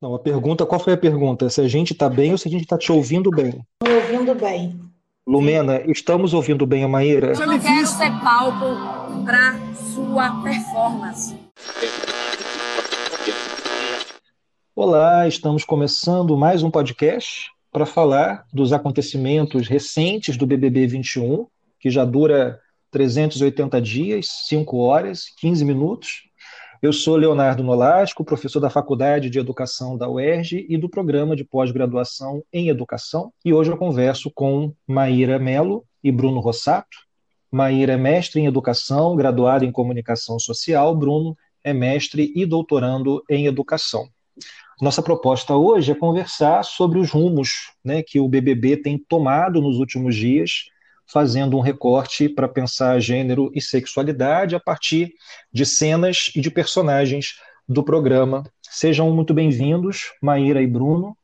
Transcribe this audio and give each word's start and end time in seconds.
Não, 0.00 0.14
a 0.14 0.18
pergunta, 0.18 0.66
qual 0.66 0.78
foi 0.78 0.92
a 0.92 0.96
pergunta? 0.96 1.48
Se 1.48 1.58
a 1.58 1.66
gente 1.66 1.94
está 1.94 2.06
bem 2.06 2.30
ou 2.30 2.36
se 2.36 2.48
a 2.48 2.50
gente 2.50 2.64
está 2.64 2.76
te 2.76 2.92
ouvindo 2.92 3.30
bem? 3.30 3.64
Estou 3.82 3.96
ouvindo 3.96 4.34
bem. 4.34 4.78
Lumena, 5.26 5.80
estamos 5.90 6.34
ouvindo 6.34 6.66
bem 6.66 6.84
a 6.84 6.88
Maíra? 6.88 7.32
Eu 7.32 7.46
não 7.46 7.58
quero 7.58 7.86
ser 7.86 8.10
palco 8.20 9.24
para 9.24 9.58
sua 9.74 10.42
performance. 10.42 11.34
Olá, 14.74 15.26
estamos 15.26 15.64
começando 15.64 16.36
mais 16.36 16.62
um 16.62 16.70
podcast 16.70 17.50
para 17.72 17.86
falar 17.86 18.44
dos 18.52 18.74
acontecimentos 18.74 19.66
recentes 19.66 20.36
do 20.36 20.46
BBB 20.46 20.86
21, 20.88 21.46
que 21.80 21.88
já 21.88 22.04
dura 22.04 22.60
380 22.90 23.80
dias, 23.80 24.26
5 24.46 24.76
horas, 24.76 25.32
15 25.38 25.64
minutos. 25.64 26.26
Eu 26.82 26.92
sou 26.92 27.16
Leonardo 27.16 27.64
Nolasco, 27.64 28.22
professor 28.22 28.60
da 28.60 28.68
Faculdade 28.68 29.30
de 29.30 29.38
Educação 29.38 29.96
da 29.96 30.10
UERJ 30.10 30.66
e 30.68 30.76
do 30.76 30.90
Programa 30.90 31.34
de 31.34 31.42
Pós-Graduação 31.42 32.44
em 32.52 32.68
Educação, 32.68 33.32
e 33.42 33.52
hoje 33.52 33.70
eu 33.70 33.78
converso 33.78 34.30
com 34.30 34.74
Maíra 34.86 35.38
Melo 35.38 35.86
e 36.04 36.12
Bruno 36.12 36.38
Rossato. 36.38 36.98
Maíra 37.50 37.94
é 37.94 37.96
mestre 37.96 38.42
em 38.42 38.46
Educação, 38.46 39.16
graduada 39.16 39.64
em 39.64 39.72
Comunicação 39.72 40.38
Social, 40.38 40.94
Bruno 40.94 41.34
é 41.64 41.72
mestre 41.72 42.30
e 42.36 42.44
doutorando 42.44 43.22
em 43.30 43.46
Educação. 43.46 44.08
Nossa 44.80 45.02
proposta 45.02 45.56
hoje 45.56 45.92
é 45.92 45.94
conversar 45.94 46.62
sobre 46.62 46.98
os 46.98 47.10
rumos 47.10 47.72
né, 47.82 48.02
que 48.02 48.20
o 48.20 48.28
BBB 48.28 48.76
tem 48.76 48.98
tomado 48.98 49.62
nos 49.62 49.78
últimos 49.78 50.14
dias 50.14 50.66
fazendo 51.06 51.56
um 51.56 51.60
recorte 51.60 52.28
para 52.28 52.48
pensar 52.48 53.00
gênero 53.00 53.50
e 53.54 53.60
sexualidade 53.60 54.54
a 54.54 54.60
partir 54.60 55.12
de 55.52 55.64
cenas 55.64 56.30
e 56.34 56.40
de 56.40 56.50
personagens 56.50 57.34
do 57.68 57.82
programa. 57.82 58.44
Sejam 58.62 59.10
muito 59.12 59.32
bem-vindos, 59.32 60.12
Maíra 60.20 60.60
e 60.60 60.66
Bruno. 60.66 61.16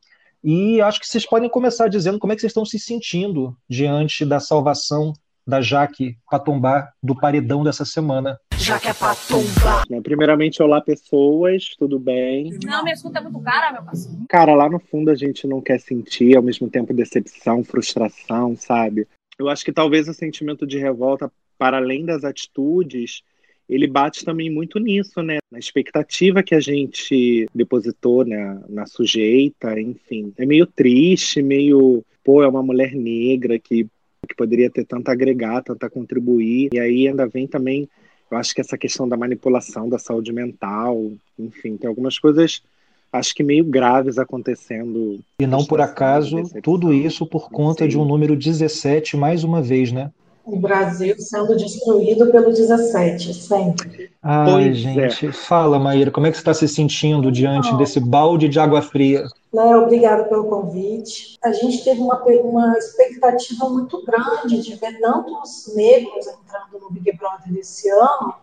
E 0.43 0.81
acho 0.81 0.99
que 0.99 1.07
vocês 1.07 1.27
podem 1.27 1.49
começar 1.49 1.89
dizendo 1.89 2.19
como 2.19 2.33
é 2.33 2.37
que 2.37 2.41
vocês 2.41 2.51
estão 2.51 2.65
se 2.65 2.79
sentindo 2.79 3.57
diante 3.69 4.25
da 4.25 4.41
salvação 4.41 5.13
da 5.47 5.61
Jaque 5.61 6.17
Patombá 6.31 6.93
do 7.03 7.15
paredão 7.15 7.63
dessa 7.65 7.85
semana. 7.85 8.39
Jaque 8.57 8.89
é 8.89 8.95
Patombá. 8.95 9.85
Primeiramente, 10.03 10.63
olá 10.63 10.81
pessoas, 10.81 11.75
tudo 11.77 11.99
bem? 11.99 12.59
Não, 12.65 12.83
minha 12.83 12.95
escuta 12.95 13.19
é 13.19 13.23
muito 13.23 13.41
cara, 13.41 13.73
meu 13.73 13.83
parceiro. 13.83 14.19
Cara, 14.29 14.55
lá 14.55 14.71
no 14.71 14.79
fundo 14.79 15.11
a 15.11 15.15
gente 15.15 15.47
não 15.47 15.61
quer 15.61 15.81
sentir 15.81 16.37
ao 16.37 16.43
mesmo 16.43 16.69
tempo 16.71 16.95
decepção, 16.95 17.65
frustração, 17.65 18.57
sabe? 18.57 19.07
Eu 19.39 19.49
acho 19.49 19.65
que 19.65 19.73
talvez 19.73 20.09
o 20.09 20.15
sentimento 20.15 20.67
de 20.67 20.79
revolta, 20.79 21.31
para 21.59 21.77
além 21.77 22.05
das 22.05 22.25
atitudes, 22.25 23.23
ele 23.69 23.87
bate 23.87 24.25
também 24.25 24.51
muito 24.51 24.79
nisso, 24.79 25.23
né? 25.23 25.39
Na 25.51 25.59
expectativa 25.59 26.43
que 26.43 26.55
a 26.55 26.61
gente 26.61 27.49
depositou 27.55 28.25
né, 28.25 28.61
na 28.69 28.87
sujeita, 28.87 29.79
enfim. 29.81 30.33
É 30.37 30.45
meio 30.45 30.67
triste, 30.67 31.43
meio. 31.43 32.05
Pô, 32.25 32.43
é 32.43 32.49
uma 32.49 32.63
mulher 32.63 32.95
negra 32.95 33.59
que, 33.59 33.87
que 34.29 34.35
poderia 34.37 34.71
ter 34.71 34.85
tanto 34.85 35.09
a 35.09 35.13
agregar, 35.13 35.63
tanto 35.63 35.85
a 35.85 35.91
contribuir. 35.91 36.69
E 36.73 36.79
aí 36.79 37.09
ainda 37.09 37.27
vem 37.27 37.47
também, 37.47 37.89
eu 38.31 38.37
acho 38.37 38.55
que 38.55 38.61
essa 38.61 38.79
questão 38.79 39.09
da 39.09 39.17
manipulação 39.17 39.89
da 39.89 39.99
saúde 39.99 40.33
mental, 40.33 41.13
enfim, 41.39 41.77
tem 41.77 41.89
algumas 41.89 42.19
coisas 42.19 42.63
acho 43.13 43.35
que 43.35 43.43
meio 43.43 43.65
graves 43.65 44.19
acontecendo. 44.19 45.21
E 45.39 45.47
não 45.47 45.65
por 45.65 45.81
acaso, 45.81 46.43
tudo 46.63 46.93
isso 46.93 47.27
por 47.27 47.51
conta 47.51 47.87
de 47.87 47.99
um 47.99 48.05
número 48.05 48.35
17 48.35 49.17
mais 49.17 49.45
uma 49.45 49.61
vez, 49.61 49.93
né? 49.93 50.11
O 50.45 50.59
Brasil 50.59 51.15
sendo 51.21 51.57
destruído 51.57 52.33
pelo 52.33 52.51
17, 52.51 53.33
sempre. 53.33 54.11
Ai, 54.21 54.51
pois 54.51 54.77
gente, 54.77 55.27
é. 55.27 55.33
fala, 55.33 55.79
Maíra, 55.79 56.11
como 56.11 56.27
é 56.27 56.31
que 56.31 56.37
você 56.37 56.41
está 56.41 56.55
se 56.55 56.67
sentindo 56.67 57.31
diante 57.31 57.71
não. 57.71 57.79
desse 57.79 58.01
balde 58.01 58.49
de 58.49 58.59
água 58.59 58.83
fria? 58.83 59.25
Não, 59.53 59.85
obrigada 59.85 60.25
pelo 60.25 60.47
convite. 60.47 61.39
A 61.45 61.53
gente 61.53 61.85
teve 61.85 62.01
uma, 62.01 62.21
uma 62.25 62.77
expectativa 62.77 63.69
muito 63.69 64.05
grande 64.05 64.61
de 64.63 64.75
ver 64.75 64.99
tantos 64.99 65.73
negros 65.77 66.27
entrando 66.27 66.83
no 66.83 66.91
Big 66.91 67.17
Brother 67.17 67.57
esse 67.59 67.89
ano, 67.91 68.35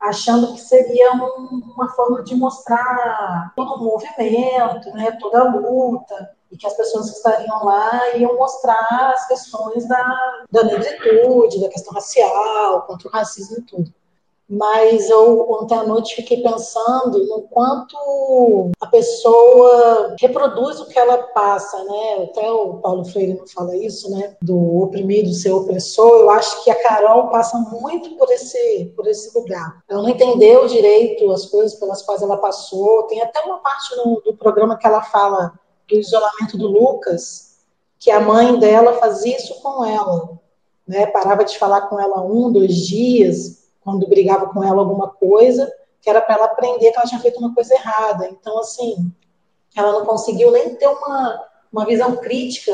achando 0.00 0.54
que 0.54 0.60
seria 0.60 1.12
um, 1.12 1.62
uma 1.76 1.88
forma 1.90 2.22
de 2.22 2.34
mostrar 2.34 3.52
todo 3.54 3.74
o 3.74 3.84
movimento, 3.84 4.90
né, 4.94 5.12
toda 5.20 5.40
a 5.40 5.54
luta, 5.54 6.30
e 6.50 6.56
que 6.56 6.66
as 6.66 6.74
pessoas 6.74 7.10
que 7.10 7.16
estariam 7.16 7.64
lá 7.64 8.16
iam 8.16 8.34
mostrar 8.36 9.12
as 9.14 9.28
questões 9.28 9.86
da, 9.86 10.44
da 10.50 10.64
negritude, 10.64 11.60
da 11.60 11.68
questão 11.68 11.92
racial, 11.92 12.82
contra 12.82 13.08
o 13.08 13.10
racismo 13.10 13.58
e 13.58 13.62
tudo 13.62 13.99
mas 14.50 15.08
eu 15.08 15.48
ontem 15.48 15.78
à 15.78 15.84
noite 15.84 16.16
fiquei 16.16 16.42
pensando 16.42 17.24
no 17.24 17.42
quanto 17.42 18.72
a 18.80 18.86
pessoa 18.88 20.16
reproduz 20.18 20.80
o 20.80 20.86
que 20.86 20.98
ela 20.98 21.18
passa, 21.18 21.84
né? 21.84 22.24
Até 22.24 22.50
o 22.50 22.78
Paulo 22.78 23.04
Freire 23.04 23.34
não 23.34 23.46
fala 23.46 23.76
isso, 23.76 24.10
né? 24.10 24.36
Do 24.42 24.82
oprimido 24.82 25.32
ser 25.32 25.52
opressor. 25.52 26.22
Eu 26.22 26.30
acho 26.30 26.64
que 26.64 26.70
a 26.70 26.82
Carol 26.82 27.28
passa 27.28 27.56
muito 27.58 28.16
por 28.16 28.28
esse 28.32 28.92
por 28.96 29.06
esse 29.06 29.38
lugar. 29.38 29.84
Ela 29.88 30.02
não 30.02 30.08
entendeu 30.08 30.66
direito 30.66 31.30
as 31.30 31.46
coisas 31.46 31.78
pelas 31.78 32.02
quais 32.02 32.20
ela 32.20 32.36
passou. 32.38 33.04
Tem 33.04 33.22
até 33.22 33.40
uma 33.42 33.58
parte 33.58 33.94
no, 33.98 34.20
do 34.20 34.36
programa 34.36 34.76
que 34.76 34.86
ela 34.86 35.02
fala 35.02 35.52
do 35.88 35.94
isolamento 35.94 36.58
do 36.58 36.66
Lucas, 36.66 37.58
que 38.00 38.10
a 38.10 38.18
mãe 38.18 38.58
dela 38.58 38.94
fazia 38.94 39.36
isso 39.36 39.62
com 39.62 39.84
ela, 39.84 40.40
né? 40.88 41.06
Parava 41.06 41.44
de 41.44 41.56
falar 41.56 41.82
com 41.82 42.00
ela 42.00 42.20
um, 42.20 42.50
dois 42.50 42.74
dias 42.74 43.59
quando 43.80 44.08
brigava 44.08 44.46
com 44.48 44.62
ela 44.62 44.80
alguma 44.80 45.08
coisa, 45.08 45.70
que 46.00 46.08
era 46.08 46.20
para 46.20 46.36
ela 46.36 46.46
aprender 46.46 46.90
que 46.90 46.96
ela 46.96 47.06
tinha 47.06 47.20
feito 47.20 47.38
uma 47.38 47.54
coisa 47.54 47.74
errada. 47.74 48.28
Então, 48.28 48.58
assim, 48.58 49.12
ela 49.76 49.92
não 49.92 50.06
conseguiu 50.06 50.50
nem 50.50 50.74
ter 50.74 50.88
uma, 50.88 51.44
uma 51.72 51.86
visão 51.86 52.16
crítica 52.16 52.72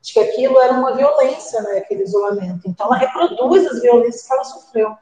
de 0.00 0.12
que 0.12 0.18
aquilo 0.18 0.58
era 0.58 0.72
uma 0.72 0.94
violência, 0.96 1.62
né, 1.62 1.78
aquele 1.78 2.02
isolamento. 2.02 2.62
Então, 2.66 2.86
ela 2.86 2.96
reproduz 2.96 3.66
as 3.66 3.80
violências 3.80 4.26
que 4.26 4.32
ela 4.32 4.44
sofreu. 4.44 4.96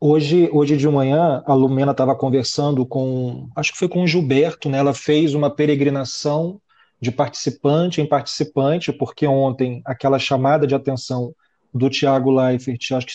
Hoje, 0.00 0.50
hoje 0.52 0.76
de 0.76 0.88
manhã, 0.88 1.42
a 1.46 1.54
Lumena 1.54 1.92
estava 1.92 2.14
conversando 2.14 2.84
com, 2.84 3.48
acho 3.56 3.72
que 3.72 3.78
foi 3.78 3.88
com 3.88 4.02
o 4.02 4.06
Gilberto, 4.06 4.68
né? 4.68 4.78
Ela 4.78 4.92
fez 4.92 5.34
uma 5.34 5.48
peregrinação 5.50 6.60
de 7.00 7.10
participante 7.10 8.00
em 8.00 8.06
participante, 8.06 8.92
porque 8.92 9.26
ontem 9.26 9.82
aquela 9.84 10.18
chamada 10.18 10.66
de 10.66 10.74
atenção 10.74 11.34
do 11.74 11.90
Tiago 11.90 12.30
Leifert, 12.30 12.92
acho 12.92 13.06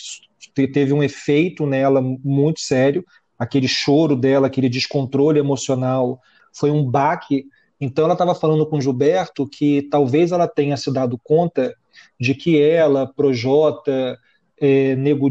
que 0.54 0.68
teve 0.68 0.92
um 0.92 1.02
efeito 1.02 1.66
nela 1.66 2.02
muito 2.02 2.60
sério. 2.60 3.04
Aquele 3.38 3.66
choro 3.66 4.14
dela, 4.14 4.46
aquele 4.46 4.68
descontrole 4.68 5.38
emocional, 5.38 6.20
foi 6.52 6.70
um 6.70 6.84
baque. 6.84 7.46
Então, 7.80 8.04
ela 8.04 8.12
estava 8.12 8.34
falando 8.34 8.66
com 8.66 8.76
o 8.76 8.80
Gilberto 8.80 9.48
que 9.48 9.88
talvez 9.90 10.30
ela 10.30 10.46
tenha 10.46 10.76
se 10.76 10.92
dado 10.92 11.18
conta 11.24 11.74
de 12.18 12.34
que 12.34 12.60
ela, 12.60 13.06
Projota, 13.06 14.18
é, 14.60 14.94
Nego 14.94 15.30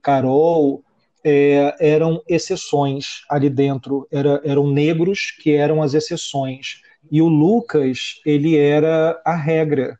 Carol, 0.00 0.84
é, 1.24 1.74
eram 1.80 2.22
exceções 2.28 3.24
ali 3.28 3.50
dentro, 3.50 4.06
era, 4.12 4.40
eram 4.44 4.70
negros 4.70 5.32
que 5.42 5.52
eram 5.52 5.82
as 5.82 5.94
exceções. 5.94 6.82
E 7.10 7.20
o 7.20 7.28
Lucas, 7.28 8.20
ele 8.24 8.56
era 8.56 9.20
a 9.24 9.34
regra 9.34 9.98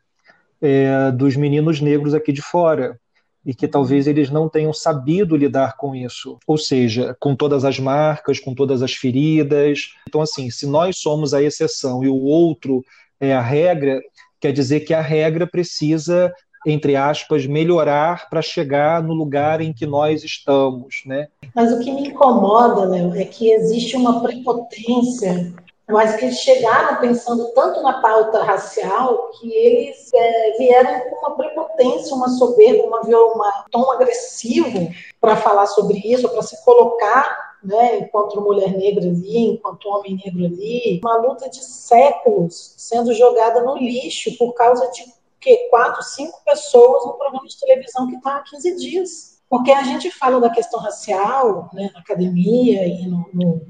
é, 0.65 1.11
dos 1.11 1.35
meninos 1.35 1.79
negros 1.79 2.13
aqui 2.13 2.31
de 2.31 2.41
fora 2.41 2.99
e 3.45 3.53
que 3.53 3.67
talvez 3.67 4.07
eles 4.07 4.31
não 4.31 4.49
tenham 4.49 4.73
sabido 4.73 5.37
lidar 5.37 5.77
com 5.77 5.95
isso, 5.95 6.39
ou 6.47 6.57
seja, 6.57 7.15
com 7.19 7.35
todas 7.35 7.63
as 7.63 7.77
marcas, 7.79 8.39
com 8.39 8.55
todas 8.55 8.81
as 8.81 8.93
feridas. 8.93 9.91
Então, 10.07 10.19
assim, 10.19 10.49
se 10.49 10.65
nós 10.65 10.97
somos 10.97 11.31
a 11.33 11.43
exceção 11.43 12.03
e 12.03 12.07
o 12.07 12.19
outro 12.19 12.83
é 13.19 13.33
a 13.35 13.41
regra, 13.41 14.01
quer 14.41 14.51
dizer 14.51 14.79
que 14.79 14.95
a 14.95 15.01
regra 15.01 15.45
precisa, 15.45 16.33
entre 16.65 16.95
aspas, 16.95 17.45
melhorar 17.45 18.27
para 18.31 18.41
chegar 18.41 19.03
no 19.03 19.13
lugar 19.13 19.61
em 19.61 19.71
que 19.71 19.85
nós 19.85 20.23
estamos, 20.23 21.03
né? 21.05 21.27
Mas 21.53 21.71
o 21.71 21.79
que 21.79 21.91
me 21.91 22.07
incomoda, 22.07 22.85
Léo, 22.85 23.13
é 23.13 23.25
que 23.25 23.51
existe 23.51 23.95
uma 23.95 24.23
prepotência 24.23 25.53
mas 25.87 26.15
que 26.15 26.25
eles 26.25 26.39
chegaram 26.39 26.99
pensando 26.99 27.51
tanto 27.53 27.81
na 27.81 28.01
pauta 28.01 28.43
racial 28.43 29.29
que 29.39 29.53
eles 29.53 30.11
é, 30.13 30.57
vieram 30.57 30.99
com 31.01 31.15
uma 31.17 31.35
prepotência, 31.35 32.15
uma 32.15 32.29
soberba, 32.29 32.83
uma, 32.83 33.01
uma 33.01 33.65
tom 33.71 33.91
agressivo 33.91 34.89
para 35.21 35.35
falar 35.35 35.67
sobre 35.67 35.99
isso, 35.99 36.27
para 36.29 36.41
se 36.41 36.63
colocar 36.65 37.55
né, 37.63 37.99
enquanto 37.99 38.41
mulher 38.41 38.75
negra 38.75 39.05
ali, 39.05 39.51
enquanto 39.51 39.89
homem 39.89 40.19
negro 40.23 40.45
ali, 40.45 40.99
uma 41.03 41.17
luta 41.17 41.49
de 41.49 41.63
séculos 41.63 42.73
sendo 42.77 43.13
jogada 43.13 43.61
no 43.63 43.77
lixo 43.77 44.35
por 44.37 44.53
causa 44.53 44.89
de 44.91 45.03
que 45.39 45.69
quatro, 45.69 46.01
cinco 46.01 46.41
pessoas 46.43 47.05
no 47.05 47.13
programa 47.13 47.47
de 47.47 47.59
televisão 47.59 48.07
que 48.07 48.15
está 48.15 48.37
há 48.37 48.43
15 48.43 48.75
dias. 48.77 49.35
Porque 49.47 49.71
a 49.71 49.83
gente 49.83 50.09
fala 50.09 50.39
da 50.39 50.49
questão 50.49 50.79
racial 50.79 51.69
né, 51.71 51.91
na 51.93 51.99
academia 51.99 52.87
e 52.87 53.07
no, 53.07 53.29
no, 53.31 53.61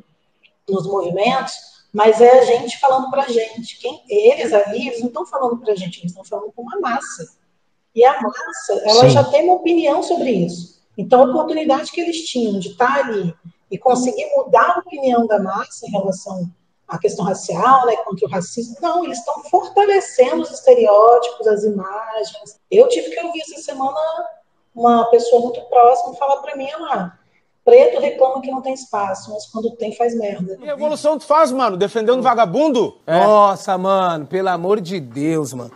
nos 0.69 0.88
movimentos, 0.88 1.53
mas 1.95 2.19
é 2.19 2.39
a 2.39 2.44
gente 2.44 2.77
falando 2.77 3.09
para 3.09 3.24
a 3.24 3.30
gente. 3.30 3.80
Quem, 3.80 4.03
eles 4.09 4.51
ali, 4.51 4.86
eles 4.86 5.00
não 5.00 5.07
estão 5.07 5.25
falando 5.25 5.57
para 5.62 5.71
a 5.71 5.75
gente, 5.77 6.00
eles 6.01 6.12
estão 6.12 6.25
falando 6.25 6.51
com 6.51 6.62
uma 6.62 6.77
massa. 6.81 7.25
E 7.95 8.03
a 8.03 8.21
massa, 8.21 8.74
ela 8.83 9.06
Sim. 9.06 9.09
já 9.12 9.24
tem 9.24 9.45
uma 9.45 9.53
opinião 9.53 10.03
sobre 10.03 10.30
isso. 10.30 10.81
Então, 10.97 11.21
a 11.21 11.25
oportunidade 11.27 11.94
que 11.94 12.01
eles 12.01 12.25
tinham 12.25 12.59
de 12.59 12.71
estar 12.71 13.06
ali 13.06 13.33
e 13.71 13.77
conseguir 13.77 14.25
mudar 14.36 14.75
a 14.75 14.80
opinião 14.80 15.25
da 15.25 15.39
massa 15.39 15.88
em 15.88 15.92
relação 15.92 16.51
a 16.86 16.97
questão 17.00 17.24
racial, 17.24 17.86
né, 17.86 17.95
contra 18.03 18.27
o 18.27 18.30
racismo. 18.30 18.75
Não, 18.81 19.06
eles 19.06 19.19
estão 19.19 19.42
fortalecendo 19.45 20.42
os 20.42 20.51
estereótipos, 20.51 21.47
as 21.47 21.63
imagens. 21.63 22.59
Eu 22.69 22.89
tive 22.89 23.09
que 23.09 23.25
ouvir 23.25 23.39
essa 23.39 23.62
semana 23.62 23.97
uma 24.75 25.06
pessoa 25.06 25.42
muito 25.42 25.62
próxima 25.62 26.13
falar 26.15 26.42
para 26.42 26.57
mim, 26.57 26.68
ah, 26.92 27.18
preto 27.65 28.00
reclama 28.00 28.41
que 28.41 28.51
não 28.51 28.62
tem 28.62 28.73
espaço, 28.73 29.31
mas 29.31 29.47
quando 29.47 29.71
tem 29.75 29.94
faz 29.95 30.15
merda. 30.15 30.56
Que 30.56 30.65
revolução 30.65 31.17
tu 31.17 31.25
faz, 31.25 31.51
mano? 31.51 31.75
Defendendo 31.75 32.21
vagabundo? 32.21 32.95
É. 33.07 33.19
Nossa, 33.19 33.77
mano, 33.77 34.27
pelo 34.27 34.50
amor 34.50 34.79
de 34.79 35.00
Deus, 35.00 35.53
mano. 35.53 35.71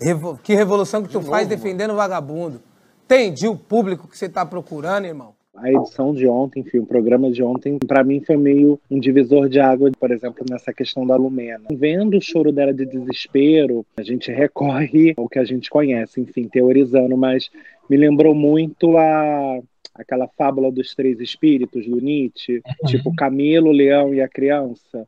Revo... 0.00 0.38
Que 0.42 0.54
revolução 0.54 1.02
que 1.02 1.08
tu 1.10 1.18
de 1.18 1.26
faz 1.26 1.48
novo, 1.48 1.56
defendendo 1.56 1.90
mano. 1.90 1.98
vagabundo. 1.98 2.62
Entendi 3.04 3.48
o 3.48 3.56
público 3.56 4.06
que 4.06 4.16
você 4.16 4.28
tá 4.28 4.46
procurando, 4.46 5.04
irmão 5.04 5.34
a 5.62 5.70
edição 5.70 6.14
de 6.14 6.26
ontem, 6.26 6.60
enfim, 6.60 6.78
o 6.78 6.86
programa 6.86 7.30
de 7.30 7.42
ontem, 7.42 7.78
para 7.78 8.02
mim 8.02 8.20
foi 8.20 8.36
meio 8.36 8.80
um 8.90 8.98
divisor 8.98 9.48
de 9.48 9.60
água, 9.60 9.90
por 9.98 10.10
exemplo, 10.10 10.44
nessa 10.48 10.72
questão 10.72 11.06
da 11.06 11.16
Lumena. 11.16 11.64
Vendo 11.70 12.16
o 12.16 12.20
choro 12.20 12.50
dela 12.50 12.72
de 12.72 12.86
desespero, 12.86 13.84
a 13.96 14.02
gente 14.02 14.32
recorre 14.32 15.14
ao 15.16 15.28
que 15.28 15.38
a 15.38 15.44
gente 15.44 15.68
conhece, 15.68 16.20
enfim, 16.20 16.48
teorizando, 16.48 17.16
mas 17.16 17.50
me 17.88 17.96
lembrou 17.96 18.34
muito 18.34 18.96
a 18.96 19.60
aquela 20.00 20.28
fábula 20.28 20.70
dos 20.70 20.94
três 20.94 21.20
espíritos 21.20 21.86
do 21.86 22.00
Nietzsche, 22.00 22.62
uhum. 22.64 22.88
tipo 22.88 23.14
Camilo, 23.14 23.68
o 23.68 23.72
leão 23.72 24.14
e 24.14 24.20
a 24.20 24.28
criança, 24.28 25.06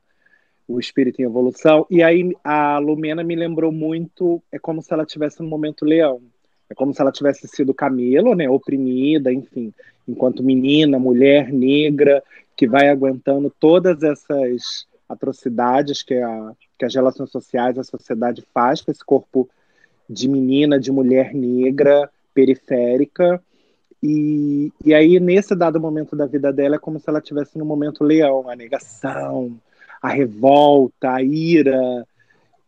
o 0.68 0.78
espírito 0.78 1.20
em 1.20 1.24
evolução. 1.24 1.86
E 1.90 2.02
aí 2.02 2.32
a 2.44 2.78
Lumena 2.78 3.22
me 3.22 3.34
lembrou 3.34 3.72
muito, 3.72 4.42
é 4.50 4.58
como 4.58 4.82
se 4.82 4.92
ela 4.92 5.04
tivesse 5.04 5.42
no 5.42 5.48
momento 5.48 5.84
leão. 5.84 6.20
É 6.70 6.74
como 6.74 6.94
se 6.94 7.02
ela 7.02 7.12
tivesse 7.12 7.46
sido 7.48 7.74
Camilo, 7.74 8.34
né, 8.34 8.48
oprimida, 8.48 9.30
enfim 9.30 9.74
enquanto 10.06 10.42
menina, 10.42 10.98
mulher, 10.98 11.52
negra, 11.52 12.22
que 12.56 12.66
vai 12.66 12.88
aguentando 12.88 13.52
todas 13.58 14.02
essas 14.02 14.86
atrocidades 15.08 16.02
que, 16.02 16.14
a, 16.14 16.52
que 16.78 16.84
as 16.84 16.94
relações 16.94 17.30
sociais, 17.30 17.78
a 17.78 17.84
sociedade 17.84 18.42
faz 18.52 18.80
com 18.80 18.90
esse 18.90 19.04
corpo 19.04 19.48
de 20.08 20.28
menina, 20.28 20.78
de 20.78 20.90
mulher 20.90 21.34
negra, 21.34 22.10
periférica. 22.34 23.42
E, 24.02 24.72
e 24.84 24.92
aí, 24.92 25.20
nesse 25.20 25.54
dado 25.54 25.80
momento 25.80 26.16
da 26.16 26.26
vida 26.26 26.52
dela, 26.52 26.74
é 26.74 26.78
como 26.78 26.98
se 26.98 27.08
ela 27.08 27.20
estivesse 27.20 27.56
no 27.56 27.64
momento 27.64 28.02
leão, 28.02 28.48
a 28.48 28.56
negação, 28.56 29.56
a 30.00 30.08
revolta, 30.08 31.12
a 31.12 31.22
ira. 31.22 32.04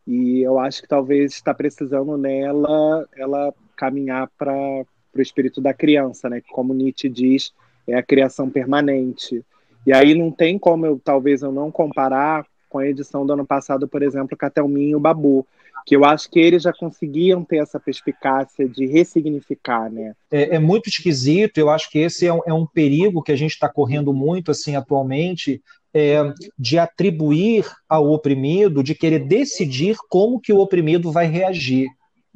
E 0.06 0.42
eu 0.42 0.58
acho 0.58 0.82
que 0.82 0.88
talvez 0.88 1.32
está 1.32 1.52
precisando 1.52 2.16
nela 2.16 3.08
ela 3.16 3.52
caminhar 3.76 4.30
para 4.38 4.54
o 4.54 5.20
espírito 5.20 5.60
da 5.60 5.74
criança, 5.74 6.28
né? 6.28 6.40
Como 6.52 6.72
Nietzsche 6.72 7.08
diz, 7.08 7.52
é 7.86 7.96
a 7.96 8.02
criação 8.02 8.48
permanente. 8.48 9.44
E 9.86 9.92
aí 9.92 10.14
não 10.14 10.30
tem 10.30 10.58
como 10.58 10.86
eu 10.86 11.00
talvez 11.02 11.42
eu 11.42 11.50
não 11.50 11.70
comparar 11.70 12.46
com 12.68 12.78
a 12.78 12.86
edição 12.86 13.26
do 13.26 13.32
ano 13.32 13.46
passado, 13.46 13.86
por 13.86 14.02
exemplo, 14.02 14.36
Catelmin 14.36 14.90
e 14.90 14.96
o 14.96 15.00
Babu, 15.00 15.46
que 15.86 15.94
eu 15.94 16.04
acho 16.04 16.30
que 16.30 16.40
eles 16.40 16.62
já 16.62 16.72
conseguiam 16.72 17.44
ter 17.44 17.58
essa 17.58 17.78
perspicácia 17.78 18.68
de 18.68 18.86
ressignificar, 18.86 19.90
né? 19.90 20.14
É, 20.30 20.56
é 20.56 20.58
muito 20.58 20.88
esquisito. 20.88 21.58
Eu 21.58 21.70
acho 21.70 21.90
que 21.90 21.98
esse 21.98 22.26
é 22.26 22.32
um, 22.32 22.40
é 22.46 22.52
um 22.52 22.66
perigo 22.66 23.22
que 23.22 23.32
a 23.32 23.36
gente 23.36 23.52
está 23.52 23.68
correndo 23.68 24.12
muito 24.12 24.50
assim 24.50 24.76
atualmente, 24.76 25.62
é, 25.92 26.22
de 26.58 26.78
atribuir 26.78 27.70
ao 27.88 28.10
oprimido, 28.10 28.82
de 28.82 28.94
querer 28.94 29.20
decidir 29.20 29.96
como 30.08 30.40
que 30.40 30.52
o 30.52 30.58
oprimido 30.58 31.12
vai 31.12 31.26
reagir. 31.26 31.86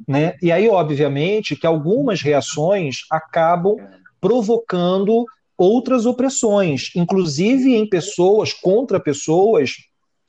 Né? 0.07 0.35
E 0.41 0.51
aí, 0.51 0.69
obviamente, 0.69 1.55
que 1.55 1.67
algumas 1.67 2.21
reações 2.21 2.99
acabam 3.11 3.75
provocando 4.21 5.25
outras 5.57 6.05
opressões, 6.05 6.89
inclusive 6.95 7.75
em 7.75 7.87
pessoas, 7.87 8.53
contra 8.53 8.99
pessoas 8.99 9.71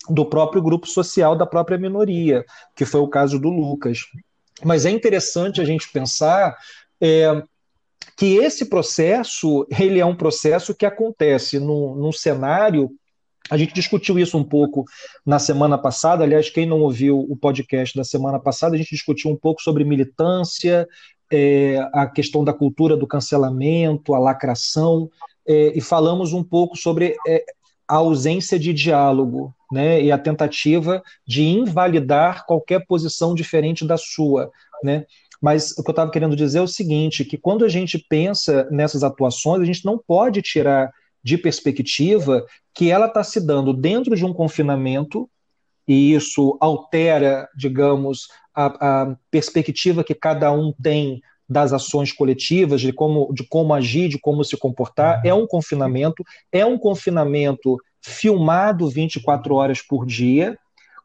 do 0.08 0.24
próprio 0.24 0.62
grupo 0.62 0.86
social 0.86 1.36
da 1.36 1.46
própria 1.46 1.78
minoria, 1.78 2.44
que 2.74 2.84
foi 2.84 3.00
o 3.00 3.08
caso 3.08 3.38
do 3.38 3.48
Lucas. 3.48 4.00
Mas 4.64 4.84
é 4.84 4.90
interessante 4.90 5.60
a 5.60 5.64
gente 5.64 5.90
pensar 5.92 6.56
é, 7.00 7.42
que 8.16 8.36
esse 8.36 8.66
processo 8.66 9.66
ele 9.78 9.98
é 9.98 10.06
um 10.06 10.16
processo 10.16 10.74
que 10.74 10.86
acontece 10.86 11.58
num, 11.58 11.94
num 11.94 12.12
cenário 12.12 12.90
a 13.50 13.56
gente 13.56 13.74
discutiu 13.74 14.16
isso 14.18 14.38
um 14.38 14.44
pouco 14.44 14.84
na 15.26 15.40
semana 15.40 15.76
passada. 15.76 16.22
Aliás, 16.22 16.48
quem 16.48 16.66
não 16.66 16.80
ouviu 16.80 17.18
o 17.18 17.36
podcast 17.36 17.96
da 17.96 18.04
semana 18.04 18.38
passada, 18.38 18.74
a 18.74 18.78
gente 18.78 18.94
discutiu 18.94 19.28
um 19.28 19.36
pouco 19.36 19.60
sobre 19.60 19.82
militância, 19.82 20.86
é, 21.32 21.78
a 21.92 22.06
questão 22.06 22.44
da 22.44 22.52
cultura 22.52 22.96
do 22.96 23.08
cancelamento, 23.08 24.14
a 24.14 24.20
lacração, 24.20 25.10
é, 25.46 25.76
e 25.76 25.80
falamos 25.80 26.32
um 26.32 26.44
pouco 26.44 26.76
sobre 26.76 27.16
é, 27.26 27.44
a 27.88 27.96
ausência 27.96 28.56
de 28.56 28.72
diálogo 28.72 29.52
né, 29.70 30.02
e 30.02 30.10
a 30.10 30.18
tentativa 30.18 31.02
de 31.26 31.44
invalidar 31.44 32.44
qualquer 32.46 32.84
posição 32.86 33.34
diferente 33.34 33.86
da 33.86 33.96
sua. 33.96 34.50
Né? 34.82 35.04
Mas 35.40 35.72
o 35.72 35.82
que 35.82 35.90
eu 35.90 35.92
estava 35.92 36.10
querendo 36.10 36.36
dizer 36.36 36.58
é 36.58 36.62
o 36.62 36.68
seguinte: 36.68 37.24
que 37.24 37.38
quando 37.38 37.64
a 37.64 37.68
gente 37.68 37.98
pensa 37.98 38.68
nessas 38.70 39.02
atuações, 39.02 39.62
a 39.62 39.64
gente 39.64 39.84
não 39.84 39.98
pode 39.98 40.42
tirar 40.42 40.92
de 41.22 41.36
perspectiva 41.38 42.44
que 42.74 42.90
ela 42.90 43.06
está 43.06 43.22
se 43.22 43.40
dando 43.40 43.72
dentro 43.72 44.16
de 44.16 44.24
um 44.24 44.32
confinamento, 44.32 45.28
e 45.86 46.14
isso 46.14 46.56
altera, 46.60 47.48
digamos, 47.56 48.28
a, 48.54 48.66
a, 49.02 49.16
perspectiva 49.30 50.04
que 50.04 50.14
cada 50.14 50.52
um 50.52 50.72
tem 50.72 51.20
das 51.48 51.72
ações 51.72 52.12
coletivas, 52.12 52.80
de 52.80 52.92
como, 52.92 53.32
de 53.34 53.44
como 53.44 53.74
agir, 53.74 54.08
de 54.08 54.18
como 54.18 54.44
se 54.44 54.56
comportar. 54.56 55.20
É 55.26 55.34
um 55.34 55.46
confinamento, 55.46 56.22
é 56.52 56.64
um 56.64 56.78
confinamento 56.78 57.76
filmado 58.02 58.88
24 58.88 59.54
horas 59.54 59.82
por 59.82 60.06
dia, 60.06 60.58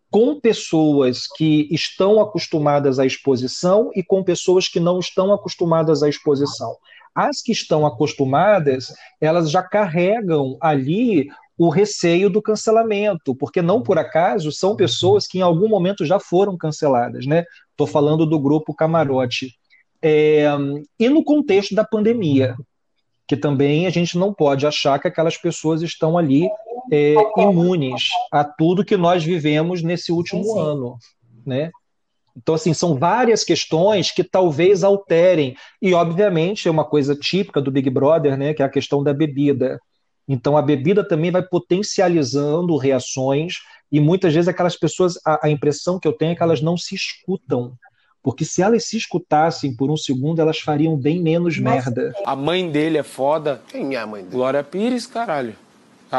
com 0.10 0.40
pessoas 0.40 1.28
que 1.28 1.68
estão 1.72 2.22
acostumadas 2.22 3.00
à 3.00 3.06
exposição 3.06 3.92
e 3.94 4.02
com 4.02 4.24
pessoas 4.24 4.68
que 4.68 4.80
não 4.80 5.00
estão 5.00 5.34
acostumadas 5.34 6.02
à 6.04 6.10
exposição. 6.10 6.76
As 7.14 7.42
que 7.42 7.52
estão 7.52 7.86
acostumadas, 7.86 8.94
elas 9.20 9.50
já 9.50 9.64
carregam 9.64 10.58
ali 10.62 11.28
o 11.58 11.70
receio 11.70 12.30
do 12.30 12.42
cancelamento, 12.42 13.34
porque 13.36 13.62
não 13.62 13.82
por 13.82 13.98
acaso 13.98 14.52
são 14.52 14.76
pessoas 14.76 15.26
que 15.26 15.40
em 15.40 15.42
algum 15.42 15.70
momento 15.70 16.06
já 16.06 16.20
foram 16.20 16.58
canceladas, 16.58 17.26
né? 17.26 17.46
Estou 17.72 17.88
falando 17.88 18.26
do 18.26 18.40
grupo 18.40 18.74
Camarote. 18.74 19.54
É, 20.02 20.46
e 21.00 21.10
no 21.10 21.24
contexto 21.24 21.74
da 21.74 21.84
pandemia, 21.84 22.56
que 23.28 23.36
também 23.36 23.88
a 23.88 23.90
gente 23.90 24.18
não 24.18 24.34
pode 24.34 24.68
achar 24.68 25.00
que 25.00 25.08
aquelas 25.08 25.38
pessoas 25.38 25.82
estão 25.82 26.18
ali 26.18 26.48
é, 26.92 27.16
imunes 27.38 28.04
a 28.32 28.44
tudo 28.44 28.86
que 28.86 28.98
nós 28.98 29.24
vivemos 29.24 29.82
nesse 29.82 30.12
último 30.12 30.44
sim, 30.44 30.52
sim. 30.52 30.60
ano, 30.60 30.98
né? 31.46 31.72
Então, 32.36 32.54
assim, 32.54 32.74
são 32.74 32.96
várias 32.96 33.44
questões 33.44 34.12
que 34.12 34.24
talvez 34.24 34.84
alterem. 34.84 35.56
E, 35.82 35.94
obviamente, 35.94 36.68
é 36.68 36.72
uma 36.72 36.84
coisa 36.84 37.16
típica 37.16 37.62
do 37.62 37.72
Big 37.72 37.90
Brother, 37.90 38.38
né, 38.38 38.54
que 38.54 38.62
é 38.62 38.66
a 38.66 38.70
questão 38.70 39.02
da 39.02 39.14
bebida. 39.14 39.80
Então, 40.28 40.58
a 40.58 40.62
bebida 40.62 41.08
também 41.08 41.32
vai 41.32 41.42
potencializando 41.42 42.76
reações, 42.76 43.60
e 43.92 44.00
muitas 44.02 44.34
vezes 44.34 44.50
aquelas 44.50 44.76
pessoas, 44.76 45.18
a, 45.26 45.48
a 45.48 45.50
impressão 45.50 46.00
que 46.00 46.08
eu 46.08 46.14
tenho 46.14 46.34
é 46.34 46.36
que 46.36 46.44
elas 46.44 46.62
não 46.62 46.76
se 46.76 46.94
escutam. 46.94 47.74
Porque 48.22 48.44
se 48.44 48.62
elas 48.62 48.86
se 48.86 48.98
escutassem 48.98 49.76
por 49.76 49.90
um 49.90 49.96
segundo, 49.96 50.42
elas 50.42 50.60
fariam 50.60 50.98
bem 50.98 51.22
menos 51.22 51.60
merda. 51.60 52.12
A 52.26 52.36
mãe 52.36 52.70
dele 52.70 52.98
é 52.98 53.04
foda. 53.04 53.62
Quem 53.68 53.96
é 53.96 54.00
a 54.00 54.08
mãe 54.08 54.24
dele? 54.24 54.36
Glória 54.36 54.64
Pires, 54.64 55.06
caralho. 55.06 55.56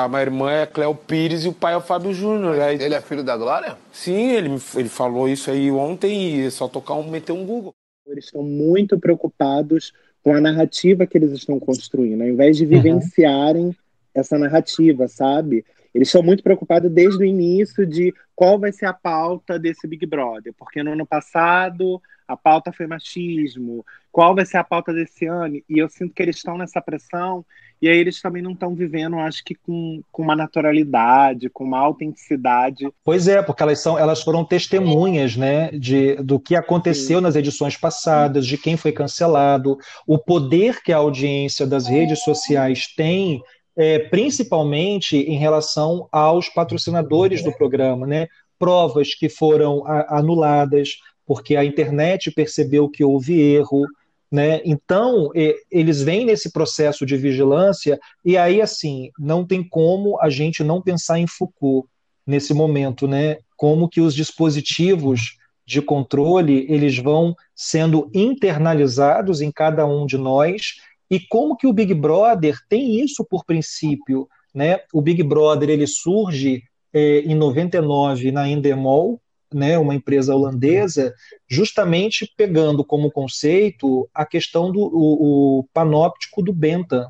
A 0.04 0.08
minha 0.08 0.22
irmã 0.22 0.50
é 0.50 0.66
Cléo 0.66 0.94
Pires 0.94 1.44
e 1.44 1.48
o 1.48 1.52
pai 1.52 1.74
é 1.74 1.76
o 1.76 1.80
Fábio 1.80 2.12
Júnior. 2.12 2.60
Aí... 2.60 2.80
Ele 2.80 2.94
é 2.94 3.00
filho 3.00 3.22
da 3.22 3.36
Glória? 3.36 3.76
Sim, 3.92 4.30
ele, 4.32 4.56
ele 4.74 4.88
falou 4.88 5.28
isso 5.28 5.50
aí 5.50 5.70
ontem 5.70 6.36
e 6.36 6.46
é 6.46 6.50
só 6.50 6.68
tocar 6.68 6.94
um, 6.94 7.08
meter 7.08 7.32
um 7.32 7.44
Google. 7.44 7.74
Eles 8.06 8.26
estão 8.26 8.42
muito 8.42 8.98
preocupados 8.98 9.92
com 10.22 10.34
a 10.34 10.40
narrativa 10.40 11.06
que 11.06 11.16
eles 11.16 11.32
estão 11.32 11.58
construindo, 11.58 12.22
ao 12.22 12.28
invés 12.28 12.56
de 12.56 12.66
vivenciarem 12.66 13.66
uhum. 13.66 13.74
essa 14.14 14.38
narrativa, 14.38 15.08
sabe? 15.08 15.64
Eles 15.96 16.08
estão 16.08 16.22
muito 16.22 16.42
preocupados 16.42 16.90
desde 16.90 17.22
o 17.22 17.26
início 17.26 17.86
de 17.86 18.14
qual 18.34 18.60
vai 18.60 18.70
ser 18.70 18.84
a 18.84 18.92
pauta 18.92 19.58
desse 19.58 19.86
Big 19.88 20.04
Brother, 20.04 20.52
porque 20.58 20.82
no 20.82 20.92
ano 20.92 21.06
passado 21.06 22.02
a 22.28 22.36
pauta 22.36 22.70
foi 22.70 22.86
machismo, 22.86 23.82
qual 24.12 24.34
vai 24.34 24.44
ser 24.44 24.58
a 24.58 24.64
pauta 24.64 24.92
desse 24.92 25.24
ano? 25.24 25.56
E 25.56 25.78
eu 25.78 25.88
sinto 25.88 26.12
que 26.12 26.22
eles 26.22 26.36
estão 26.36 26.58
nessa 26.58 26.82
pressão 26.82 27.46
e 27.80 27.88
aí 27.88 27.96
eles 27.96 28.20
também 28.20 28.42
não 28.42 28.52
estão 28.52 28.74
vivendo, 28.74 29.18
acho 29.18 29.42
que 29.42 29.54
com, 29.54 30.02
com 30.12 30.22
uma 30.22 30.36
naturalidade, 30.36 31.48
com 31.48 31.64
uma 31.64 31.78
autenticidade. 31.78 32.88
Pois 33.02 33.26
é, 33.28 33.42
porque 33.42 33.62
elas 33.62 33.78
são, 33.80 33.98
elas 33.98 34.22
foram 34.22 34.44
testemunhas, 34.44 35.34
né, 35.36 35.70
de 35.70 36.16
do 36.16 36.38
que 36.38 36.54
aconteceu 36.54 37.18
Sim. 37.18 37.22
nas 37.22 37.36
edições 37.36 37.76
passadas, 37.76 38.46
de 38.46 38.58
quem 38.58 38.76
foi 38.76 38.92
cancelado, 38.92 39.78
o 40.06 40.18
poder 40.18 40.82
que 40.82 40.92
a 40.92 40.98
audiência 40.98 41.66
das 41.66 41.86
redes 41.86 42.22
sociais 42.22 42.86
tem 42.94 43.42
é, 43.76 43.98
principalmente 43.98 45.16
em 45.16 45.36
relação 45.36 46.08
aos 46.10 46.48
patrocinadores 46.48 47.42
do 47.42 47.52
programa, 47.52 48.06
né? 48.06 48.26
Provas 48.58 49.14
que 49.14 49.28
foram 49.28 49.82
anuladas 50.08 50.96
porque 51.26 51.56
a 51.56 51.64
internet 51.64 52.30
percebeu 52.30 52.88
que 52.88 53.04
houve 53.04 53.38
erro, 53.38 53.84
né? 54.30 54.60
Então, 54.64 55.30
eles 55.70 56.00
vêm 56.00 56.24
nesse 56.24 56.52
processo 56.52 57.04
de 57.04 57.16
vigilância, 57.16 57.98
e 58.24 58.36
aí, 58.36 58.60
assim, 58.60 59.10
não 59.18 59.46
tem 59.46 59.62
como 59.62 60.20
a 60.20 60.30
gente 60.30 60.64
não 60.64 60.80
pensar 60.80 61.18
em 61.18 61.26
Foucault. 61.26 61.88
nesse 62.26 62.52
momento, 62.52 63.06
né? 63.06 63.38
Como 63.56 63.88
que 63.88 64.00
os 64.00 64.14
dispositivos 64.14 65.36
de 65.66 65.82
controle 65.82 66.66
eles 66.68 66.96
vão 66.98 67.34
sendo 67.54 68.10
internalizados 68.14 69.40
em 69.40 69.50
cada 69.50 69.84
um 69.84 70.06
de 70.06 70.16
nós 70.16 70.76
e 71.10 71.20
como 71.20 71.56
que 71.56 71.66
o 71.66 71.72
Big 71.72 71.94
Brother 71.94 72.56
tem 72.68 73.00
isso 73.00 73.24
por 73.24 73.44
princípio, 73.44 74.28
né? 74.54 74.80
O 74.92 75.00
Big 75.00 75.22
Brother 75.22 75.70
ele 75.70 75.86
surge 75.86 76.62
é, 76.92 77.20
em 77.20 77.34
99 77.34 78.32
na 78.32 78.48
Endemol, 78.48 79.20
né, 79.52 79.78
uma 79.78 79.94
empresa 79.94 80.34
holandesa, 80.34 81.14
justamente 81.48 82.30
pegando 82.36 82.84
como 82.84 83.12
conceito 83.12 84.08
a 84.12 84.26
questão 84.26 84.72
do 84.72 84.80
o, 84.80 85.58
o 85.60 85.64
panóptico 85.72 86.42
do 86.42 86.52
Bentham, 86.52 87.06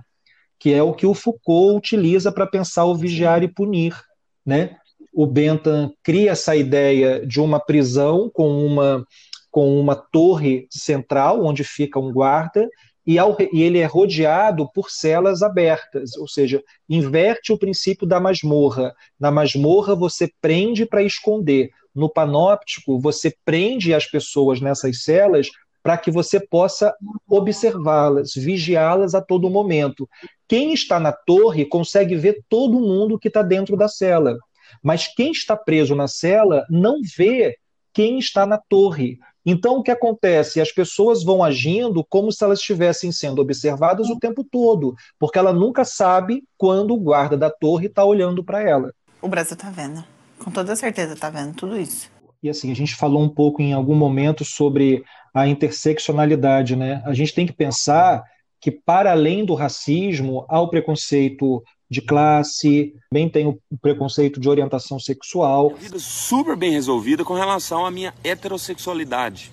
que 0.59 0.73
é 0.73 0.83
o 0.83 0.93
que 0.93 1.07
o 1.07 1.15
Foucault 1.15 1.77
utiliza 1.77 2.31
para 2.31 2.47
pensar 2.47 2.85
o 2.85 2.95
vigiar 2.95 3.43
e 3.43 3.49
punir, 3.49 3.99
né? 4.45 4.77
O 5.15 5.27
Bentham 5.27 5.91
cria 6.03 6.33
essa 6.33 6.55
ideia 6.55 7.25
de 7.27 7.41
uma 7.41 7.59
prisão 7.59 8.31
com 8.33 8.67
uma 8.67 9.05
com 9.51 9.81
uma 9.81 9.95
torre 9.95 10.67
central 10.71 11.43
onde 11.43 11.65
fica 11.65 11.99
um 11.99 12.13
guarda 12.13 12.69
e, 13.07 13.19
ao, 13.19 13.37
e, 13.41 13.63
ele 13.63 13.79
é 13.79 13.87
rodeado 13.87 14.69
por 14.73 14.91
celas 14.91 15.43
abertas, 15.43 16.17
ou 16.17 16.27
seja, 16.27 16.63
inverte 16.89 17.53
o 17.53 17.59
princípio 17.59 18.07
da 18.07 18.19
masmorra. 18.19 18.95
Na 19.19 19.31
masmorra 19.31 19.95
você 19.95 20.31
prende 20.41 20.85
para 20.85 21.03
esconder. 21.03 21.71
No 21.95 22.11
panóptico 22.11 22.99
você 22.99 23.35
prende 23.45 23.95
as 23.95 24.07
pessoas 24.07 24.61
nessas 24.61 25.03
celas 25.05 25.49
para 25.83 25.97
que 25.97 26.11
você 26.11 26.41
possa 26.41 26.93
observá-las, 27.29 28.35
vigiá-las 28.35 29.15
a 29.15 29.23
todo 29.23 29.49
momento. 29.49 30.09
Quem 30.49 30.73
está 30.73 30.99
na 30.99 31.13
torre 31.13 31.65
consegue 31.65 32.17
ver 32.17 32.43
todo 32.49 32.81
mundo 32.81 33.19
que 33.19 33.29
está 33.29 33.41
dentro 33.41 33.77
da 33.77 33.87
cela, 33.87 34.37
mas 34.83 35.07
quem 35.07 35.31
está 35.31 35.57
preso 35.57 35.95
na 35.95 36.09
cela 36.09 36.67
não 36.69 37.01
vê 37.17 37.57
quem 37.93 38.19
está 38.19 38.45
na 38.45 38.59
torre. 38.59 39.19
Então, 39.49 39.77
o 39.77 39.83
que 39.83 39.93
acontece? 39.93 40.61
As 40.61 40.73
pessoas 40.73 41.23
vão 41.23 41.45
agindo 41.45 42.05
como 42.05 42.33
se 42.33 42.43
elas 42.43 42.59
estivessem 42.59 43.13
sendo 43.13 43.41
observadas 43.41 44.11
o 44.11 44.19
tempo 44.19 44.43
todo, 44.43 44.97
porque 45.21 45.39
ela 45.39 45.53
nunca 45.53 45.85
sabe 45.85 46.43
quando 46.59 46.93
o 46.93 47.01
guarda 47.01 47.37
da 47.37 47.49
torre 47.49 47.87
está 47.87 48.05
olhando 48.05 48.43
para 48.43 48.61
ela. 48.61 48.93
O 49.23 49.29
Brasil 49.29 49.55
está 49.55 49.71
vendo, 49.71 50.05
com 50.41 50.51
toda 50.51 50.75
certeza 50.75 51.15
está 51.15 51.31
vendo 51.31 51.55
tudo 51.55 51.79
isso. 51.79 52.11
E 52.43 52.51
assim, 52.51 52.73
a 52.73 52.75
gente 52.75 52.97
falou 52.97 53.23
um 53.23 53.29
pouco 53.29 53.63
em 53.63 53.73
algum 53.73 53.95
momento 53.95 54.45
sobre 54.45 55.05
a 55.33 55.47
interseccionalidade, 55.47 56.75
né? 56.75 57.03
A 57.07 57.15
gente 57.15 57.33
tem 57.33 57.47
que 57.47 57.53
pensar 57.53 58.25
que, 58.61 58.71
para 58.71 59.13
além 59.13 59.45
do 59.45 59.55
racismo, 59.55 60.45
há 60.49 60.61
o 60.61 60.69
preconceito 60.69 61.63
de 61.91 62.01
classe, 62.01 62.95
também 63.11 63.29
tem 63.29 63.47
o 63.47 63.59
preconceito 63.81 64.41
de 64.41 64.49
orientação 64.49 64.99
sexual. 64.99 65.75
Vida 65.77 65.99
super 65.99 66.57
bem 66.57 66.73
resolvida 66.73 67.25
com 67.25 67.35
relação 67.35 67.87
à 67.87 67.91
minha 67.91 68.13
heterossexualidade. 68.25 69.53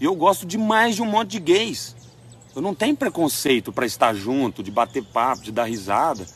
Eu 0.00 0.14
gosto 0.14 0.46
demais 0.46 0.96
de 0.96 1.02
um 1.02 1.06
monte 1.06 1.32
de 1.32 1.40
gays. 1.40 1.94
Eu 2.56 2.62
não 2.62 2.74
tenho 2.74 2.96
preconceito 2.96 3.72
para 3.72 3.86
estar 3.86 4.14
junto, 4.14 4.62
de 4.62 4.70
bater 4.70 5.04
papo, 5.04 5.42
de 5.42 5.52
dar 5.52 5.64
risada. 5.64 6.26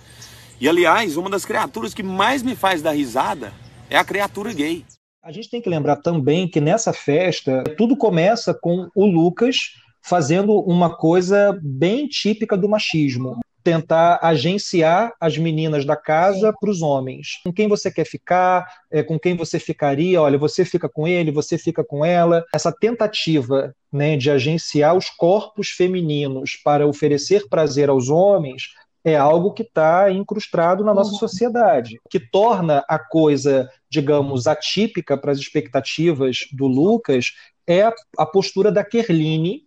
E 0.61 0.69
aliás, 0.69 1.17
uma 1.17 1.29
das 1.29 1.45
criaturas 1.45 1.93
que 1.93 2.03
mais 2.03 2.43
me 2.43 2.55
faz 2.55 2.81
dar 2.81 2.93
risada 2.93 3.53
é 3.91 3.97
a 3.97 4.05
criatura 4.05 4.53
gay. 4.53 4.85
A 5.23 5.33
gente 5.33 5.51
tem 5.51 5.61
que 5.61 5.69
lembrar 5.69 5.97
também 5.97 6.49
que 6.49 6.61
nessa 6.61 6.93
festa 6.93 7.65
tudo 7.77 7.97
começa 7.97 8.55
com 8.55 8.89
o 8.95 9.05
Lucas 9.05 9.57
fazendo 10.03 10.53
uma 10.61 10.97
coisa 10.97 11.59
bem 11.63 12.07
típica 12.07 12.57
do 12.57 12.69
machismo 12.69 13.37
tentar 13.67 14.21
agenciar 14.23 15.13
as 15.21 15.37
meninas 15.37 15.85
da 15.85 15.97
casa 15.97 16.55
para 16.61 16.71
os 16.71 16.83
homens. 16.83 17.41
Com 17.45 17.53
quem 17.53 17.67
você 17.67 17.91
quer 17.91 18.05
ficar, 18.05 18.65
é, 18.89 19.03
com 19.03 19.19
quem 19.19 19.37
você 19.37 19.59
ficaria, 19.59 20.23
olha, 20.23 20.39
você 20.39 20.65
fica 20.65 20.89
com 20.89 21.09
ele, 21.09 21.33
você 21.33 21.59
fica 21.59 21.83
com 21.83 22.05
ela. 22.05 22.45
Essa 22.55 22.71
tentativa 22.71 23.75
né, 23.93 24.17
de 24.17 24.31
agenciar 24.31 24.97
os 24.97 25.11
corpos 25.11 25.71
femininos 25.71 26.53
para 26.65 26.87
oferecer 26.87 27.49
prazer 27.49 27.89
aos 27.89 28.09
homens 28.09 28.69
é 29.05 29.17
algo 29.17 29.53
que 29.53 29.65
está 29.65 30.13
incrustado 30.13 30.85
na 30.85 30.95
nossa 30.95 31.13
uhum. 31.13 31.19
sociedade, 31.19 31.99
que 32.09 32.21
torna 32.21 32.85
a 32.89 33.01
coisa, 33.01 33.69
digamos, 33.91 34.47
atípica 34.47 35.17
para 35.17 35.33
as 35.33 35.39
expectativas 35.39 36.47
do 36.53 36.69
Lucas 36.69 37.33
é 37.67 37.83
a, 37.83 37.93
a 38.17 38.25
postura 38.25 38.71
da 38.71 38.85
Kerline, 38.85 39.63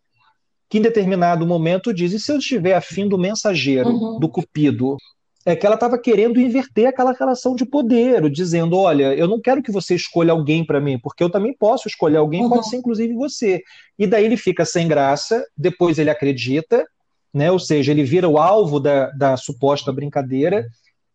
que 0.70 0.78
em 0.78 0.82
determinado 0.82 1.48
momento 1.48 1.94
diz: 1.94 2.14
e 2.14 2.20
se 2.20 2.32
eu 2.32 2.38
estiver 2.38 2.76
afim 2.76 3.08
do 3.08 3.18
mensageiro, 3.18 3.90
uhum. 3.90 4.20
do 4.20 4.30
cupido? 4.30 4.98
É 5.46 5.56
que 5.56 5.66
ela 5.66 5.76
estava 5.76 5.98
querendo 5.98 6.40
inverter 6.40 6.88
aquela 6.88 7.14
relação 7.14 7.56
de 7.56 7.66
poder, 7.66 8.30
dizendo: 8.30 8.78
olha, 8.78 9.16
eu 9.16 9.28
não 9.28 9.42
quero 9.42 9.64
que 9.64 9.72
você 9.72 9.96
escolha 9.96 10.32
alguém 10.32 10.64
para 10.66 10.80
mim, 10.80 11.00
porque 11.00 11.24
eu 11.24 11.30
também 11.30 11.56
posso 11.58 11.88
escolher 11.88 12.18
alguém, 12.18 12.44
uhum. 12.44 12.50
pode 12.50 12.70
ser 12.70 12.78
inclusive 12.78 13.14
você. 13.14 13.64
E 13.98 14.06
daí 14.06 14.26
ele 14.26 14.38
fica 14.38 14.64
sem 14.64 14.88
graça, 14.88 15.44
depois 15.58 15.98
ele 15.98 16.10
acredita, 16.10 16.86
né? 17.34 17.50
ou 17.50 17.58
seja, 17.58 17.92
ele 17.92 18.04
vira 18.04 18.28
o 18.28 18.38
alvo 18.38 18.80
da, 18.80 19.10
da 19.12 19.38
suposta 19.38 19.92
brincadeira. 19.92 20.68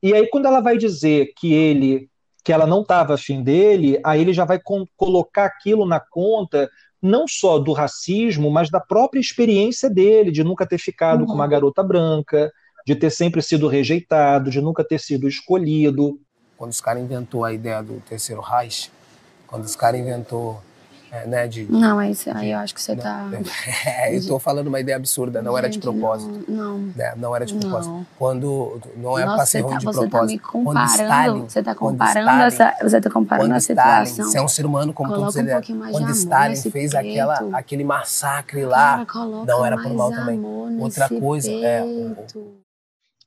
E 0.02 0.12
aí, 0.12 0.26
quando 0.28 0.46
ela 0.46 0.61
vai 0.61 0.76
dizer 0.78 1.32
que 1.37 1.52
ele 1.52 2.08
que 2.44 2.52
ela 2.52 2.66
não 2.66 2.82
estava 2.82 3.14
afim 3.14 3.42
dele, 3.42 3.99
aí 4.04 4.20
ele 4.20 4.34
já 4.34 4.44
vai 4.44 4.61
colocar 4.99 5.46
aquilo 5.46 5.87
na 5.87 5.99
conta 5.99 6.68
não 7.04 7.28
só 7.28 7.58
do 7.58 7.75
racismo, 7.75 8.50
mas 8.50 8.70
da 8.70 8.80
própria 8.80 9.20
experiência 9.20 9.90
dele, 9.90 10.32
de 10.32 10.42
nunca 10.42 10.66
ter 10.66 10.78
ficado 10.78 11.20
uhum. 11.20 11.26
com 11.26 11.34
uma 11.34 11.46
garota 11.46 11.82
branca, 11.82 12.50
de 12.87 12.96
ter 12.96 13.11
sempre 13.11 13.42
sido 13.42 13.68
rejeitado, 13.68 14.50
de 14.50 14.61
nunca 14.62 14.82
ter 14.82 14.99
sido 14.99 15.28
escolhido. 15.28 16.18
Quando 16.56 16.70
os 16.70 16.80
caras 16.80 17.02
inventou 17.02 17.44
a 17.44 17.52
ideia 17.52 17.82
do 17.82 18.00
terceiro 18.08 18.40
Reich, 18.40 18.90
quando 19.46 19.64
os 19.64 19.76
caras 19.76 20.00
inventou 20.00 20.62
é, 21.14 21.26
né, 21.28 21.47
de, 21.47 21.71
não, 21.71 21.94
mas 21.94 22.26
aí 22.26 22.50
eu 22.50 22.59
acho 22.59 22.75
que 22.75 22.83
você 22.83 22.92
está. 22.92 23.25
É, 23.87 24.12
eu 24.12 24.18
estou 24.18 24.38
falando 24.40 24.66
uma 24.66 24.80
ideia 24.80 24.97
absurda, 24.97 25.40
não 25.40 25.52
Gente, 25.52 25.59
era 25.59 25.68
de 25.68 25.78
propósito. 25.78 26.44
Não. 26.49 26.78
Não, 26.78 27.04
é, 27.04 27.14
não 27.16 27.37
era 27.37 27.47
de 27.47 27.54
propósito. 27.54 27.92
Não. 27.92 28.06
Quando. 28.18 28.80
Não 28.97 29.18
é 29.18 29.25
para 29.25 29.47
ser 29.47 29.61
ruim 29.61 29.75
tá, 29.75 29.78
de 29.78 29.85
você 29.85 30.00
propósito. 30.00 30.26
Tá 30.26 30.33
me 30.33 30.38
comparando, 30.38 30.90
Stalin, 30.90 31.40
você 31.42 31.59
está 31.61 31.75
comparando 31.75 32.18
Stalin, 32.18 32.42
essa. 32.42 32.76
Você 32.83 32.97
está 32.97 33.11
comparando 33.11 33.54
a 33.54 33.61
situação. 33.61 34.02
Stalin, 34.04 34.30
você 34.30 34.38
é 34.38 34.42
um 34.42 34.49
ser 34.49 34.66
humano 34.66 34.92
como 34.92 35.14
todos 35.14 35.37
eles. 35.37 35.54
Um 35.71 35.90
quando 35.90 36.11
Stalin 36.11 36.56
fez 36.56 36.94
aquela, 36.94 37.49
aquele 37.52 37.85
massacre 37.85 38.64
lá, 38.64 39.04
Cara, 39.06 39.25
não 39.25 39.64
era 39.64 39.76
por 39.76 39.94
mal 39.94 40.11
também. 40.11 40.42
Outra 40.80 41.09
coisa. 41.09 41.50
É, 41.50 41.85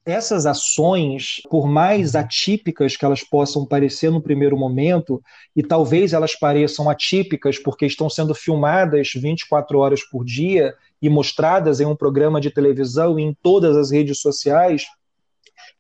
essas 0.08 0.46
ações, 0.46 1.42
por 1.50 1.68
mais 1.68 2.16
atípicas 2.16 2.96
que 2.96 3.04
elas 3.04 3.24
possam 3.26 3.66
parecer 3.66 4.10
no 4.10 4.22
primeiro 4.22 4.58
momento, 4.58 5.22
e 5.54 5.62
talvez 5.62 6.14
elas 6.14 6.34
pareçam 6.34 6.90
atípicas 6.90 7.60
porque 7.60 7.86
estão 7.86 8.10
sendo 8.10 8.34
filmadas 8.34 9.10
24 9.14 9.78
horas 9.78 10.02
por 10.10 10.24
dia 10.24 10.74
e 11.02 11.10
mostradas 11.10 11.82
em 11.82 11.86
um 11.86 11.96
programa 11.96 12.40
de 12.40 12.50
televisão 12.50 13.20
e 13.20 13.24
em 13.24 13.36
todas 13.44 13.76
as 13.76 13.92
redes 13.92 14.22
sociais, 14.22 14.86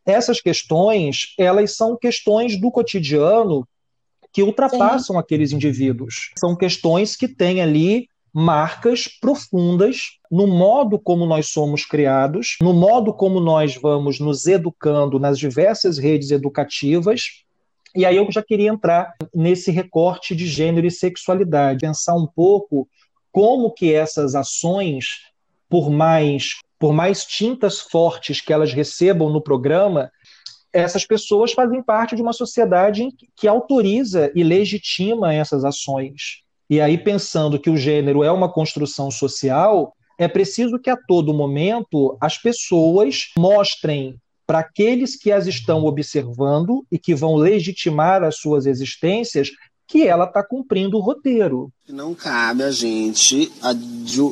essas 0.05 0.41
questões, 0.41 1.33
elas 1.39 1.77
são 1.77 1.97
questões 1.97 2.59
do 2.59 2.69
cotidiano 2.69 3.65
que 4.33 4.43
ultrapassam 4.43 5.15
Sim. 5.15 5.19
aqueles 5.19 5.53
indivíduos. 5.53 6.31
São 6.37 6.53
questões 6.53 7.15
que 7.15 7.29
têm 7.29 7.61
ali 7.61 8.09
marcas 8.39 9.07
profundas 9.07 10.19
no 10.29 10.45
modo 10.45 10.99
como 10.99 11.25
nós 11.25 11.47
somos 11.47 11.83
criados, 11.83 12.55
no 12.61 12.71
modo 12.71 13.11
como 13.11 13.39
nós 13.39 13.75
vamos 13.75 14.19
nos 14.19 14.45
educando 14.45 15.17
nas 15.17 15.39
diversas 15.39 15.97
redes 15.97 16.29
educativas. 16.29 17.43
E 17.95 18.05
aí 18.05 18.15
eu 18.15 18.31
já 18.31 18.43
queria 18.43 18.69
entrar 18.69 19.15
nesse 19.33 19.71
recorte 19.71 20.35
de 20.35 20.45
gênero 20.45 20.85
e 20.85 20.91
sexualidade, 20.91 21.79
pensar 21.79 22.13
um 22.13 22.27
pouco 22.27 22.87
como 23.31 23.71
que 23.71 23.91
essas 23.91 24.35
ações, 24.35 25.07
por 25.67 25.89
mais 25.89 26.51
por 26.77 26.93
mais 26.93 27.25
tintas 27.25 27.79
fortes 27.79 28.39
que 28.39 28.53
elas 28.53 28.71
recebam 28.71 29.31
no 29.31 29.41
programa, 29.41 30.11
essas 30.71 31.07
pessoas 31.07 31.53
fazem 31.53 31.81
parte 31.81 32.15
de 32.15 32.21
uma 32.21 32.33
sociedade 32.33 33.07
que 33.35 33.47
autoriza 33.47 34.31
e 34.35 34.43
legitima 34.43 35.33
essas 35.33 35.65
ações. 35.65 36.43
E 36.69 36.81
aí, 36.81 36.97
pensando 36.97 37.59
que 37.59 37.69
o 37.69 37.77
gênero 37.77 38.23
é 38.23 38.31
uma 38.31 38.51
construção 38.51 39.09
social, 39.09 39.95
é 40.17 40.27
preciso 40.27 40.79
que 40.79 40.89
a 40.89 40.97
todo 40.97 41.33
momento 41.33 42.17
as 42.19 42.37
pessoas 42.37 43.31
mostrem 43.37 44.19
para 44.45 44.59
aqueles 44.59 45.15
que 45.15 45.31
as 45.31 45.45
estão 45.45 45.85
observando 45.85 46.85
e 46.91 46.97
que 46.97 47.13
vão 47.13 47.35
legitimar 47.35 48.23
as 48.23 48.37
suas 48.37 48.65
existências 48.65 49.49
que 49.85 50.05
ela 50.05 50.25
está 50.25 50.43
cumprindo 50.43 50.97
o 50.97 51.01
roteiro. 51.01 51.71
Não 51.87 52.13
cabe 52.13 52.63
a 52.63 52.71
gente 52.71 53.51
a 53.61 53.73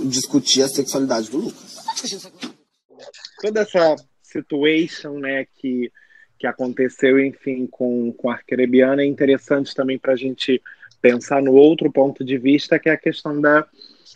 discutir 0.05 0.63
a 0.63 0.67
sexualidade 0.67 1.29
do 1.29 1.37
Lucas. 1.37 1.77
Toda 3.41 3.61
essa 3.61 3.95
situation 4.23 5.19
né, 5.19 5.45
que, 5.55 5.91
que 6.37 6.47
aconteceu, 6.47 7.23
enfim, 7.23 7.67
com, 7.67 8.11
com 8.13 8.29
a 8.29 8.33
Arquerebiana 8.33 9.01
é 9.01 9.05
interessante 9.05 9.73
também 9.73 9.97
para 9.97 10.13
a 10.13 10.17
gente 10.17 10.61
pensar 11.01 11.41
no 11.41 11.53
outro 11.53 11.91
ponto 11.91 12.23
de 12.23 12.37
vista, 12.37 12.79
que 12.79 12.89
é 12.89 12.93
a 12.93 12.97
questão 12.97 13.39
da, 13.39 13.65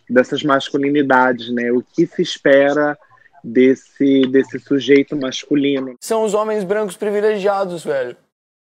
dessas 0.10 0.44
masculinidades, 0.44 1.52
né? 1.52 1.72
O 1.72 1.82
que 1.82 2.06
se 2.06 2.22
espera 2.22 2.98
desse, 3.44 4.22
desse 4.28 4.60
sujeito 4.60 5.16
masculino. 5.16 5.96
São 6.02 6.24
os 6.24 6.34
homens 6.34 6.64
brancos 6.64 6.98
privilegiados, 6.98 7.84
velho. 7.84 8.18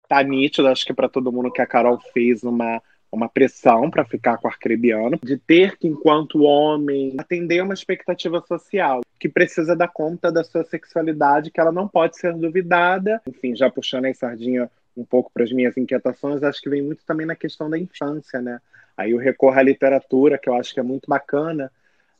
tá 0.07 0.21
nítido, 0.21 0.67
acho 0.67 0.85
que 0.85 0.93
para 0.93 1.09
todo 1.09 1.31
mundo 1.31 1.51
que 1.51 1.61
a 1.61 1.65
Carol 1.65 1.99
fez 2.13 2.43
uma 2.43 2.81
uma 3.11 3.27
pressão 3.27 3.91
para 3.91 4.05
ficar 4.05 4.37
com 4.37 4.47
o 4.47 4.51
arcrebiano, 4.51 5.19
de 5.21 5.37
ter 5.37 5.77
que, 5.77 5.87
enquanto 5.87 6.43
homem, 6.43 7.13
atender 7.17 7.61
uma 7.61 7.73
expectativa 7.73 8.41
social, 8.47 9.01
que 9.19 9.27
precisa 9.27 9.75
dar 9.75 9.89
conta 9.89 10.31
da 10.31 10.43
sua 10.43 10.63
sexualidade, 10.63 11.51
que 11.51 11.59
ela 11.59 11.71
não 11.71 11.87
pode 11.87 12.17
ser 12.17 12.33
duvidada. 12.33 13.21
Enfim, 13.27 13.55
já 13.55 13.69
puxando 13.69 14.05
a 14.05 14.13
sardinha 14.13 14.71
um 14.95 15.05
pouco 15.05 15.31
para 15.33 15.43
as 15.43 15.51
minhas 15.51 15.77
inquietações, 15.77 16.43
acho 16.43 16.61
que 16.61 16.69
vem 16.69 16.81
muito 16.81 17.03
também 17.05 17.25
na 17.25 17.35
questão 17.35 17.69
da 17.69 17.77
infância, 17.77 18.41
né? 18.41 18.59
Aí 18.97 19.11
eu 19.11 19.17
recorro 19.17 19.57
à 19.57 19.63
literatura, 19.63 20.37
que 20.37 20.49
eu 20.49 20.53
acho 20.53 20.73
que 20.73 20.79
é 20.79 20.83
muito 20.83 21.07
bacana, 21.07 21.71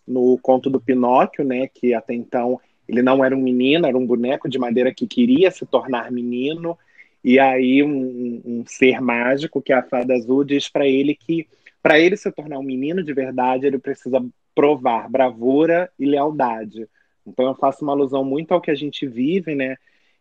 no 0.08 0.38
conto 0.40 0.70
do 0.70 0.80
Pinóquio, 0.80 1.44
né, 1.44 1.68
que 1.68 1.94
até 1.94 2.14
então 2.14 2.60
ele 2.88 3.02
não 3.02 3.24
era 3.24 3.36
um 3.36 3.42
menino, 3.42 3.88
era 3.88 3.98
um 3.98 4.06
boneco 4.06 4.50
de 4.50 4.60
madeira 4.60 4.94
que 4.94 5.08
queria 5.08 5.52
se 5.52 5.66
tornar 5.66 6.12
menino, 6.12 6.78
e 7.24 7.40
aí 7.40 7.84
um, 7.84 8.42
um 8.44 8.64
ser 8.66 9.00
mágico, 9.00 9.62
que 9.62 9.72
é 9.72 9.76
a 9.76 9.84
Fada 9.84 10.14
Azul, 10.14 10.44
diz 10.44 10.68
para 10.68 10.88
ele 10.88 11.16
que 11.16 11.48
para 11.82 12.00
ele 12.00 12.18
se 12.18 12.32
tornar 12.32 12.60
um 12.60 12.64
menino 12.64 13.04
de 13.04 13.14
verdade, 13.14 13.66
ele 13.66 13.80
precisa 13.80 14.24
provar 14.54 15.10
bravura 15.10 15.90
e 15.98 16.06
lealdade. 16.06 16.88
Então 17.26 17.46
eu 17.46 17.56
faço 17.56 17.84
uma 17.84 17.94
alusão 17.94 18.24
muito 18.24 18.54
ao 18.54 18.62
que 18.62 18.70
a 18.70 18.76
gente 18.76 19.08
vive, 19.08 19.56
né? 19.56 19.78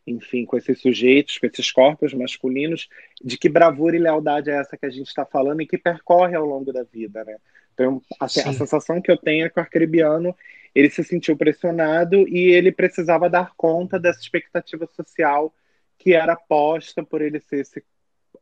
Enfim, 0.07 0.45
com 0.45 0.57
esses 0.57 0.81
sujeitos, 0.81 1.39
com 1.39 1.47
esses 1.47 1.71
corpos 1.71 2.15
masculinos, 2.15 2.89
de 3.23 3.37
que 3.37 3.49
bravura 3.49 3.97
e 3.97 3.99
lealdade 3.99 4.51
é 4.51 4.55
essa 4.55 4.77
que 4.77 4.87
a 4.87 4.91
gente 4.91 5.09
está 5.09 5.25
falando 5.25 5.61
e 5.61 5.67
que 5.67 5.79
percorre 5.79 6.35
ao 6.35 6.45
longo 6.45 6.73
da 6.73 6.83
vida, 6.83 7.25
né? 7.25 7.37
Então, 7.75 8.03
a, 8.19 8.25
a, 8.25 8.29
sensação 8.29 9.01
que 9.01 9.11
eu 9.11 9.17
tenho 9.17 9.47
é 9.47 9.49
que 9.49 9.59
o 9.59 9.63
arcrebiano 9.63 10.35
ele 10.75 10.91
se 10.91 11.03
sentiu 11.03 11.37
pressionado 11.37 12.29
e 12.29 12.51
ele 12.51 12.71
precisava 12.71 13.29
dar 13.29 13.53
conta 13.57 13.99
dessa 13.99 14.21
expectativa 14.21 14.87
social 14.87 15.53
que 15.99 16.15
era 16.15 16.37
posta 16.37 17.03
por 17.03 17.21
ele 17.21 17.41
ser 17.41 17.61
esse 17.61 17.83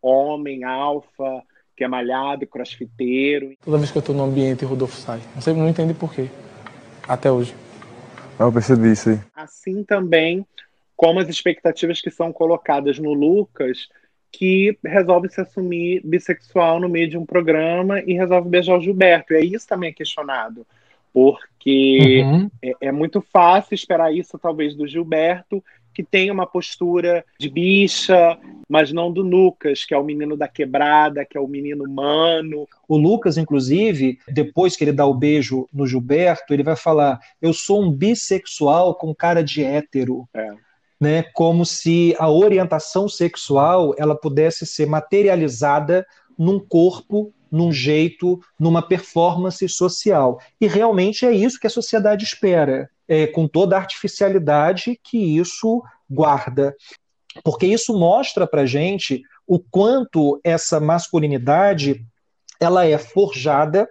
homem 0.00 0.64
alfa, 0.64 1.42
que 1.76 1.84
é 1.84 1.88
malhado, 1.88 2.46
crossfiteiro. 2.46 3.56
Toda 3.64 3.78
vez 3.78 3.90
que 3.90 3.98
eu 3.98 4.00
estou 4.00 4.14
no 4.14 4.24
ambiente, 4.24 4.64
Rodolfo 4.64 4.96
sai. 4.96 5.20
Não 5.34 5.42
sei, 5.42 5.54
não 5.54 5.68
entendo 5.68 5.94
por 5.94 6.12
quê. 6.12 6.28
Até 7.06 7.30
hoje. 7.30 7.54
Eu 8.38 8.52
percebi 8.52 8.92
isso 8.92 9.10
aí. 9.10 9.20
Assim 9.34 9.82
também 9.82 10.46
como 10.98 11.20
as 11.20 11.28
expectativas 11.28 12.00
que 12.00 12.10
são 12.10 12.32
colocadas 12.32 12.98
no 12.98 13.12
Lucas, 13.12 13.86
que 14.32 14.76
resolve 14.84 15.28
se 15.28 15.40
assumir 15.40 16.02
bissexual 16.04 16.80
no 16.80 16.88
meio 16.88 17.08
de 17.08 17.16
um 17.16 17.24
programa 17.24 18.00
e 18.00 18.14
resolve 18.14 18.48
beijar 18.48 18.76
o 18.76 18.80
Gilberto. 18.80 19.32
E 19.32 19.36
aí 19.36 19.54
isso 19.54 19.68
também 19.68 19.90
é 19.90 19.92
questionado, 19.92 20.66
porque 21.12 22.22
uhum. 22.24 22.50
é, 22.60 22.72
é 22.88 22.92
muito 22.92 23.20
fácil 23.20 23.76
esperar 23.76 24.12
isso, 24.12 24.36
talvez, 24.40 24.74
do 24.74 24.88
Gilberto, 24.88 25.62
que 25.94 26.02
tem 26.02 26.32
uma 26.32 26.48
postura 26.48 27.24
de 27.38 27.48
bicha, 27.48 28.36
mas 28.68 28.92
não 28.92 29.12
do 29.12 29.22
Lucas, 29.22 29.84
que 29.84 29.94
é 29.94 29.98
o 29.98 30.04
menino 30.04 30.36
da 30.36 30.48
quebrada, 30.48 31.24
que 31.24 31.38
é 31.38 31.40
o 31.40 31.46
menino 31.46 31.84
humano. 31.84 32.66
O 32.88 32.96
Lucas, 32.96 33.38
inclusive, 33.38 34.18
depois 34.26 34.74
que 34.74 34.82
ele 34.82 34.92
dá 34.92 35.06
o 35.06 35.14
beijo 35.14 35.68
no 35.72 35.86
Gilberto, 35.86 36.52
ele 36.52 36.64
vai 36.64 36.74
falar: 36.74 37.20
Eu 37.40 37.52
sou 37.52 37.84
um 37.84 37.90
bissexual 37.92 38.96
com 38.96 39.14
cara 39.14 39.44
de 39.44 39.62
hétero. 39.62 40.28
É. 40.34 40.67
Né, 41.00 41.22
como 41.32 41.64
se 41.64 42.16
a 42.18 42.28
orientação 42.28 43.08
sexual 43.08 43.94
ela 43.96 44.16
pudesse 44.16 44.66
ser 44.66 44.86
materializada 44.86 46.04
num 46.36 46.58
corpo, 46.58 47.32
num 47.50 47.70
jeito, 47.70 48.40
numa 48.58 48.82
performance 48.82 49.68
social. 49.68 50.40
E 50.60 50.66
realmente 50.66 51.24
é 51.24 51.30
isso 51.30 51.60
que 51.60 51.68
a 51.68 51.70
sociedade 51.70 52.24
espera 52.24 52.90
é, 53.08 53.26
com 53.26 53.48
toda 53.48 53.76
a 53.76 53.78
artificialidade 53.78 55.00
que 55.02 55.38
isso 55.38 55.82
guarda. 56.08 56.76
Porque 57.42 57.66
isso 57.66 57.98
mostra 57.98 58.46
para 58.46 58.66
gente 58.66 59.22
o 59.46 59.58
quanto 59.58 60.40
essa 60.44 60.78
masculinidade 60.78 62.04
ela 62.60 62.84
é 62.84 62.98
forjada 62.98 63.88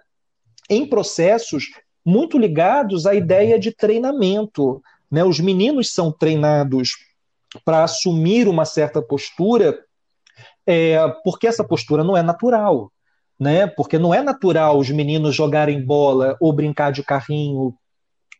em 0.70 0.86
processos 0.86 1.64
muito 2.04 2.38
ligados 2.38 3.06
à 3.06 3.14
ideia 3.14 3.58
de 3.58 3.74
treinamento. 3.74 4.80
Né? 5.10 5.24
Os 5.24 5.40
meninos 5.40 5.92
são 5.92 6.12
treinados 6.12 6.90
para 7.64 7.84
assumir 7.84 8.48
uma 8.48 8.64
certa 8.64 9.00
postura, 9.00 9.78
é, 10.66 10.98
porque 11.24 11.46
essa 11.46 11.64
postura 11.64 12.04
não 12.04 12.16
é 12.16 12.22
natural. 12.22 12.92
Né? 13.38 13.66
Porque 13.66 13.98
não 13.98 14.12
é 14.12 14.22
natural 14.22 14.78
os 14.78 14.90
meninos 14.90 15.34
jogarem 15.34 15.84
bola 15.84 16.36
ou 16.40 16.52
brincar 16.52 16.90
de 16.90 17.02
carrinho 17.02 17.74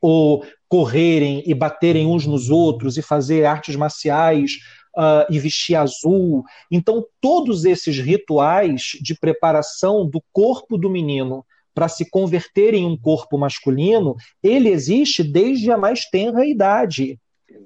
ou 0.01 0.45
correrem 0.69 1.43
e 1.47 1.55
baterem 1.55 2.07
uns 2.07 2.27
nos 2.27 2.51
outros 2.51 2.97
e 2.97 3.03
fazer 3.03 3.45
artes 3.45 3.75
marciais 3.77 4.59
uh, 4.97 5.31
e 5.31 5.39
vestir 5.39 5.77
azul. 5.77 6.45
Então, 6.71 7.05
todos 7.21 7.65
esses 7.65 7.99
rituais 7.99 8.93
de 9.01 9.15
preparação 9.15 10.09
do 10.09 10.23
corpo 10.33 10.77
do 10.77 10.91
menino 10.91 11.45
para 11.79 11.89
se 11.89 12.11
converter 12.11 12.75
em 12.75 12.85
um 12.85 12.97
corpo 12.97 13.39
masculino, 13.39 14.17
ele 14.43 14.69
existe 14.69 15.23
desde 15.23 15.71
a 15.71 15.79
mais 15.79 16.05
tenra 16.07 16.45
idade. 16.45 17.17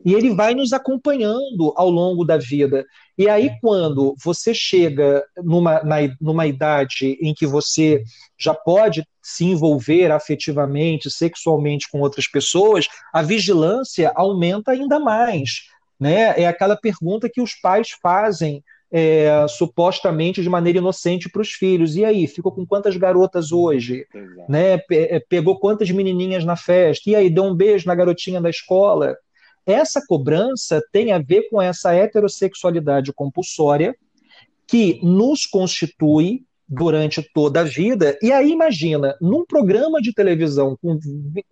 E 0.05 0.12
ele 0.12 0.35
vai 0.35 0.55
nos 0.55 0.75
acompanhando 0.75 1.72
ao 1.77 1.88
longo 1.88 2.22
da 2.22 2.37
vida. 2.37 2.85
E 3.16 3.27
aí, 3.27 3.53
quando 3.62 4.14
você 4.22 4.53
chega 4.53 5.25
numa, 5.42 5.83
na, 5.83 5.96
numa 6.20 6.46
idade 6.46 7.16
em 7.22 7.33
que 7.33 7.46
você 7.46 8.03
já 8.38 8.53
pode 8.53 9.03
se 9.22 9.46
envolver 9.46 10.12
afetivamente, 10.12 11.11
sexualmente 11.11 11.88
com 11.90 11.98
outras 12.01 12.29
pessoas, 12.29 12.88
a 13.14 13.22
vigilância 13.22 14.12
aumenta 14.14 14.72
ainda 14.72 15.01
mais. 15.01 15.62
Né? 15.98 16.38
É 16.38 16.46
aquela 16.46 16.77
pergunta 16.77 17.31
que 17.33 17.40
os 17.40 17.55
pais 17.55 17.88
fazem 18.03 18.62
é, 18.93 19.47
supostamente 19.49 20.43
de 20.43 20.51
maneira 20.51 20.79
inocente 20.79 21.31
para 21.31 21.41
os 21.41 21.51
filhos. 21.51 21.97
E 21.97 22.05
aí, 22.05 22.27
ficou 22.27 22.53
com 22.53 22.67
quantas 22.67 22.95
garotas 22.97 23.51
hoje? 23.51 24.07
Né? 24.47 24.75
É, 24.91 25.19
pegou 25.19 25.59
quantas 25.59 25.91
menininhas 25.91 26.45
na 26.45 26.57
festa? 26.57 27.09
E 27.09 27.17
aí, 27.17 27.31
deu 27.31 27.45
um 27.45 27.55
beijo 27.55 27.87
na 27.87 27.95
garotinha 27.95 28.41
da 28.41 28.51
escola? 28.51 29.17
Essa 29.65 30.03
cobrança 30.07 30.83
tem 30.93 31.13
a 31.13 31.19
ver 31.19 31.49
com 31.49 31.63
essa 31.63 31.95
heterossexualidade 31.95 33.13
compulsória 33.15 33.97
que 34.67 35.01
nos 35.03 35.47
constitui 35.47 36.45
durante 36.69 37.23
toda 37.35 37.61
a 37.61 37.65
vida. 37.65 38.19
E 38.21 38.31
aí, 38.31 38.51
imagina, 38.51 39.17
num 39.21 39.45
programa 39.47 40.01
de 40.03 40.13
televisão 40.13 40.77
com, 40.83 40.99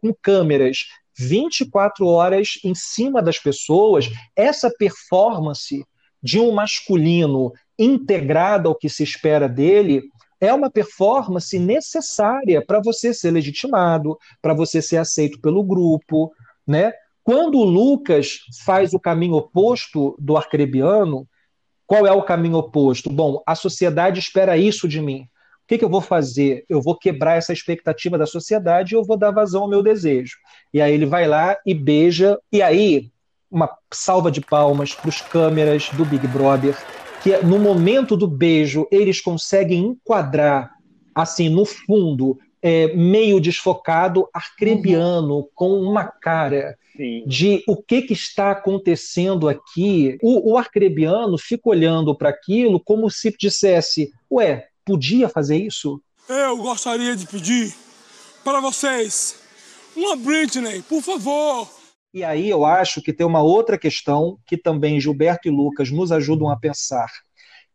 com 0.01 0.15
câmeras 0.21 0.87
24 1.17 2.07
horas 2.07 2.59
em 2.65 2.75
cima 2.75 3.23
das 3.23 3.39
pessoas, 3.39 4.11
essa 4.35 4.71
performance 4.79 5.85
de 6.23 6.39
um 6.39 6.53
masculino 6.53 7.53
integrado 7.79 8.69
ao 8.69 8.75
que 8.75 8.89
se 8.89 9.03
espera 9.03 9.49
dele 9.49 10.03
é 10.41 10.53
uma 10.55 10.71
performance 10.71 11.59
necessária 11.59 12.65
para 12.65 12.81
você 12.81 13.13
ser 13.13 13.31
legitimado, 13.31 14.17
para 14.41 14.55
você 14.55 14.81
ser 14.81 14.97
aceito 14.97 15.41
pelo 15.41 15.63
grupo, 15.63 16.33
né? 16.67 16.93
Quando 17.23 17.59
o 17.59 17.65
Lucas 17.65 18.39
faz 18.65 18.95
o 18.95 18.99
caminho 18.99 19.35
oposto 19.35 20.17
do 20.19 20.37
arcrebiano, 20.37 21.29
qual 21.87 22.07
é 22.07 22.13
o 22.13 22.23
caminho 22.23 22.57
oposto? 22.57 23.11
Bom, 23.11 23.43
a 23.47 23.55
sociedade 23.55 24.19
espera 24.19 24.57
isso 24.57 24.89
de 24.89 25.01
mim. 25.01 25.23
O 25.23 25.69
que, 25.69 25.79
que 25.79 25.85
eu 25.85 25.91
vou 25.91 26.01
fazer? 26.01 26.65
Eu 26.69 26.81
vou 26.81 26.97
quebrar 26.97 27.37
essa 27.37 27.53
expectativa 27.53 28.17
da 28.17 28.27
sociedade 28.27 28.95
e 28.95 28.97
eu 28.97 29.05
vou 29.05 29.17
dar 29.17 29.31
vazão 29.31 29.63
ao 29.63 29.69
meu 29.69 29.83
desejo. 29.83 30.37
E 30.73 30.81
aí 30.81 30.93
ele 30.93 31.07
vai 31.07 31.29
lá 31.29 31.57
e 31.67 31.75
beija. 31.75 32.39
E 32.51 32.63
aí, 32.63 33.11
uma 33.51 33.71
salva 33.93 34.31
de 34.31 34.41
palmas 34.41 34.95
para 34.95 35.09
os 35.09 35.21
câmeras 35.21 35.89
do 35.91 36.05
Big 36.05 36.27
Brother, 36.29 36.77
que 37.23 37.37
no 37.39 37.59
momento 37.59 38.17
do 38.17 38.27
beijo 38.27 38.87
eles 38.91 39.21
conseguem 39.21 39.81
enquadrar, 39.81 40.71
assim, 41.15 41.49
no 41.49 41.65
fundo, 41.65 42.39
é, 42.63 42.95
meio 42.95 43.41
desfocado, 43.41 44.29
arcrebiano, 44.33 45.37
uhum. 45.37 45.49
com 45.55 45.81
uma 45.81 46.05
cara 46.05 46.77
Sim. 46.97 47.25
de 47.27 47.65
o 47.67 47.77
que, 47.77 48.03
que 48.03 48.13
está 48.13 48.51
acontecendo 48.51 49.49
aqui. 49.49 50.19
O, 50.23 50.53
o 50.53 50.59
arcrebiano 50.59 51.39
fica 51.39 51.69
olhando 51.71 52.15
para 52.15 52.29
aquilo 52.29 52.79
como 52.81 53.11
se 53.11 53.35
dissesse: 53.39 54.13
Ué, 54.31 54.69
podia 54.85 55.29
fazer 55.29 55.57
isso? 55.57 56.01
Eu 56.29 56.57
gostaria 56.59 57.17
de 57.17 57.27
pedir 57.27 57.75
para 58.45 58.61
vocês 58.61 59.37
uma 59.97 60.17
Britney, 60.17 60.83
por 60.83 61.03
favor. 61.03 61.80
E 62.13 62.25
aí 62.25 62.51
eu 62.51 62.65
acho 62.65 63.01
que 63.01 63.13
tem 63.13 63.27
uma 63.27 63.43
outra 63.43 63.79
questão 63.79 64.39
que 64.47 64.57
também 64.57 65.01
Gilberto 65.01 65.47
e 65.47 65.51
Lucas 65.51 65.91
nos 65.91 66.11
ajudam 66.11 66.49
a 66.51 66.57
pensar 66.57 67.09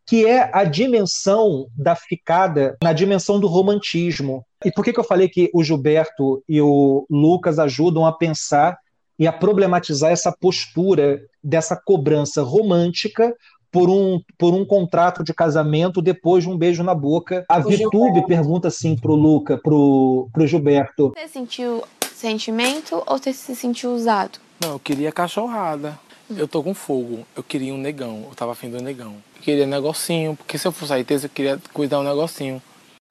que 0.06 0.24
é 0.24 0.48
a 0.52 0.62
dimensão 0.62 1.66
da 1.76 1.96
ficada 1.96 2.76
na 2.82 2.92
dimensão 2.92 3.40
do 3.40 3.48
romantismo. 3.48 4.46
E 4.64 4.70
por 4.70 4.84
que, 4.84 4.92
que 4.92 5.00
eu 5.00 5.04
falei 5.04 5.28
que 5.28 5.50
o 5.52 5.64
Gilberto 5.64 6.42
e 6.48 6.60
o 6.60 7.04
Lucas 7.10 7.58
ajudam 7.58 8.06
a 8.06 8.12
pensar 8.12 8.78
e 9.18 9.26
a 9.26 9.32
problematizar 9.32 10.12
essa 10.12 10.30
postura 10.30 11.20
dessa 11.42 11.74
cobrança 11.74 12.42
romântica 12.42 13.34
por 13.72 13.90
um, 13.90 14.20
por 14.38 14.54
um 14.54 14.64
contrato 14.64 15.24
de 15.24 15.34
casamento 15.34 16.00
depois 16.00 16.44
de 16.44 16.50
um 16.50 16.56
beijo 16.56 16.84
na 16.84 16.94
boca. 16.94 17.44
A 17.48 17.58
Vitube 17.58 18.24
pergunta 18.26 18.68
assim 18.68 18.94
pro 18.94 19.14
Luca, 19.14 19.58
pro, 19.58 20.28
pro 20.32 20.46
Gilberto. 20.46 21.12
Você 21.16 21.28
sentiu 21.28 21.82
sentimento 22.16 23.02
ou 23.06 23.18
você 23.18 23.32
se 23.32 23.54
sentiu 23.54 23.94
usado? 23.94 24.38
Não, 24.60 24.72
eu 24.72 24.78
queria 24.78 25.12
cachorrada. 25.12 25.98
Eu 26.28 26.48
tô 26.48 26.62
com 26.62 26.74
fogo. 26.74 27.26
Eu 27.36 27.42
queria 27.42 27.72
um 27.72 27.78
negão. 27.78 28.24
Eu 28.28 28.34
tava 28.34 28.52
afim 28.52 28.70
do 28.70 28.82
negão. 28.82 29.16
Eu 29.36 29.42
queria 29.42 29.64
um 29.64 29.68
negocinho. 29.68 30.34
Porque 30.34 30.58
se 30.58 30.66
eu 30.66 30.72
fosse 30.72 30.92
aí, 30.92 31.06
eu 31.08 31.28
queria 31.28 31.60
cuidar 31.72 32.00
um 32.00 32.02
negocinho. 32.02 32.60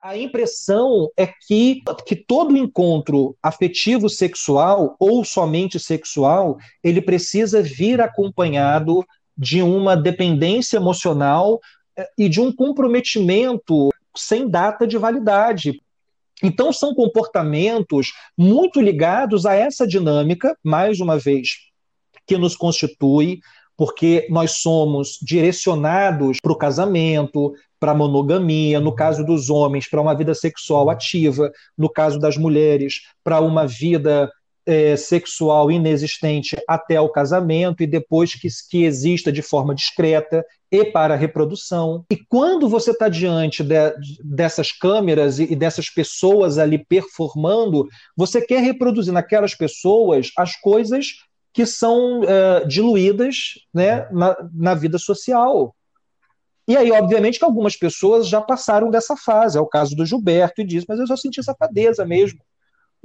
A 0.02 0.18
impressão 0.18 1.10
é 1.18 1.28
que, 1.48 1.82
que 2.06 2.16
todo 2.16 2.58
encontro 2.58 3.36
afetivo 3.42 4.10
sexual 4.10 4.96
ou 5.00 5.24
somente 5.24 5.80
sexual, 5.80 6.58
ele 6.84 7.02
precisa 7.02 7.62
vir 7.62 8.02
acompanhado 8.02 9.06
de 9.38 9.62
uma 9.62 9.96
dependência 9.96 10.78
emocional 10.78 11.60
eh, 11.98 12.08
e 12.18 12.30
de 12.30 12.40
um 12.40 12.52
comprometimento 12.52 13.90
sem 14.16 14.48
data 14.48 14.86
de 14.86 14.98
validade. 14.98 15.82
Então, 16.44 16.72
são 16.74 16.94
comportamentos 16.94 18.12
muito 18.38 18.82
ligados 18.82 19.46
a 19.46 19.54
essa 19.54 19.88
dinâmica, 19.88 20.58
mais 20.64 21.00
uma 21.00 21.18
vez, 21.18 21.50
que 22.28 22.38
nos 22.38 22.56
constitui, 22.56 23.40
porque 23.78 24.28
nós 24.30 24.60
somos 24.60 25.18
direcionados 25.22 26.40
para 26.42 26.52
o 26.52 26.58
casamento, 26.58 27.54
para 27.80 27.92
a 27.92 27.96
monogamia, 27.96 28.80
no 28.80 28.94
caso 28.94 29.24
dos 29.24 29.50
homens, 29.50 29.90
para 29.90 30.02
uma 30.02 30.16
vida 30.16 30.34
sexual 30.34 30.90
ativa, 30.90 31.52
no 31.78 31.90
caso 31.90 32.20
das 32.20 32.38
mulheres, 32.38 33.02
para 33.24 33.42
uma 33.42 33.68
vida 33.68 34.32
é, 34.66 34.96
sexual 34.96 35.72
inexistente 35.72 36.58
até 36.68 37.00
o 37.00 37.10
casamento 37.10 37.84
e 37.84 37.88
depois 37.88 38.34
que, 38.34 38.48
que 38.70 38.84
exista 38.84 39.32
de 39.32 39.42
forma 39.42 39.76
discreta 39.76 40.44
e 40.72 40.84
para 40.86 41.14
a 41.14 41.18
reprodução. 41.18 42.04
E 42.12 42.18
quando 42.28 42.68
você 42.68 42.92
está 42.92 43.08
diante 43.08 43.64
de, 43.64 43.94
dessas 44.24 44.72
câmeras 44.72 45.40
e, 45.40 45.54
e 45.54 45.56
dessas 45.56 45.90
pessoas 45.90 46.58
ali 46.58 46.84
performando, 46.84 47.88
você 48.18 48.42
quer 48.42 48.62
reproduzir 48.62 49.14
naquelas 49.14 49.54
pessoas 49.54 50.32
as 50.38 50.56
coisas 50.60 51.14
que 51.54 51.66
são 51.66 52.22
uh, 52.22 52.68
diluídas 52.68 53.54
né, 53.74 54.10
na, 54.12 54.36
na 54.54 54.76
vida 54.76 54.98
social. 54.98 55.74
E 56.68 56.76
aí, 56.76 56.92
obviamente, 56.92 57.38
que 57.38 57.46
algumas 57.46 57.78
pessoas 57.78 58.28
já 58.28 58.42
passaram 58.42 58.90
dessa 58.90 59.16
fase. 59.16 59.58
É 59.58 59.62
o 59.62 59.68
caso 59.68 59.96
do 59.96 60.06
Gilberto 60.06 60.62
e 60.62 60.66
diz, 60.66 60.84
mas 60.88 61.00
eu 61.00 61.08
só 61.08 61.16
senti 61.16 61.42
safadeza 61.44 62.04
mesmo. 62.06 62.40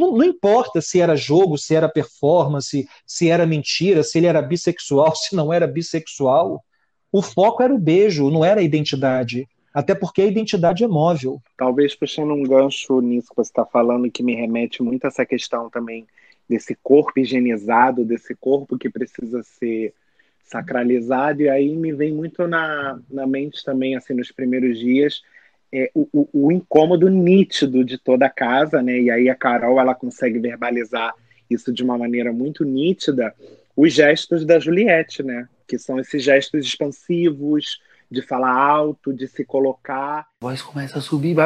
Não, 0.01 0.17
não, 0.17 0.25
importa 0.25 0.81
se 0.81 1.01
era 1.01 1.15
jogo, 1.15 1.59
se 1.59 1.75
era 1.75 1.89
performance, 1.89 2.89
se 3.07 3.29
era 3.29 3.47
mentira, 3.47 4.03
se 4.03 4.19
ele 4.19 4.27
era 4.27 4.41
bissexual, 4.41 5.15
se 5.15 5.37
não 5.37 5.53
era 5.53 5.67
bissexual. 5.67 6.65
O 7.13 7.21
foco 7.21 7.63
era 7.63 7.75
o 7.75 7.79
beijo, 7.79 8.31
não 8.31 8.45
era 8.45 8.61
a 8.61 8.65
identidade. 8.65 9.47
Até 9.75 9.95
porque 9.95 10.23
a 10.23 10.27
identidade 10.27 10.83
é 10.83 10.89
móvel. 10.89 11.41
Talvez 11.57 11.95
puxando 11.95 12.33
um 12.33 12.43
gancho 12.43 13.01
nisso 13.01 13.29
que 13.29 13.37
você 13.37 13.51
está 13.51 13.65
falando, 13.65 14.11
que 14.11 14.23
me 14.23 14.35
remete 14.35 14.83
muito 14.83 15.05
a 15.05 15.09
essa 15.09 15.25
questão 15.27 15.69
também 15.69 16.07
desse 16.49 16.75
corpo 16.83 17.21
higienizado, 17.21 18.05
desse 18.05 18.35
corpo 18.35 18.77
que 18.77 18.91
precisa 18.91 19.43
ser 19.43 19.95
sacralizado, 20.43 21.43
e 21.43 21.49
aí 21.49 21.77
me 21.77 21.93
vem 21.93 22.13
muito 22.13 22.49
na, 22.49 22.99
na 23.09 23.25
mente 23.25 23.65
também, 23.65 23.95
assim, 23.95 24.15
nos 24.15 24.33
primeiros 24.33 24.77
dias, 24.77 25.23
é, 25.72 25.90
o, 25.94 26.09
o, 26.12 26.46
o, 26.46 26.52
incômodo 26.52 27.09
nítido 27.09 27.85
de 27.85 27.96
toda 27.96 28.26
a 28.26 28.30
casa, 28.30 28.83
né? 28.83 28.98
E 28.98 29.11
aí 29.11 29.28
a 29.28 29.35
Carol 29.35 29.80
ela 29.80 29.94
consegue 29.94 30.38
verbalizar 30.38 31.14
isso 31.48 31.72
de 31.72 31.83
uma 31.83 31.96
maneira 31.96 32.33
muito 32.33 32.64
nítida, 32.64 33.35
os 33.76 33.92
gestos 33.92 34.44
da 34.44 34.59
Juliette, 34.59 35.22
né? 35.22 35.48
Que 35.66 35.78
são 35.78 35.98
esses 35.98 36.22
gestos 36.22 36.64
expansivos, 36.66 37.80
de 38.11 38.20
falar 38.22 38.52
alto, 38.52 39.12
de 39.12 39.28
se 39.28 39.44
colocar. 39.44 40.26
A 40.40 40.46
voz 40.46 40.61
começa 40.61 40.98
a 40.98 41.00
subir. 41.00 41.37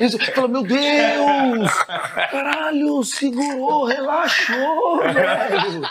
Isso, 0.00 0.18
fala, 0.32 0.48
meu 0.48 0.62
Deus! 0.62 1.70
Caralho, 2.30 3.02
segurou, 3.02 3.86
relaxou, 3.86 5.02
velho. 5.02 5.82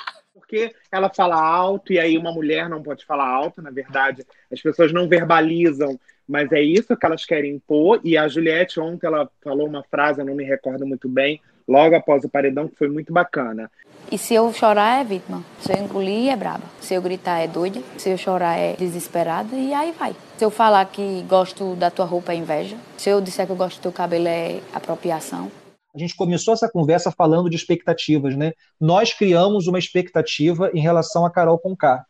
Porque 0.51 0.75
ela 0.91 1.09
fala 1.09 1.41
alto 1.41 1.93
e 1.93 1.99
aí 1.99 2.17
uma 2.17 2.33
mulher 2.33 2.67
não 2.67 2.83
pode 2.83 3.05
falar 3.05 3.25
alto, 3.25 3.61
na 3.61 3.71
verdade. 3.71 4.25
As 4.51 4.61
pessoas 4.61 4.91
não 4.91 5.07
verbalizam, 5.07 5.97
mas 6.27 6.51
é 6.51 6.61
isso 6.61 6.97
que 6.97 7.05
elas 7.05 7.23
querem 7.23 7.53
impor. 7.53 8.01
E 8.03 8.17
a 8.17 8.27
Juliette 8.27 8.77
ontem 8.77 9.07
ela 9.07 9.29
falou 9.41 9.65
uma 9.65 9.81
frase, 9.83 10.19
eu 10.19 10.25
não 10.25 10.35
me 10.35 10.43
recordo 10.43 10.85
muito 10.85 11.07
bem, 11.07 11.39
logo 11.65 11.95
após 11.95 12.25
o 12.25 12.29
paredão, 12.29 12.67
que 12.67 12.75
foi 12.75 12.89
muito 12.89 13.13
bacana. 13.13 13.71
E 14.11 14.17
se 14.17 14.33
eu 14.33 14.51
chorar 14.51 14.99
é 14.99 15.05
vítima. 15.05 15.41
Se 15.61 15.71
eu 15.71 15.77
engolir 15.77 16.29
é 16.29 16.35
braba. 16.35 16.65
Se 16.81 16.93
eu 16.93 17.01
gritar 17.01 17.39
é 17.39 17.47
doida. 17.47 17.79
Se 17.97 18.09
eu 18.09 18.17
chorar 18.17 18.57
é 18.57 18.73
desesperada. 18.73 19.55
E 19.55 19.73
aí 19.73 19.93
vai. 19.97 20.13
Se 20.37 20.43
eu 20.43 20.51
falar 20.51 20.83
que 20.83 21.23
gosto 21.29 21.75
da 21.75 21.89
tua 21.89 22.03
roupa 22.03 22.33
é 22.33 22.35
inveja. 22.35 22.75
Se 22.97 23.09
eu 23.09 23.21
disser 23.21 23.45
que 23.45 23.53
eu 23.53 23.55
gosto 23.55 23.77
do 23.77 23.83
teu 23.83 23.91
cabelo 23.93 24.27
é 24.27 24.59
apropriação. 24.73 25.49
A 25.93 25.99
gente 25.99 26.15
começou 26.15 26.53
essa 26.53 26.69
conversa 26.69 27.11
falando 27.11 27.49
de 27.49 27.55
expectativas, 27.55 28.35
né? 28.35 28.53
Nós 28.79 29.13
criamos 29.13 29.67
uma 29.67 29.77
expectativa 29.77 30.71
em 30.73 30.79
relação 30.79 31.25
a 31.25 31.31
Carol 31.31 31.59
Conká. 31.59 32.05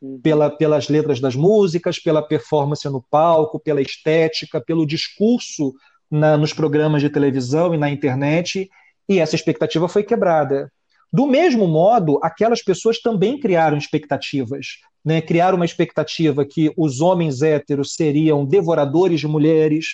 Uhum. 0.00 0.20
Pela, 0.20 0.48
pelas 0.48 0.88
letras 0.88 1.20
das 1.20 1.34
músicas, 1.34 1.98
pela 1.98 2.22
performance 2.22 2.88
no 2.88 3.02
palco, 3.10 3.58
pela 3.58 3.82
estética, 3.82 4.60
pelo 4.60 4.86
discurso 4.86 5.74
na, 6.10 6.36
nos 6.36 6.52
programas 6.52 7.02
de 7.02 7.10
televisão 7.10 7.74
e 7.74 7.78
na 7.78 7.90
internet, 7.90 8.70
e 9.08 9.18
essa 9.18 9.34
expectativa 9.34 9.88
foi 9.88 10.02
quebrada. 10.02 10.70
Do 11.12 11.26
mesmo 11.26 11.66
modo, 11.66 12.20
aquelas 12.22 12.62
pessoas 12.62 13.00
também 13.00 13.40
criaram 13.40 13.76
expectativas. 13.76 14.66
Né? 15.04 15.20
Criaram 15.20 15.56
uma 15.56 15.64
expectativa 15.64 16.44
que 16.44 16.72
os 16.76 17.00
homens 17.00 17.42
héteros 17.42 17.94
seriam 17.94 18.44
devoradores 18.44 19.20
de 19.20 19.26
mulheres, 19.26 19.86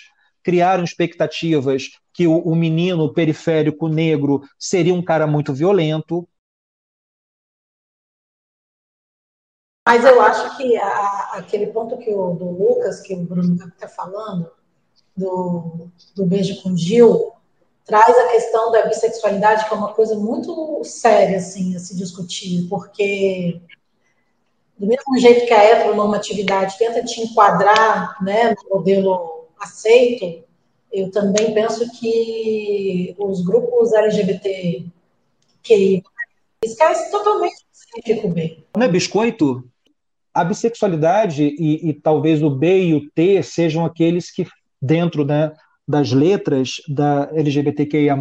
criaram 0.43 0.83
expectativas 0.83 1.89
que 2.15 2.25
o, 2.25 2.39
o 2.39 2.55
menino 2.55 3.13
periférico 3.13 3.89
negro 3.89 4.41
seria 4.57 4.93
um 4.93 5.03
cara 5.03 5.27
muito 5.27 5.53
violento. 5.53 6.25
Mas 9.85 10.03
eu 10.05 10.21
acho 10.21 10.55
que 10.55 10.77
a, 10.77 11.31
aquele 11.33 11.67
ponto 11.67 11.97
que 11.97 12.09
o, 12.09 12.33
do 12.33 12.51
Lucas, 12.51 13.01
que 13.01 13.13
o 13.13 13.23
Bruno 13.25 13.55
está 13.55 13.89
falando, 13.89 14.49
do, 15.15 15.89
do 16.15 16.25
beijo 16.25 16.63
com 16.63 16.75
Gil, 16.75 17.33
traz 17.83 18.17
a 18.17 18.29
questão 18.29 18.71
da 18.71 18.87
bissexualidade, 18.87 19.67
que 19.67 19.73
é 19.73 19.77
uma 19.77 19.93
coisa 19.93 20.15
muito 20.15 20.81
séria 20.85 21.37
assim, 21.37 21.75
a 21.75 21.79
se 21.79 21.97
discutir, 21.97 22.65
porque 22.69 23.61
do 24.77 24.87
mesmo 24.87 25.17
jeito 25.19 25.45
que 25.45 25.53
a 25.53 25.63
heteronormatividade 25.63 26.77
tenta 26.77 27.03
te 27.03 27.21
enquadrar 27.21 28.23
né, 28.23 28.55
no 28.55 28.77
modelo 28.77 29.49
aceito, 29.59 30.44
eu 30.95 31.11
também 31.11 31.53
penso 31.53 31.85
que 31.99 33.13
os 33.17 33.43
grupos 33.43 33.91
LGBT 33.93 34.85
que 35.61 36.01
esquecem 36.63 37.11
totalmente 37.11 37.53
o 37.53 37.65
significa 37.71 38.27
o 38.27 38.31
bem. 38.31 38.63
Não 38.75 38.85
é 38.85 38.87
biscoito? 38.87 39.63
A 40.33 40.43
bissexualidade 40.43 41.43
e, 41.43 41.89
e 41.89 41.93
talvez 41.93 42.41
o 42.41 42.49
B 42.49 42.85
e 42.85 42.93
o 42.93 43.09
T 43.11 43.43
sejam 43.43 43.85
aqueles 43.85 44.31
que, 44.31 44.47
dentro 44.81 45.25
né, 45.25 45.51
das 45.87 46.11
letras 46.11 46.75
da 46.87 47.29
LGBTQIA+, 47.33 48.17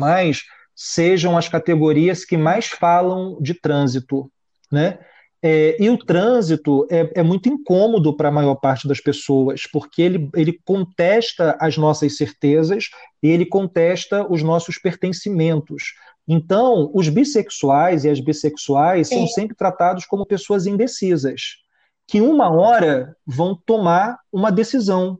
sejam 0.75 1.39
as 1.39 1.49
categorias 1.49 2.25
que 2.25 2.37
mais 2.37 2.67
falam 2.67 3.39
de 3.41 3.55
trânsito, 3.55 4.31
né? 4.71 4.99
É, 5.47 5.77
e 5.79 5.91
o 5.91 5.99
trânsito 5.99 6.87
é, 6.91 7.21
é 7.21 7.23
muito 7.23 7.51
incômodo 7.51 8.17
para 8.17 8.31
a 8.31 8.33
maior 8.33 8.55
parte 8.55 8.89
das 8.89 8.99
pessoas, 8.99 9.67
porque 9.71 10.01
ele, 10.01 10.31
ele 10.35 10.59
contesta 10.65 11.55
as 11.61 11.77
nossas 11.77 12.17
certezas 12.17 12.89
e 13.23 13.29
ele 13.29 13.45
contesta 13.45 14.27
os 14.33 14.43
nossos 14.43 14.79
pertencimentos. 14.79 15.93
Então, 16.27 16.91
os 16.95 17.11
bissexuais 17.11 18.07
e 18.07 18.09
as 18.09 18.21
bissexuais 18.21 19.09
Sim. 19.09 19.17
são 19.17 19.27
sempre 19.27 19.55
tratados 19.55 20.07
como 20.07 20.25
pessoas 20.25 20.67
indecisas, 20.67 21.59
que 22.09 22.23
uma 22.23 22.51
hora 22.51 23.15
vão 23.27 23.55
tomar 23.67 24.19
uma 24.33 24.51
decisão, 24.51 25.19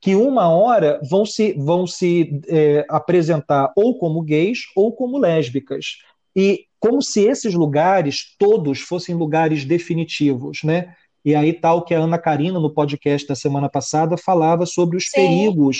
que 0.00 0.14
uma 0.14 0.48
hora 0.50 1.00
vão 1.10 1.26
se, 1.26 1.52
vão 1.54 1.84
se 1.84 2.40
é, 2.46 2.86
apresentar 2.88 3.72
ou 3.76 3.98
como 3.98 4.22
gays 4.22 4.60
ou 4.76 4.94
como 4.94 5.18
lésbicas. 5.18 5.96
E 6.36 6.66
como 6.84 7.00
se 7.00 7.22
esses 7.22 7.54
lugares 7.54 8.36
todos 8.38 8.80
fossem 8.80 9.14
lugares 9.14 9.64
definitivos, 9.64 10.58
né? 10.62 10.94
E 11.24 11.34
aí 11.34 11.54
tal 11.54 11.82
que 11.82 11.94
a 11.94 11.98
Ana 11.98 12.18
Karina, 12.18 12.60
no 12.60 12.68
podcast 12.68 13.26
da 13.26 13.34
semana 13.34 13.70
passada, 13.70 14.18
falava 14.18 14.66
sobre 14.66 14.98
os 14.98 15.04
Sim. 15.04 15.12
perigos 15.12 15.78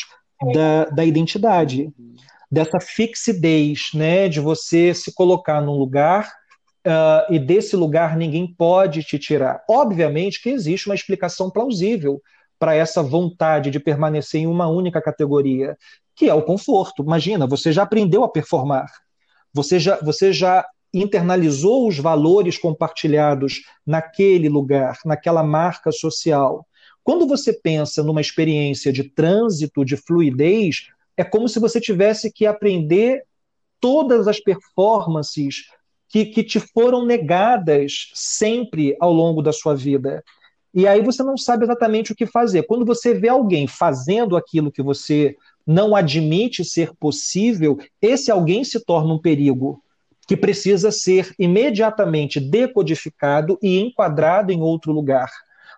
da, 0.55 0.87
da 0.87 1.05
identidade, 1.05 1.93
dessa 2.51 2.81
fixidez, 2.81 3.91
né? 3.93 4.31
De 4.31 4.41
você 4.41 4.95
se 4.95 5.13
colocar 5.13 5.61
num 5.61 5.77
lugar 5.77 6.33
uh, 6.87 7.31
e 7.31 7.39
desse 7.39 7.77
lugar 7.77 8.17
ninguém 8.17 8.47
pode 8.47 9.03
te 9.03 9.19
tirar. 9.19 9.63
Obviamente 9.69 10.41
que 10.41 10.49
existe 10.49 10.89
uma 10.89 10.95
explicação 10.95 11.51
plausível 11.51 12.19
para 12.59 12.75
essa 12.75 13.03
vontade 13.03 13.71
de 13.71 13.79
permanecer 13.79 14.41
em 14.41 14.47
uma 14.47 14.69
única 14.69 15.03
categoria, 15.03 15.77
que 16.17 16.31
é 16.31 16.33
o 16.33 16.41
conforto. 16.41 17.03
Imagina, 17.03 17.47
você 17.47 17.73
já 17.73 17.83
aprendeu 17.83 18.25
a 18.25 18.29
performar, 18.31 18.87
você 19.53 19.79
já, 19.79 20.01
você 20.01 20.33
já 20.33 20.65
internalizou 20.99 21.89
os 21.89 21.99
valores 21.99 22.57
compartilhados 22.57 23.63
naquele 23.87 24.49
lugar, 24.49 24.99
naquela 25.05 25.43
marca 25.43 25.91
social. 25.91 26.67
Quando 27.03 27.27
você 27.27 27.53
pensa 27.53 28.03
numa 28.03 28.21
experiência 28.21 28.93
de 28.93 29.05
trânsito, 29.05 29.85
de 29.85 29.97
fluidez, 29.97 30.89
é 31.17 31.23
como 31.23 31.49
se 31.49 31.61
você 31.61 31.81
tivesse 31.81 32.33
que 32.33 32.47
aprender 32.47 33.25
todas 33.81 34.27
as 34.27 34.41
performances 34.41 35.67
que, 36.09 36.25
que 36.25 36.43
te 36.43 36.59
foram 36.59 37.05
negadas 37.05 38.11
sempre 38.15 38.97
ao 39.01 39.13
longo 39.13 39.43
da 39.43 39.53
sua 39.53 39.75
vida. 39.75 40.25
E 40.73 40.89
aí 40.89 41.03
você 41.03 41.23
não 41.23 41.37
sabe 41.37 41.65
exatamente 41.65 42.13
o 42.13 42.17
que 42.17 42.27
fazer. 42.27 42.65
Quando 42.65 42.85
você 42.85 43.15
vê 43.15 43.29
alguém 43.29 43.67
fazendo 43.67 44.37
aquilo 44.37 44.73
que 44.73 44.83
você 44.83 45.37
não 45.67 45.95
admite 45.95 46.65
ser 46.65 46.95
possível, 46.95 47.79
esse 48.01 48.31
alguém 48.31 48.65
se 48.65 48.85
torna 48.85 49.15
um 49.15 49.21
perigo 49.21 49.84
que 50.27 50.37
precisa 50.37 50.91
ser 50.91 51.35
imediatamente 51.39 52.41
decodificado 52.41 53.59
e 53.63 53.79
enquadrado 53.79 54.53
em 54.53 54.61
outro 54.61 54.93
lugar. 54.93 55.31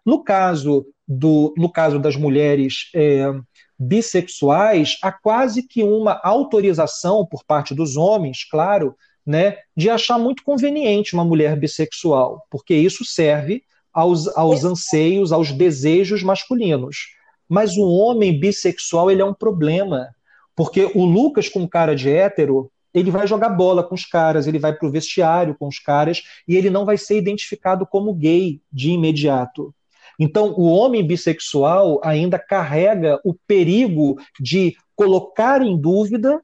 No 0.05 0.23
caso, 0.23 0.87
do, 1.07 1.53
no 1.57 1.71
caso 1.71 1.99
das 1.99 2.17
mulheres 2.17 2.91
é, 2.95 3.33
bissexuais, 3.79 4.99
há 5.03 5.11
quase 5.13 5.63
que 5.63 5.83
uma 5.83 6.21
autorização 6.23 7.27
por 7.27 7.45
parte 7.45 7.75
dos 7.75 7.97
homens, 7.97 8.45
claro, 8.49 8.95
né, 9.27 9.57
de 9.77 9.91
achar 9.91 10.19
muito 10.19 10.45
conveniente 10.45 11.15
uma 11.15 11.25
mulher 11.25 11.59
bissexual, 11.59 12.47
porque 12.49 12.75
isso 12.75 13.05
serve 13.05 13.65
aos, 13.93 14.29
aos 14.37 14.65
anseios, 14.65 15.33
aos 15.33 15.51
desejos 15.51 16.23
masculinos. 16.23 17.09
Mas 17.49 17.77
o 17.77 17.89
homem 17.89 18.39
bissexual 18.39 19.11
ele 19.11 19.23
é 19.23 19.25
um 19.25 19.35
problema, 19.35 20.09
porque 20.55 20.91
o 20.95 21.05
Lucas 21.05 21.49
com 21.49 21.69
cara 21.69 21.95
de 21.95 22.09
hétero, 22.11 22.71
ele 22.97 23.11
vai 23.11 23.27
jogar 23.27 23.51
bola 23.51 23.85
com 23.85 23.95
os 23.95 24.07
caras, 24.07 24.47
ele 24.47 24.59
vai 24.59 24.73
para 24.73 24.89
o 24.89 24.91
vestiário 24.91 25.55
com 25.59 25.69
os 25.69 25.79
caras 25.79 26.23
e 26.49 26.57
ele 26.57 26.71
não 26.71 26.87
vai 26.87 26.97
ser 26.97 27.19
identificado 27.19 27.87
como 27.87 28.15
gay 28.15 28.59
de 28.73 28.91
imediato. 28.91 29.75
Então, 30.19 30.55
o 30.57 30.65
homem 30.65 31.07
bissexual 31.07 32.01
ainda 32.03 32.39
carrega 32.39 33.21
o 33.23 33.35
perigo 33.47 34.19
de 34.41 34.75
colocar 34.95 35.61
em 35.61 35.79
dúvida 35.79 36.41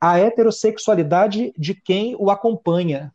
a 0.00 0.18
heterossexualidade 0.18 1.52
de 1.56 1.72
quem 1.72 2.16
o 2.18 2.32
acompanha, 2.32 3.14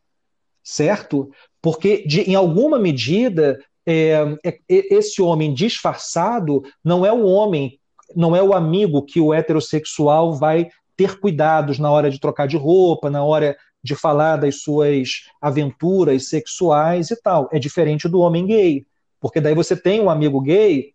certo? 0.63 1.30
Porque, 1.62 2.08
de, 2.08 2.21
em 2.21 2.36
alguma 2.36 2.80
medida, 2.80 3.60
é, 3.86 4.13
é, 4.45 4.60
esse 4.69 5.21
homem 5.21 5.54
disfarçado 5.54 6.63
não 6.82 7.06
é 7.06 7.12
o 7.12 7.26
homem, 7.26 7.78
não 8.15 8.34
é 8.34 8.41
o 8.41 8.54
amigo 8.54 9.02
que 9.02 9.19
o 9.19 9.34
heterossexual 9.34 10.34
vai 10.36 10.69
ter 10.98 11.20
cuidados 11.20 11.80
na 11.80 11.90
hora 11.90 12.10
de 12.10 12.20
trocar 12.20 12.48
de 12.48 12.58
roupa, 12.58 13.10
na 13.10 13.24
hora 13.24 13.56
de 13.84 13.96
falar 13.96 14.38
das 14.38 14.62
suas 14.62 15.28
aventuras 15.42 16.28
sexuais 16.28 17.12
e 17.12 17.22
tal. 17.22 17.48
É 17.54 17.60
diferente 17.60 18.10
do 18.10 18.20
homem 18.20 18.46
gay, 18.46 18.86
porque 19.20 19.40
daí 19.40 19.54
você 19.54 19.76
tem 19.76 20.02
um 20.02 20.10
amigo 20.10 20.42
gay 20.42 20.92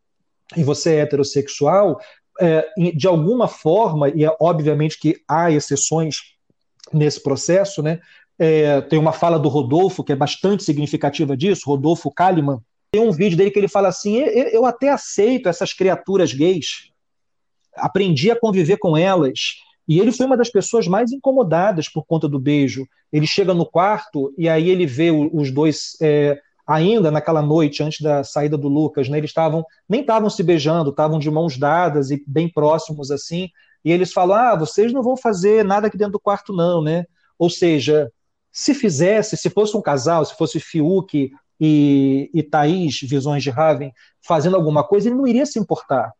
e 0.56 0.62
você 0.62 0.96
é 0.96 1.00
heterossexual, 1.00 1.98
é, 2.40 2.68
de 2.94 3.06
alguma 3.06 3.48
forma, 3.48 4.08
e 4.10 4.24
é 4.24 4.36
obviamente 4.40 4.98
que 4.98 5.22
há 5.28 5.50
exceções 5.50 6.16
nesse 6.92 7.22
processo, 7.22 7.82
né? 7.82 8.00
É, 8.38 8.80
tem 8.80 8.98
uma 8.98 9.12
fala 9.12 9.38
do 9.38 9.48
Rodolfo 9.48 10.02
que 10.02 10.12
é 10.12 10.16
bastante 10.16 10.64
significativa 10.64 11.36
disso, 11.36 11.66
Rodolfo 11.66 12.10
Kalimann. 12.10 12.60
Tem 12.90 13.00
um 13.00 13.12
vídeo 13.12 13.36
dele 13.36 13.50
que 13.50 13.58
ele 13.58 13.68
fala 13.68 13.88
assim: 13.88 14.16
eu 14.16 14.66
até 14.66 14.90
aceito 14.90 15.48
essas 15.48 15.72
criaturas 15.72 16.32
gays, 16.32 16.90
aprendi 17.74 18.30
a 18.30 18.38
conviver 18.38 18.78
com 18.78 18.96
elas, 18.96 19.38
e 19.88 19.98
ele 19.98 20.12
foi 20.12 20.26
uma 20.26 20.36
das 20.36 20.50
pessoas 20.50 20.86
mais 20.86 21.12
incomodadas 21.12 21.88
por 21.88 22.04
conta 22.04 22.28
do 22.28 22.38
beijo. 22.38 22.86
Ele 23.12 23.26
chega 23.26 23.52
no 23.52 23.66
quarto 23.66 24.32
e 24.38 24.48
aí 24.48 24.70
ele 24.70 24.86
vê 24.86 25.10
os 25.10 25.50
dois 25.50 25.96
é, 26.00 26.38
ainda 26.66 27.10
naquela 27.10 27.42
noite 27.42 27.82
antes 27.82 28.00
da 28.00 28.22
saída 28.22 28.56
do 28.56 28.68
Lucas, 28.68 29.08
né? 29.08 29.18
Eles 29.18 29.30
estavam 29.30 29.64
nem 29.88 30.00
estavam 30.00 30.30
se 30.30 30.42
beijando, 30.42 30.90
estavam 30.90 31.18
de 31.18 31.30
mãos 31.30 31.58
dadas 31.58 32.10
e 32.10 32.22
bem 32.26 32.48
próximos 32.48 33.10
assim. 33.10 33.48
E 33.84 33.90
eles 33.90 34.12
falam: 34.12 34.36
"Ah, 34.36 34.56
vocês 34.56 34.92
não 34.92 35.02
vão 35.02 35.16
fazer 35.16 35.64
nada 35.64 35.88
aqui 35.88 35.98
dentro 35.98 36.12
do 36.12 36.20
quarto 36.20 36.52
não, 36.52 36.82
né?" 36.82 37.04
Ou 37.38 37.50
seja, 37.50 38.10
se 38.52 38.74
fizesse, 38.74 39.36
se 39.36 39.50
fosse 39.50 39.76
um 39.76 39.82
casal, 39.82 40.24
se 40.24 40.36
fosse 40.36 40.60
Fiuk 40.60 41.32
e, 41.58 42.30
e 42.32 42.42
Thaís, 42.42 43.00
Visões 43.02 43.42
de 43.42 43.50
Raven, 43.50 43.92
fazendo 44.20 44.56
alguma 44.56 44.84
coisa, 44.84 45.08
ele 45.08 45.16
não 45.16 45.26
iria 45.26 45.46
se 45.46 45.58
importar. 45.58 46.12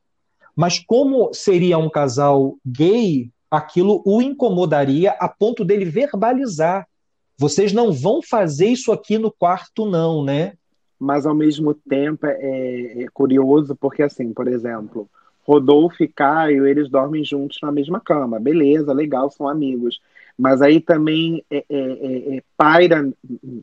Mas 0.56 0.78
como 0.78 1.32
seria 1.32 1.78
um 1.78 1.88
casal 1.88 2.56
gay, 2.66 3.30
aquilo 3.52 4.02
o 4.06 4.22
incomodaria 4.22 5.10
a 5.20 5.28
ponto 5.28 5.62
dele 5.62 5.84
verbalizar. 5.84 6.88
Vocês 7.36 7.70
não 7.70 7.92
vão 7.92 8.22
fazer 8.22 8.68
isso 8.68 8.90
aqui 8.90 9.18
no 9.18 9.30
quarto, 9.30 9.84
não, 9.84 10.24
né? 10.24 10.54
Mas 10.98 11.26
ao 11.26 11.34
mesmo 11.34 11.74
tempo 11.74 12.24
é, 12.26 13.02
é 13.02 13.06
curioso, 13.12 13.76
porque 13.76 14.02
assim, 14.02 14.32
por 14.32 14.48
exemplo, 14.48 15.06
Rodolfo 15.46 16.02
e 16.02 16.08
Caio, 16.08 16.66
eles 16.66 16.88
dormem 16.88 17.22
juntos 17.22 17.58
na 17.62 17.70
mesma 17.70 18.00
cama. 18.00 18.40
Beleza, 18.40 18.92
legal, 18.92 19.30
são 19.30 19.46
amigos. 19.46 20.00
Mas 20.38 20.62
aí 20.62 20.80
também 20.80 21.44
é, 21.50 21.58
é, 21.58 21.64
é, 21.68 22.36
é 22.36 22.42
paira 22.56 23.12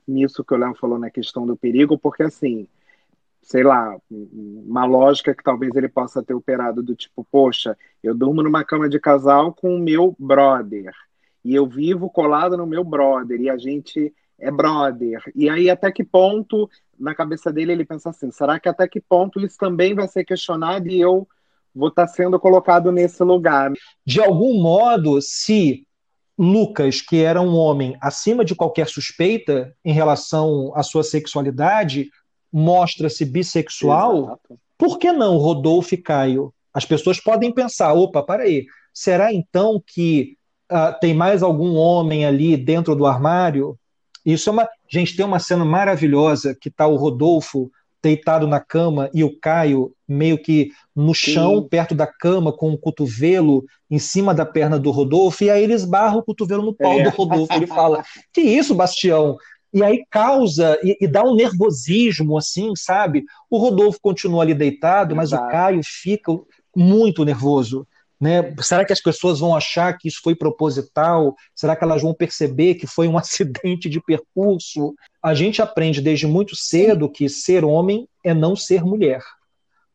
nisso 0.08 0.44
que 0.44 0.54
o 0.54 0.58
Léo 0.58 0.76
falou 0.76 1.00
na 1.00 1.10
questão 1.10 1.48
do 1.48 1.56
perigo, 1.56 1.98
porque 1.98 2.22
assim, 2.22 2.68
sei 3.50 3.64
lá, 3.64 3.98
uma 4.12 4.86
lógica 4.86 5.34
que 5.34 5.44
talvez 5.44 5.76
ele 5.76 5.90
possa 5.90 6.22
ter 6.22 6.36
operado 6.36 6.84
do 6.84 6.96
tipo, 6.96 7.26
poxa, 7.32 7.76
eu 8.04 8.14
durmo 8.14 8.44
numa 8.44 8.64
cama 8.64 8.88
de 8.88 9.00
casal 9.00 9.52
com 9.52 9.76
o 9.76 9.80
meu 9.80 10.16
brother 10.20 10.94
e 11.44 11.56
eu 11.56 11.66
vivo 11.66 12.12
colado 12.12 12.56
no 12.56 12.68
meu 12.68 12.84
brother 12.84 13.42
e 13.42 13.50
a 13.50 13.58
gente 13.58 14.14
é 14.38 14.52
brother. 14.52 15.24
E 15.36 15.50
aí 15.50 15.68
até 15.68 15.92
que 15.92 16.04
ponto 16.04 16.70
na 16.98 17.16
cabeça 17.16 17.52
dele 17.52 17.72
ele 17.72 17.86
pensa 17.86 18.12
assim, 18.12 18.30
será 18.30 18.60
que 18.60 18.70
até 18.70 18.88
que 18.88 19.02
ponto 19.02 19.40
isso 19.40 19.58
também 19.58 19.96
vai 19.96 20.08
ser 20.08 20.24
questionado 20.24 20.88
e 20.88 21.02
eu 21.02 21.28
vou 21.74 21.90
estar 21.90 22.06
tá 22.06 22.14
sendo 22.14 22.40
colocado 22.40 22.92
nesse 22.92 23.24
lugar? 23.24 23.74
De 24.06 24.22
algum 24.22 24.62
modo, 24.62 25.20
se 25.24 25.88
Lucas, 26.38 27.02
que 27.02 27.24
era 27.24 27.42
um 27.42 27.56
homem 27.56 27.98
acima 28.00 28.46
de 28.46 28.54
qualquer 28.54 28.88
suspeita 28.88 29.76
em 29.84 29.92
relação 29.92 30.72
à 30.76 30.84
sua 30.84 31.04
sexualidade, 31.04 32.12
mostra-se 32.52 33.26
bissexual, 33.26 34.24
Exato. 34.24 34.60
por 34.78 34.98
que 34.98 35.12
não 35.12 35.38
Rodolfo 35.38 35.94
e 35.94 35.98
Caio? 35.98 36.54
As 36.74 36.86
pessoas 36.86 37.20
podem 37.20 37.52
pensar: 37.52 37.94
opa, 37.94 38.26
aí, 38.40 38.66
será 38.94 39.34
então 39.34 39.82
que 39.86 40.38
uh, 40.72 40.98
tem 41.00 41.14
mais 41.14 41.44
algum 41.44 41.76
homem 41.76 42.26
ali 42.26 42.56
dentro 42.58 42.96
do 42.96 43.06
armário? 43.06 43.78
Isso 44.26 44.50
é 44.50 44.54
uma. 44.54 44.70
Gente, 44.92 45.16
tem 45.16 45.26
uma 45.26 45.40
cena 45.40 45.66
maravilhosa 45.66 46.56
que 46.60 46.70
está 46.70 46.88
o 46.88 46.96
Rodolfo 46.96 47.72
deitado 48.02 48.48
na 48.48 48.60
cama 48.60 49.10
e 49.14 49.24
o 49.24 49.38
Caio 49.40 49.94
meio 50.08 50.38
que 50.42 50.72
no 50.96 51.14
chão, 51.14 51.62
Sim. 51.62 51.68
perto 51.68 51.94
da 51.94 52.08
cama, 52.08 52.52
com 52.52 52.72
o 52.72 52.78
cotovelo 52.78 53.66
em 53.92 54.00
cima 54.00 54.34
da 54.34 54.46
perna 54.46 54.80
do 54.80 54.92
Rodolfo, 54.92 55.44
e 55.44 55.50
aí 55.50 55.64
ele 55.64 55.74
esbarra 55.74 56.18
o 56.18 56.24
cotovelo 56.24 56.64
no 56.64 56.74
pau 56.74 56.94
é. 56.94 57.04
do 57.04 57.10
Rodolfo. 57.10 57.54
Ele 57.54 57.68
fala: 57.68 58.04
Que 58.34 58.42
isso, 58.42 58.76
Bastião? 58.76 59.38
E 59.74 59.84
aí 59.84 60.04
causa 60.10 60.80
e, 60.84 60.98
e, 61.02 61.08
dá 61.08 61.24
um 61.24 61.36
nervosismo, 61.36 62.38
assim, 62.38 62.76
sabe? 62.76 63.24
O 63.50 63.58
Rodolfo 63.58 64.00
continua 64.02 64.44
ali 64.44 64.54
deitado, 64.54 65.16
mas 65.16 65.30
Exato. 65.30 65.46
o 65.46 65.52
Caio 65.52 65.82
fica 65.84 66.32
muito 66.76 67.24
nervoso. 67.24 67.88
Né? 68.20 68.54
Será 68.60 68.84
que 68.84 68.92
as 68.92 69.02
pessoas 69.02 69.40
vão 69.40 69.56
achar 69.56 69.98
que 69.98 70.08
isso 70.08 70.20
foi 70.22 70.36
proposital? 70.36 71.36
Será 71.56 71.76
que 71.76 71.84
elas 71.84 72.02
vão 72.02 72.14
perceber 72.14 72.76
que 72.76 72.86
foi 72.86 73.08
um 73.08 73.18
acidente 73.20 73.88
de 73.88 74.02
percurso? 74.02 74.94
A 75.24 75.34
gente 75.34 75.62
aprende 75.62 76.02
desde 76.02 76.28
muito 76.28 76.56
cedo 76.56 77.06
Sim. 77.06 77.12
que 77.12 77.30
ser 77.30 77.64
homem 77.64 78.08
é 78.24 78.34
não 78.34 78.56
ser 78.56 78.84
mulher. 78.84 79.22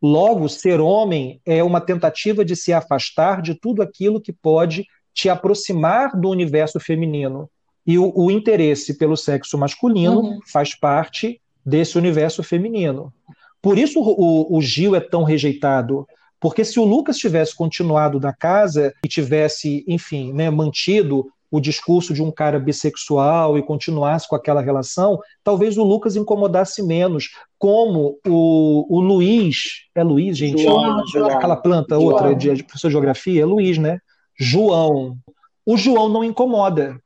Logo, 0.00 0.48
ser 0.48 0.80
homem 0.80 1.40
é 1.46 1.62
uma 1.62 1.80
tentativa 1.80 2.44
de 2.44 2.54
se 2.54 2.72
afastar 2.72 3.40
de 3.40 3.54
tudo 3.54 3.82
aquilo 3.82 4.20
que 4.20 4.32
pode 4.32 4.86
te 5.14 5.28
aproximar 5.28 6.18
do 6.18 6.28
universo 6.28 6.78
feminino. 6.80 7.48
E 7.86 7.98
o, 7.98 8.12
o 8.14 8.30
interesse 8.30 8.96
pelo 8.96 9.16
sexo 9.16 9.58
masculino 9.58 10.20
uhum. 10.20 10.38
faz 10.50 10.74
parte 10.74 11.40
desse 11.64 11.98
universo 11.98 12.42
feminino. 12.42 13.12
Por 13.60 13.78
isso 13.78 14.00
o, 14.00 14.56
o, 14.56 14.60
Gil 14.60 14.94
é 14.94 15.00
tão 15.00 15.22
rejeitado. 15.22 16.06
Porque 16.38 16.64
se 16.64 16.78
o 16.78 16.84
Lucas 16.84 17.16
tivesse 17.16 17.56
continuado 17.56 18.20
na 18.20 18.32
casa 18.32 18.92
e 19.02 19.08
tivesse, 19.08 19.82
enfim, 19.88 20.32
né, 20.32 20.50
mantido 20.50 21.26
o 21.50 21.60
discurso 21.60 22.12
de 22.12 22.22
um 22.22 22.30
cara 22.30 22.58
bissexual 22.58 23.56
e 23.56 23.62
continuasse 23.62 24.28
com 24.28 24.34
aquela 24.34 24.60
relação, 24.60 25.18
talvez 25.42 25.78
o 25.78 25.84
Lucas 25.84 26.16
incomodasse 26.16 26.82
menos. 26.82 27.30
Como 27.58 28.18
o, 28.26 28.86
o 28.90 29.00
Luiz, 29.00 29.84
é 29.94 30.02
Luiz, 30.02 30.36
gente? 30.36 30.62
João, 30.62 31.06
João. 31.06 31.30
Aquela 31.30 31.56
planta, 31.56 31.94
João. 31.94 32.08
outra 32.08 32.34
de, 32.34 32.52
de 32.52 32.64
professor 32.64 32.88
de 32.88 32.92
geografia, 32.92 33.42
é 33.42 33.44
Luiz, 33.46 33.78
né? 33.78 33.98
João. 34.38 35.16
O 35.64 35.76
João 35.76 36.08
não 36.08 36.24
incomoda. 36.24 36.98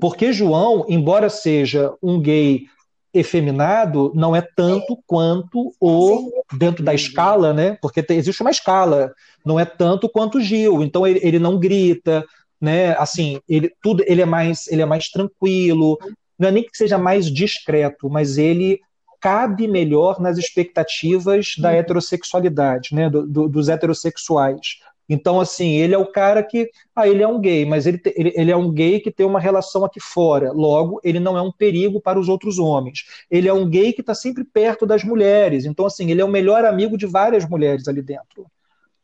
Porque 0.00 0.32
João, 0.32 0.84
embora 0.88 1.28
seja 1.28 1.94
um 2.02 2.20
gay 2.20 2.66
efeminado, 3.14 4.10
não 4.14 4.34
é 4.34 4.40
tanto 4.40 4.98
quanto 5.06 5.74
o 5.78 6.30
dentro 6.54 6.82
da 6.82 6.94
escala, 6.94 7.52
né? 7.52 7.76
Porque 7.82 8.02
tem, 8.02 8.16
existe 8.16 8.40
uma 8.40 8.50
escala, 8.50 9.12
não 9.44 9.60
é 9.60 9.64
tanto 9.64 10.08
quanto 10.08 10.40
Gil. 10.40 10.82
Então 10.82 11.06
ele, 11.06 11.20
ele 11.22 11.38
não 11.38 11.58
grita, 11.58 12.24
né? 12.60 12.96
Assim, 12.96 13.40
ele 13.48 13.70
tudo 13.82 14.02
ele 14.06 14.22
é 14.22 14.26
mais 14.26 14.66
ele 14.68 14.80
é 14.80 14.86
mais 14.86 15.10
tranquilo, 15.10 15.98
não 16.38 16.48
é 16.48 16.52
nem 16.52 16.62
que 16.62 16.76
seja 16.76 16.96
mais 16.96 17.30
discreto, 17.30 18.08
mas 18.08 18.38
ele 18.38 18.80
cabe 19.20 19.68
melhor 19.68 20.18
nas 20.20 20.38
expectativas 20.38 21.54
da 21.58 21.72
heterossexualidade, 21.72 22.94
né? 22.94 23.10
Do, 23.10 23.26
do, 23.26 23.48
dos 23.48 23.68
heterossexuais. 23.68 24.78
Então, 25.08 25.40
assim, 25.40 25.72
ele 25.76 25.94
é 25.94 25.98
o 25.98 26.10
cara 26.10 26.42
que. 26.42 26.70
Ah, 26.94 27.08
ele 27.08 27.22
é 27.22 27.28
um 27.28 27.40
gay, 27.40 27.64
mas 27.64 27.86
ele, 27.86 28.00
ele, 28.16 28.32
ele, 28.36 28.50
é 28.50 28.56
um 28.56 28.70
gay 28.70 29.00
que 29.00 29.10
tem 29.10 29.26
uma 29.26 29.40
relação 29.40 29.84
aqui 29.84 30.00
fora. 30.00 30.52
Logo, 30.52 31.00
ele 31.02 31.20
não 31.20 31.36
é 31.36 31.42
um 31.42 31.52
perigo 31.52 32.00
para 32.00 32.18
os 32.18 32.28
outros 32.28 32.58
homens. 32.58 33.04
Ele 33.30 33.48
é 33.48 33.52
um 33.52 33.68
gay 33.68 33.92
que 33.92 34.00
está 34.00 34.14
sempre 34.14 34.44
perto 34.44 34.86
das 34.86 35.04
mulheres. 35.04 35.64
Então, 35.64 35.86
assim, 35.86 36.10
ele 36.10 36.20
é 36.20 36.24
o 36.24 36.30
melhor 36.30 36.64
amigo 36.64 36.96
de 36.96 37.06
várias 37.06 37.48
mulheres 37.48 37.88
ali 37.88 38.02
dentro. 38.02 38.46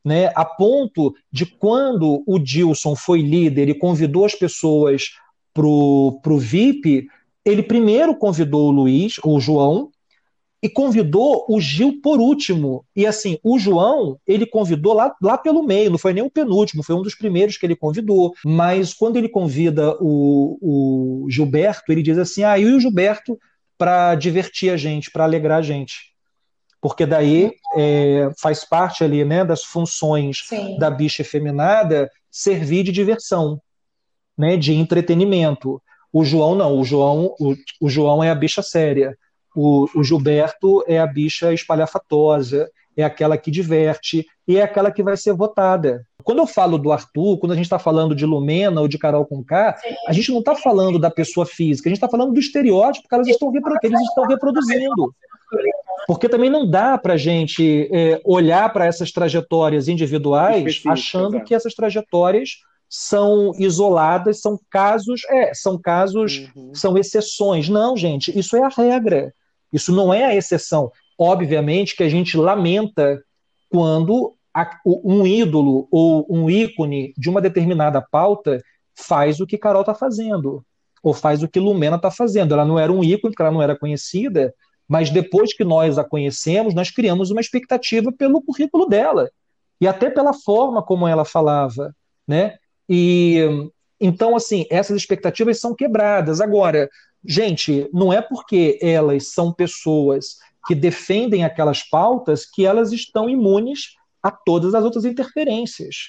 Né? 0.04 0.30
A 0.34 0.44
ponto 0.44 1.14
de 1.30 1.44
quando 1.44 2.22
o 2.26 2.38
Dilson 2.38 2.94
foi 2.94 3.20
líder 3.20 3.68
e 3.68 3.74
convidou 3.74 4.24
as 4.24 4.34
pessoas 4.34 5.10
para 5.52 5.66
o 5.66 6.38
VIP, 6.38 7.08
ele 7.44 7.62
primeiro 7.62 8.16
convidou 8.16 8.68
o 8.68 8.70
Luiz, 8.70 9.18
o 9.24 9.40
João, 9.40 9.90
e 10.62 10.68
convidou 10.68 11.44
o 11.48 11.60
Gil 11.60 12.00
por 12.02 12.20
último. 12.20 12.84
E 12.94 13.06
assim, 13.06 13.38
o 13.44 13.58
João, 13.58 14.18
ele 14.26 14.44
convidou 14.44 14.92
lá, 14.92 15.14
lá 15.22 15.38
pelo 15.38 15.62
meio, 15.62 15.90
não 15.90 15.98
foi 15.98 16.12
nem 16.12 16.22
o 16.22 16.30
penúltimo, 16.30 16.82
foi 16.82 16.96
um 16.96 17.02
dos 17.02 17.14
primeiros 17.14 17.56
que 17.56 17.64
ele 17.64 17.76
convidou. 17.76 18.34
Mas 18.44 18.92
quando 18.92 19.16
ele 19.16 19.28
convida 19.28 19.96
o, 20.00 20.58
o 20.60 21.30
Gilberto, 21.30 21.92
ele 21.92 22.02
diz 22.02 22.18
assim: 22.18 22.42
ah, 22.42 22.58
e 22.58 22.66
o 22.66 22.80
Gilberto 22.80 23.38
para 23.76 24.16
divertir 24.16 24.70
a 24.70 24.76
gente, 24.76 25.10
para 25.10 25.24
alegrar 25.24 25.58
a 25.58 25.62
gente. 25.62 26.08
Porque 26.80 27.06
daí 27.06 27.52
é, 27.76 28.30
faz 28.40 28.64
parte 28.64 29.04
ali 29.04 29.24
né, 29.24 29.44
das 29.44 29.62
funções 29.62 30.44
Sim. 30.48 30.76
da 30.78 30.90
bicha 30.90 31.22
efeminada 31.22 32.10
servir 32.30 32.82
de 32.82 32.92
diversão, 32.92 33.60
né, 34.36 34.56
de 34.56 34.74
entretenimento. 34.74 35.80
O 36.12 36.24
João 36.24 36.54
não, 36.54 36.78
o 36.78 36.84
João, 36.84 37.34
o, 37.38 37.54
o 37.80 37.88
João 37.88 38.22
é 38.22 38.30
a 38.30 38.34
bicha 38.34 38.62
séria. 38.62 39.16
O, 39.54 39.88
o 39.94 40.04
Gilberto 40.04 40.84
é 40.86 40.98
a 40.98 41.06
bicha 41.06 41.52
espalhafatosa, 41.52 42.70
é 42.96 43.04
aquela 43.04 43.38
que 43.38 43.50
diverte 43.50 44.26
e 44.46 44.56
é 44.56 44.62
aquela 44.62 44.90
que 44.90 45.02
vai 45.02 45.16
ser 45.16 45.32
votada. 45.32 46.04
Quando 46.24 46.38
eu 46.38 46.46
falo 46.46 46.76
do 46.76 46.90
Arthur, 46.90 47.38
quando 47.38 47.52
a 47.52 47.54
gente 47.54 47.66
está 47.66 47.78
falando 47.78 48.14
de 48.14 48.26
Lumena 48.26 48.80
ou 48.80 48.88
de 48.88 48.98
Carol 48.98 49.24
Conká, 49.24 49.76
a 50.06 50.12
gente 50.12 50.32
não 50.32 50.40
está 50.40 50.56
falando 50.56 50.98
da 50.98 51.10
pessoa 51.10 51.46
física, 51.46 51.88
a 51.88 51.90
gente 51.90 51.98
está 51.98 52.08
falando 52.08 52.32
do 52.32 52.40
estereótipo 52.40 53.08
que 53.08 53.14
elas 53.14 53.28
estão, 53.28 53.52
que 53.52 53.86
eles 53.86 54.00
estão 54.00 54.24
reproduzindo. 54.24 55.14
Porque 56.06 56.28
também 56.28 56.50
não 56.50 56.68
dá 56.68 56.98
para 56.98 57.14
a 57.14 57.16
gente 57.16 57.88
é, 57.92 58.20
olhar 58.24 58.72
para 58.72 58.86
essas 58.86 59.12
trajetórias 59.12 59.86
individuais 59.86 60.82
achando 60.86 61.42
que 61.42 61.54
essas 61.54 61.74
trajetórias 61.74 62.58
são 62.88 63.52
isoladas, 63.58 64.40
são 64.40 64.58
casos, 64.70 65.22
é, 65.28 65.52
são 65.52 65.78
casos, 65.78 66.48
uhum. 66.56 66.74
são 66.74 66.96
exceções. 66.96 67.68
Não, 67.68 67.96
gente, 67.96 68.36
isso 68.36 68.56
é 68.56 68.62
a 68.62 68.68
regra. 68.68 69.32
Isso 69.72 69.92
não 69.92 70.12
é 70.12 70.24
a 70.24 70.34
exceção. 70.34 70.90
Obviamente 71.18 71.94
que 71.94 72.02
a 72.02 72.08
gente 72.08 72.36
lamenta 72.36 73.22
quando 73.68 74.34
a, 74.54 74.78
um 74.86 75.26
ídolo 75.26 75.86
ou 75.90 76.26
um 76.30 76.48
ícone 76.48 77.12
de 77.16 77.28
uma 77.28 77.40
determinada 77.40 78.00
pauta 78.00 78.62
faz 78.94 79.40
o 79.40 79.46
que 79.46 79.58
Carol 79.58 79.82
está 79.82 79.94
fazendo, 79.94 80.64
ou 81.02 81.12
faz 81.12 81.42
o 81.42 81.48
que 81.48 81.60
Lumena 81.60 81.96
está 81.96 82.10
fazendo. 82.10 82.54
Ela 82.54 82.64
não 82.64 82.78
era 82.78 82.92
um 82.92 83.04
ícone, 83.04 83.32
porque 83.32 83.42
ela 83.42 83.52
não 83.52 83.62
era 83.62 83.78
conhecida, 83.78 84.52
mas 84.88 85.10
depois 85.10 85.54
que 85.54 85.64
nós 85.64 85.98
a 85.98 86.04
conhecemos, 86.04 86.74
nós 86.74 86.90
criamos 86.90 87.30
uma 87.30 87.40
expectativa 87.40 88.10
pelo 88.10 88.42
currículo 88.42 88.86
dela 88.86 89.30
e 89.80 89.86
até 89.86 90.10
pela 90.10 90.32
forma 90.32 90.82
como 90.82 91.06
ela 91.06 91.24
falava, 91.24 91.94
né? 92.26 92.56
E 92.88 93.70
então 94.00 94.36
assim, 94.36 94.64
essas 94.70 94.96
expectativas 94.96 95.60
são 95.60 95.74
quebradas. 95.74 96.40
Agora, 96.40 96.88
Gente, 97.24 97.88
não 97.92 98.12
é 98.12 98.22
porque 98.22 98.78
elas 98.80 99.28
são 99.32 99.52
pessoas 99.52 100.36
que 100.66 100.74
defendem 100.74 101.44
aquelas 101.44 101.82
pautas 101.82 102.46
que 102.46 102.64
elas 102.64 102.92
estão 102.92 103.28
imunes 103.28 103.94
a 104.22 104.30
todas 104.30 104.74
as 104.74 104.84
outras 104.84 105.04
interferências 105.04 106.08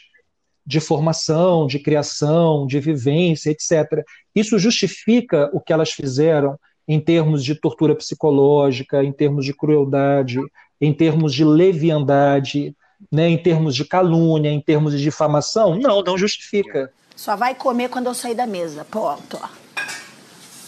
de 0.65 0.79
formação, 0.79 1.65
de 1.65 1.79
criação, 1.79 2.67
de 2.67 2.79
vivência, 2.79 3.49
etc. 3.49 4.03
Isso 4.35 4.59
justifica 4.59 5.49
o 5.51 5.59
que 5.59 5.73
elas 5.73 5.91
fizeram 5.91 6.59
em 6.87 6.99
termos 6.99 7.43
de 7.43 7.55
tortura 7.55 7.95
psicológica, 7.95 9.03
em 9.03 9.11
termos 9.11 9.45
de 9.45 9.53
crueldade, 9.53 10.39
em 10.79 10.93
termos 10.93 11.33
de 11.33 11.43
leviandade, 11.43 12.75
né, 13.11 13.29
em 13.29 13.37
termos 13.37 13.75
de 13.75 13.85
calúnia, 13.85 14.51
em 14.51 14.61
termos 14.61 14.93
de 14.93 15.01
difamação? 15.01 15.75
Não, 15.75 16.01
não 16.01 16.17
justifica. 16.17 16.91
Só 17.15 17.35
vai 17.35 17.53
comer 17.53 17.89
quando 17.89 18.07
eu 18.07 18.13
sair 18.13 18.35
da 18.35 18.47
mesa. 18.47 18.85
Ponto. 18.85 19.39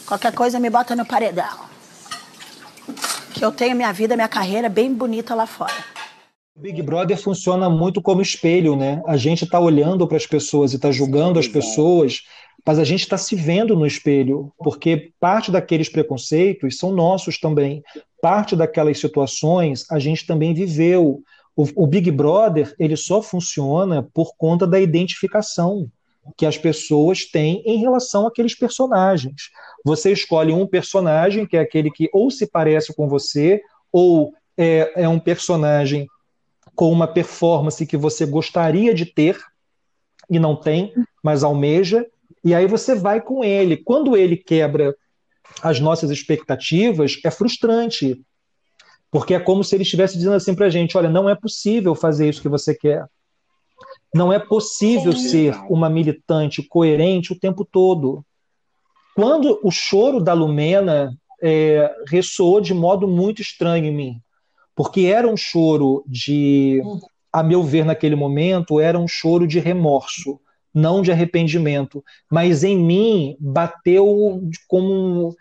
Qualquer 0.06 0.34
coisa 0.34 0.60
me 0.60 0.68
bota 0.68 0.94
no 0.94 1.06
paredão. 1.06 1.70
Que 3.32 3.44
eu 3.44 3.50
tenho 3.50 3.74
minha 3.74 3.92
vida, 3.92 4.14
minha 4.14 4.28
carreira 4.28 4.68
bem 4.68 4.92
bonita 4.92 5.34
lá 5.34 5.46
fora. 5.46 5.92
O 6.54 6.60
Big 6.60 6.82
Brother 6.82 7.16
funciona 7.16 7.70
muito 7.70 8.02
como 8.02 8.20
espelho, 8.20 8.76
né? 8.76 9.02
A 9.06 9.16
gente 9.16 9.44
está 9.44 9.58
olhando 9.58 10.06
para 10.06 10.18
as 10.18 10.26
pessoas 10.26 10.72
e 10.72 10.76
está 10.76 10.92
julgando 10.92 11.38
as 11.38 11.48
pessoas, 11.48 12.24
mas 12.66 12.78
a 12.78 12.84
gente 12.84 13.00
está 13.00 13.16
se 13.16 13.34
vendo 13.34 13.74
no 13.74 13.86
espelho, 13.86 14.52
porque 14.58 15.12
parte 15.18 15.50
daqueles 15.50 15.88
preconceitos 15.88 16.76
são 16.76 16.92
nossos 16.92 17.38
também. 17.38 17.82
Parte 18.20 18.54
daquelas 18.54 19.00
situações 19.00 19.90
a 19.90 19.98
gente 19.98 20.26
também 20.26 20.52
viveu. 20.52 21.22
O, 21.54 21.66
o 21.84 21.86
Big 21.86 22.10
Brother 22.10 22.74
ele 22.78 22.96
só 22.96 23.22
funciona 23.22 24.02
por 24.14 24.34
conta 24.36 24.66
da 24.66 24.80
identificação 24.80 25.90
que 26.36 26.46
as 26.46 26.56
pessoas 26.56 27.24
têm 27.24 27.62
em 27.66 27.78
relação 27.78 28.26
àqueles 28.26 28.54
personagens. 28.54 29.50
Você 29.84 30.12
escolhe 30.12 30.52
um 30.52 30.66
personagem 30.66 31.46
que 31.46 31.56
é 31.56 31.60
aquele 31.60 31.90
que 31.90 32.08
ou 32.12 32.30
se 32.30 32.46
parece 32.46 32.94
com 32.94 33.08
você, 33.08 33.60
ou 33.90 34.32
é, 34.56 35.02
é 35.02 35.08
um 35.08 35.18
personagem 35.18 36.06
com 36.74 36.90
uma 36.90 37.06
performance 37.06 37.84
que 37.84 37.96
você 37.96 38.24
gostaria 38.24 38.94
de 38.94 39.04
ter 39.04 39.38
e 40.30 40.38
não 40.38 40.56
tem, 40.56 40.94
mas 41.22 41.42
almeja, 41.42 42.06
e 42.44 42.54
aí 42.54 42.66
você 42.66 42.94
vai 42.94 43.20
com 43.20 43.44
ele. 43.44 43.76
Quando 43.76 44.16
ele 44.16 44.36
quebra 44.36 44.94
as 45.62 45.80
nossas 45.80 46.10
expectativas, 46.10 47.18
é 47.24 47.30
frustrante, 47.30 48.20
porque 49.12 49.34
é 49.34 49.38
como 49.38 49.62
se 49.62 49.76
ele 49.76 49.82
estivesse 49.82 50.16
dizendo 50.16 50.36
assim 50.36 50.54
para 50.54 50.66
a 50.66 50.70
gente: 50.70 50.96
olha, 50.96 51.10
não 51.10 51.28
é 51.28 51.34
possível 51.34 51.94
fazer 51.94 52.28
isso 52.28 52.40
que 52.40 52.48
você 52.48 52.74
quer. 52.74 53.06
Não 54.14 54.32
é 54.32 54.38
possível 54.38 55.12
Sim. 55.12 55.28
ser 55.28 55.56
uma 55.68 55.90
militante 55.90 56.62
coerente 56.62 57.32
o 57.32 57.38
tempo 57.38 57.64
todo. 57.64 58.24
Quando 59.14 59.60
o 59.62 59.70
choro 59.70 60.18
da 60.18 60.32
Lumena 60.32 61.14
é, 61.42 61.94
ressoou 62.08 62.60
de 62.60 62.72
modo 62.72 63.06
muito 63.06 63.42
estranho 63.42 63.84
em 63.84 63.94
mim, 63.94 64.20
porque 64.74 65.02
era 65.02 65.28
um 65.28 65.36
choro 65.36 66.02
de, 66.06 66.80
a 67.30 67.42
meu 67.42 67.62
ver 67.62 67.84
naquele 67.84 68.16
momento, 68.16 68.80
era 68.80 68.98
um 68.98 69.08
choro 69.08 69.46
de 69.46 69.58
remorso, 69.58 70.40
não 70.72 71.02
de 71.02 71.12
arrependimento, 71.12 72.02
mas 72.30 72.64
em 72.64 72.78
mim 72.78 73.36
bateu 73.38 74.40
como, 74.66 75.36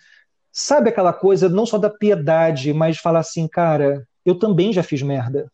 sabe 0.51 0.89
aquela 0.89 1.13
coisa, 1.13 1.47
não 1.47 1.65
só 1.65 1.77
da 1.77 1.89
piedade, 1.89 2.73
mas 2.73 2.97
falar 2.97 3.19
assim, 3.19 3.47
cara, 3.47 4.05
eu 4.25 4.35
também 4.35 4.73
já 4.73 4.83
fiz 4.83 5.01
merda. 5.01 5.51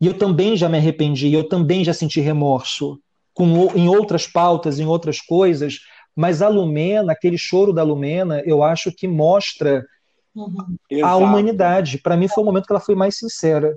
E 0.00 0.06
eu 0.06 0.14
também 0.14 0.56
já 0.56 0.68
me 0.68 0.78
arrependi, 0.78 1.32
eu 1.32 1.48
também 1.48 1.84
já 1.84 1.92
senti 1.92 2.20
remorso 2.20 2.98
com, 3.34 3.70
em 3.74 3.88
outras 3.88 4.26
pautas, 4.26 4.78
em 4.78 4.86
outras 4.86 5.20
coisas, 5.20 5.80
mas 6.14 6.40
a 6.40 6.48
Lumena, 6.48 7.12
aquele 7.12 7.36
choro 7.36 7.72
da 7.72 7.82
Lumena, 7.82 8.42
eu 8.44 8.62
acho 8.62 8.92
que 8.92 9.06
mostra 9.06 9.84
uhum. 10.34 10.76
a 11.02 11.16
humanidade. 11.16 11.98
Para 11.98 12.16
mim 12.16 12.28
foi 12.28 12.42
o 12.42 12.46
momento 12.46 12.66
que 12.66 12.72
ela 12.72 12.80
foi 12.80 12.94
mais 12.94 13.16
sincera, 13.16 13.76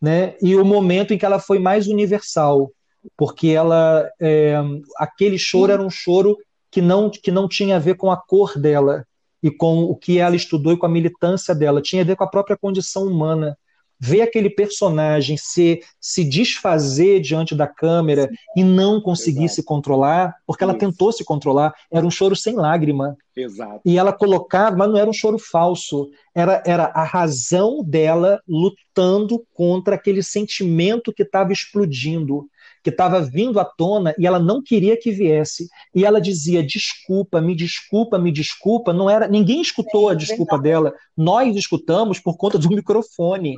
né? 0.00 0.34
E 0.40 0.54
o 0.54 0.64
momento 0.64 1.12
em 1.12 1.18
que 1.18 1.26
ela 1.26 1.38
foi 1.38 1.58
mais 1.58 1.86
universal, 1.86 2.70
porque 3.16 3.48
ela, 3.48 4.08
é, 4.20 4.54
aquele 4.96 5.38
choro 5.38 5.72
era 5.72 5.82
um 5.82 5.90
choro 5.90 6.36
que 6.70 6.82
não 6.82 7.10
que 7.10 7.30
não 7.30 7.48
tinha 7.48 7.76
a 7.76 7.80
ver 7.80 7.96
com 7.96 8.10
a 8.10 8.16
cor 8.16 8.58
dela 8.58 9.06
e 9.42 9.50
com 9.50 9.84
o 9.84 9.94
que 9.94 10.18
ela 10.18 10.36
estudou 10.36 10.72
e 10.72 10.76
com 10.76 10.86
a 10.86 10.90
militância 10.90 11.54
dela, 11.54 11.82
tinha 11.82 12.02
a 12.02 12.04
ver 12.04 12.16
com 12.16 12.24
a 12.24 12.30
própria 12.30 12.56
condição 12.56 13.04
humana 13.04 13.56
ver 13.98 14.20
aquele 14.22 14.48
personagem 14.48 15.36
se, 15.36 15.80
se 16.00 16.22
desfazer 16.22 17.20
diante 17.20 17.54
da 17.54 17.66
câmera 17.66 18.30
e 18.56 18.62
não 18.62 19.00
conseguir 19.00 19.44
Exato. 19.44 19.54
se 19.54 19.62
controlar, 19.64 20.34
porque 20.46 20.62
ela 20.62 20.72
Isso. 20.72 20.80
tentou 20.80 21.12
se 21.12 21.24
controlar, 21.24 21.74
era 21.90 22.06
um 22.06 22.10
choro 22.10 22.36
sem 22.36 22.54
lágrima. 22.54 23.16
Exato. 23.36 23.80
E 23.84 23.98
ela 23.98 24.12
colocava, 24.12 24.76
mas 24.76 24.88
não 24.88 24.98
era 24.98 25.10
um 25.10 25.12
choro 25.12 25.38
falso, 25.38 26.08
era, 26.34 26.62
era 26.64 26.84
a 26.94 27.02
razão 27.02 27.82
dela 27.84 28.40
lutando 28.46 29.44
contra 29.52 29.96
aquele 29.96 30.22
sentimento 30.22 31.12
que 31.12 31.22
estava 31.22 31.52
explodindo, 31.52 32.48
que 32.88 32.94
estava 32.94 33.20
vindo 33.20 33.60
à 33.60 33.64
tona 33.64 34.14
e 34.18 34.26
ela 34.26 34.38
não 34.38 34.62
queria 34.62 34.98
que 34.98 35.10
viesse. 35.10 35.68
E 35.94 36.04
ela 36.04 36.20
dizia: 36.20 36.62
desculpa, 36.62 37.40
me 37.40 37.54
desculpa, 37.54 38.18
me 38.18 38.32
desculpa. 38.32 38.92
Não 38.92 39.10
era, 39.10 39.28
ninguém 39.28 39.60
escutou 39.60 40.08
a 40.08 40.14
desculpa 40.14 40.58
dela. 40.58 40.92
Nós 41.16 41.54
escutamos 41.54 42.18
por 42.18 42.36
conta 42.36 42.58
do 42.58 42.68
microfone. 42.68 43.56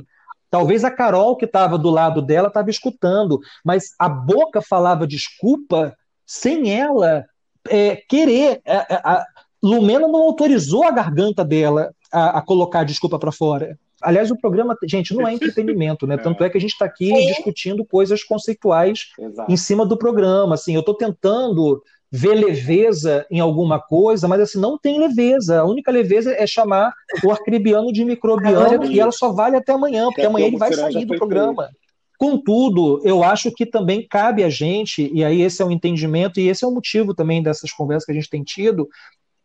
Talvez 0.49 0.83
a 0.83 0.91
Carol, 0.91 1.37
que 1.37 1.45
estava 1.45 1.77
do 1.77 1.89
lado 1.89 2.21
dela, 2.21 2.49
estava 2.49 2.69
escutando, 2.69 3.39
mas 3.63 3.95
a 3.97 4.09
boca 4.09 4.61
falava 4.61 5.07
desculpa 5.07 5.95
sem 6.25 6.77
ela 6.77 7.25
é, 7.69 7.95
querer. 7.95 8.61
A, 8.67 8.95
a, 8.95 9.13
a, 9.13 9.25
Lumena 9.63 10.07
não 10.07 10.21
autorizou 10.21 10.83
a 10.83 10.91
garganta 10.91 11.45
dela 11.45 11.93
a, 12.11 12.39
a 12.39 12.41
colocar 12.41 12.83
desculpa 12.83 13.17
para 13.17 13.31
fora. 13.31 13.79
Aliás, 14.01 14.31
o 14.31 14.37
programa, 14.37 14.75
gente, 14.83 15.13
não 15.13 15.27
é 15.27 15.33
entretenimento, 15.33 16.07
né? 16.07 16.17
Tanto 16.17 16.43
é 16.43 16.49
que 16.49 16.57
a 16.57 16.61
gente 16.61 16.71
está 16.71 16.85
aqui 16.85 17.07
Sim. 17.07 17.27
discutindo 17.27 17.85
coisas 17.85 18.23
conceituais 18.23 19.07
Exato. 19.19 19.51
em 19.51 19.57
cima 19.57 19.85
do 19.85 19.97
programa. 19.97 20.55
Assim, 20.55 20.73
eu 20.73 20.79
estou 20.79 20.95
tentando 20.95 21.81
ver 22.11 22.33
leveza 22.33 23.25
em 23.31 23.39
alguma 23.39 23.79
coisa, 23.79 24.27
mas 24.27 24.41
assim, 24.41 24.59
não 24.59 24.77
tem 24.77 24.99
leveza. 24.99 25.61
A 25.61 25.65
única 25.65 25.91
leveza 25.91 26.33
é 26.33 26.45
chamar 26.45 26.93
o 27.23 27.31
arcribiano 27.31 27.91
de 27.93 28.03
microbiano 28.03 28.85
e 28.85 28.99
ela 28.99 29.11
só 29.11 29.31
vale 29.31 29.55
até 29.55 29.71
amanhã, 29.71 30.05
porque 30.07 30.25
amanhã 30.25 30.47
ele 30.47 30.57
vai 30.57 30.73
sair 30.73 31.05
do 31.05 31.15
programa. 31.15 31.69
Contudo, 32.17 33.01
eu 33.03 33.23
acho 33.23 33.51
que 33.51 33.65
também 33.65 34.05
cabe 34.07 34.43
a 34.43 34.49
gente, 34.49 35.09
e 35.11 35.23
aí 35.23 35.41
esse 35.41 35.59
é 35.59 35.65
o 35.65 35.71
entendimento, 35.71 36.39
e 36.39 36.49
esse 36.49 36.63
é 36.63 36.67
o 36.67 36.71
motivo 36.71 37.15
também 37.15 37.41
dessas 37.41 37.71
conversas 37.71 38.05
que 38.05 38.11
a 38.11 38.15
gente 38.15 38.29
tem 38.29 38.43
tido 38.43 38.87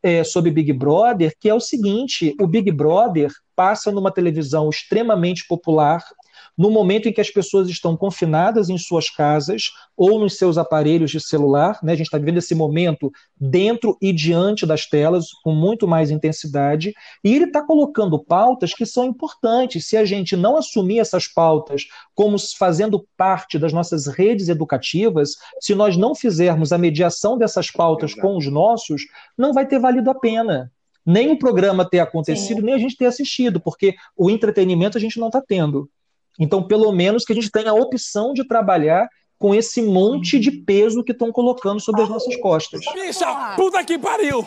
é, 0.07 0.23
sobre 0.23 0.53
Big 0.53 0.73
Brother, 0.73 1.35
que 1.41 1.49
é 1.49 1.55
o 1.55 1.59
seguinte: 1.59 2.33
o 2.41 2.47
Big 2.47 2.71
Brother 2.71 3.29
passa 3.57 3.91
numa 3.91 4.13
televisão 4.13 4.71
extremamente 4.71 5.45
popular, 5.49 6.05
no 6.57 6.71
momento 6.71 7.09
em 7.09 7.13
que 7.13 7.21
as 7.21 7.31
pessoas 7.31 7.69
estão 7.69 7.97
confinadas 7.97 8.69
em 8.69 8.79
suas 8.79 9.11
casas 9.11 9.71
ou 9.97 10.19
nos 10.19 10.37
seus 10.37 10.59
aparelhos 10.59 11.11
de 11.11 11.21
celular, 11.21 11.79
né? 11.83 11.93
A 11.93 11.97
gente 11.97 12.07
está 12.07 12.19
vivendo 12.19 12.39
esse 12.39 12.55
momento 12.55 13.11
dentro 13.39 13.97
e 14.01 14.13
diante 14.13 14.67
das 14.67 14.87
telas 14.87 15.27
com 15.43 15.53
muito 15.53 15.87
mais 15.87 16.11
intensidade, 16.11 16.95
e 17.25 17.35
ele 17.35 17.47
está 17.47 17.63
colocando 17.63 18.19
pautas 18.19 18.75
que 18.75 18.85
são 18.85 19.05
importantes. 19.05 19.87
Se 19.87 19.97
a 19.97 20.05
gente 20.05 20.37
não 20.37 20.57
assumir 20.57 20.99
essas 20.99 21.27
pautas 21.27 21.87
como 22.15 22.37
fazendo 22.59 23.07
parte 23.17 23.59
das 23.59 23.73
nossas 23.73 24.07
redes 24.07 24.49
educativas, 24.49 25.37
se 25.61 25.75
nós 25.75 25.97
não 25.97 26.15
fizermos 26.15 26.73
a 26.73 26.79
mediação 26.79 27.39
dessas 27.39 27.71
pautas 27.71 28.15
com 28.15 28.37
os 28.37 28.47
nossos, 28.51 29.03
não 29.37 29.53
vai 29.53 29.67
ter 29.67 29.79
valido 29.79 30.11
a 30.11 30.15
pena. 30.15 30.71
Nem 31.05 31.31
o 31.31 31.39
programa 31.39 31.89
ter 31.89 32.01
acontecido, 32.01 32.63
nem 32.63 32.75
a 32.75 32.79
gente 32.79 32.97
ter 32.97 33.07
assistido, 33.07 33.61
porque 33.61 33.95
o 34.17 34.29
entretenimento 34.29 34.99
a 34.99 35.01
gente 35.01 35.21
não 35.21 35.29
está 35.29 35.41
tendo. 35.41 35.89
Então, 36.39 36.63
pelo 36.63 36.91
menos 36.93 37.25
que 37.25 37.33
a 37.33 37.37
gente 37.37 37.51
tenha 37.51 37.71
a 37.71 37.75
opção 37.75 38.33
de 38.33 38.47
trabalhar 38.47 39.09
com 39.39 39.55
esse 39.55 39.83
monte 39.83 40.39
de 40.39 40.51
peso 40.51 41.05
que 41.05 41.13
estão 41.13 41.31
colocando 41.31 41.79
sobre 41.81 42.03
as 42.03 42.09
nossas 42.09 42.37
costas. 42.37 42.81
Bicha, 42.95 43.55
puta 43.57 43.85
que 43.85 43.99
pariu! 43.99 44.47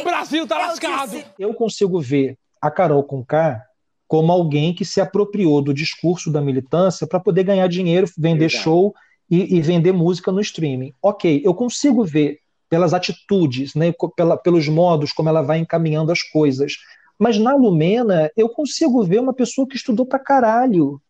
O 0.00 0.02
Brasil 0.04 0.46
tá 0.46 0.58
lascado! 0.58 1.22
Eu 1.38 1.54
consigo 1.54 2.00
ver 2.00 2.36
a 2.60 2.70
Carol 2.70 3.04
Conká 3.04 3.62
como 4.08 4.32
alguém 4.32 4.74
que 4.74 4.84
se 4.84 5.00
apropriou 5.00 5.60
do 5.62 5.72
discurso 5.74 6.30
da 6.30 6.40
militância 6.40 7.06
para 7.06 7.20
poder 7.20 7.44
ganhar 7.44 7.68
dinheiro, 7.68 8.06
vender 8.18 8.48
show 8.62 8.94
e, 9.30 9.56
e 9.56 9.60
vender 9.60 9.92
música 9.92 10.30
no 10.32 10.40
streaming. 10.40 10.92
Ok, 11.02 11.42
eu 11.44 11.54
consigo 11.54 12.04
ver 12.04 12.38
pelas 12.68 12.92
atitudes, 12.94 13.74
né, 13.76 13.92
pela- 14.16 14.36
pelos 14.36 14.68
modos 14.68 15.12
como 15.12 15.28
ela 15.28 15.42
vai 15.42 15.58
encaminhando 15.58 16.10
as 16.10 16.22
coisas. 16.22 16.74
Mas 17.18 17.38
na 17.38 17.54
Lumena, 17.54 18.28
eu 18.36 18.48
consigo 18.48 19.02
ver 19.04 19.20
uma 19.20 19.32
pessoa 19.32 19.66
que 19.68 19.76
estudou 19.76 20.04
pra 20.04 20.18
caralho, 20.18 21.00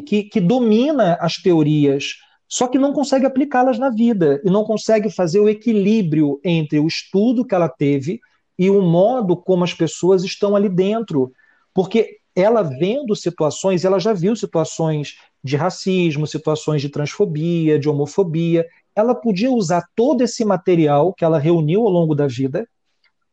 que, 0.00 0.24
que 0.24 0.40
domina 0.40 1.16
as 1.20 1.36
teorias, 1.36 2.16
só 2.48 2.66
que 2.66 2.78
não 2.78 2.92
consegue 2.92 3.26
aplicá-las 3.26 3.78
na 3.78 3.90
vida 3.90 4.40
e 4.44 4.50
não 4.50 4.64
consegue 4.64 5.08
fazer 5.10 5.40
o 5.40 5.48
equilíbrio 5.48 6.40
entre 6.44 6.80
o 6.80 6.86
estudo 6.86 7.44
que 7.44 7.54
ela 7.54 7.68
teve 7.68 8.20
e 8.58 8.68
o 8.68 8.82
modo 8.82 9.36
como 9.36 9.64
as 9.64 9.72
pessoas 9.72 10.24
estão 10.24 10.56
ali 10.56 10.68
dentro. 10.68 11.32
Porque 11.72 12.18
ela 12.34 12.62
vendo 12.62 13.14
situações, 13.14 13.84
ela 13.84 13.98
já 13.98 14.12
viu 14.12 14.34
situações 14.34 15.16
de 15.42 15.56
racismo, 15.56 16.26
situações 16.26 16.82
de 16.82 16.88
transfobia, 16.88 17.78
de 17.78 17.88
homofobia. 17.88 18.66
Ela 18.94 19.14
podia 19.14 19.50
usar 19.50 19.84
todo 19.94 20.22
esse 20.22 20.44
material 20.44 21.14
que 21.14 21.24
ela 21.24 21.38
reuniu 21.38 21.82
ao 21.82 21.90
longo 21.90 22.14
da 22.14 22.26
vida 22.26 22.68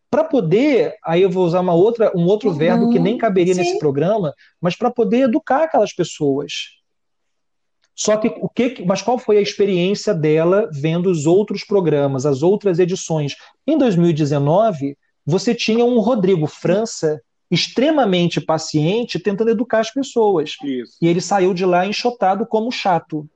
para 0.10 0.24
poder, 0.24 0.96
aí 1.04 1.22
eu 1.22 1.30
vou 1.30 1.46
usar 1.46 1.60
uma 1.60 1.74
outra, 1.74 2.12
um 2.16 2.26
outro 2.26 2.54
verbo 2.54 2.92
que 2.92 3.00
nem 3.00 3.18
caberia 3.18 3.54
sim. 3.54 3.62
nesse 3.62 3.80
programa, 3.80 4.34
mas 4.62 4.76
para 4.76 4.90
poder 4.90 5.24
educar 5.24 5.64
aquelas 5.64 5.94
pessoas. 5.94 6.78
Só 7.94 8.16
que 8.16 8.28
o 8.28 8.48
que, 8.48 8.86
mas 8.86 9.02
qual 9.02 9.18
foi 9.18 9.38
a 9.38 9.42
experiência 9.42 10.14
dela 10.14 10.70
vendo 10.72 11.10
os 11.10 11.26
outros 11.26 11.64
programas, 11.64 12.26
as 12.26 12.44
outras 12.44 12.78
edições? 12.78 13.36
Em 13.66 13.78
2019, 13.78 14.96
você 15.26 15.54
tinha 15.54 15.84
um 15.84 16.00
Rodrigo 16.00 16.46
França 16.46 17.20
extremamente 17.50 18.40
paciente 18.40 19.20
tentando 19.20 19.50
educar 19.50 19.80
as 19.80 19.92
pessoas. 19.92 20.56
Isso. 20.64 20.98
E 21.02 21.08
ele 21.08 21.20
saiu 21.20 21.54
de 21.54 21.66
lá 21.66 21.86
enxotado 21.86 22.46
como 22.46 22.72
chato. 22.72 23.28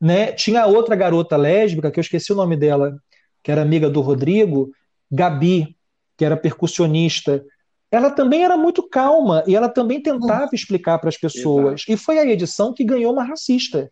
Né? 0.00 0.32
Tinha 0.32 0.66
outra 0.66 0.96
garota 0.96 1.36
lésbica, 1.36 1.90
que 1.90 1.98
eu 1.98 2.02
esqueci 2.02 2.32
o 2.32 2.36
nome 2.36 2.56
dela, 2.56 2.96
que 3.42 3.52
era 3.52 3.62
amiga 3.62 3.90
do 3.90 4.00
Rodrigo, 4.00 4.70
Gabi, 5.10 5.76
que 6.16 6.24
era 6.24 6.36
percussionista. 6.36 7.44
Ela 7.90 8.10
também 8.10 8.44
era 8.44 8.56
muito 8.56 8.88
calma 8.88 9.42
e 9.46 9.56
ela 9.56 9.68
também 9.68 10.00
tentava 10.00 10.50
explicar 10.52 10.98
para 10.98 11.08
as 11.08 11.16
pessoas. 11.16 11.84
E 11.88 11.96
foi 11.96 12.18
a 12.18 12.26
edição 12.26 12.72
que 12.72 12.84
ganhou 12.84 13.12
uma 13.12 13.24
racista. 13.24 13.90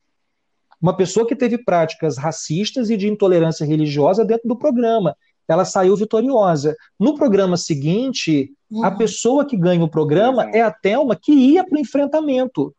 Uma 0.81 0.97
pessoa 0.97 1.27
que 1.27 1.35
teve 1.35 1.59
práticas 1.59 2.17
racistas 2.17 2.89
e 2.91 2.97
de 2.97 3.09
intolerância 3.09 3.67
religiosa 3.67 4.25
dentro 4.25 4.47
do 4.47 4.57
programa. 4.57 5.17
Ela 5.49 5.65
saiu 5.65 5.97
vitoriosa. 5.97 6.77
No 7.01 7.17
programa 7.17 7.57
seguinte, 7.57 8.53
a 8.83 8.91
pessoa 8.91 9.47
que 9.47 9.57
ganha 9.57 9.83
o 9.83 9.91
programa 9.91 10.49
é 10.53 10.61
a 10.61 10.71
Thelma, 10.71 11.17
que 11.17 11.33
ia 11.33 11.65
para 11.65 11.77
o 11.77 11.81
enfrentamento. 11.81 12.75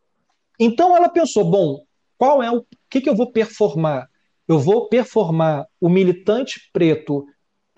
Então 0.60 0.96
ela 0.96 1.10
pensou: 1.10 1.44
bom, 1.44 1.82
qual 2.18 2.44
é 2.44 2.52
o, 2.52 2.60
o 2.60 2.66
que, 2.90 3.02
que 3.02 3.10
eu 3.10 3.16
vou 3.16 3.32
performar? 3.32 4.08
Eu 4.48 4.60
vou 4.60 4.88
performar 4.88 5.66
o 5.82 5.90
militante 5.90 6.70
preto 6.72 7.26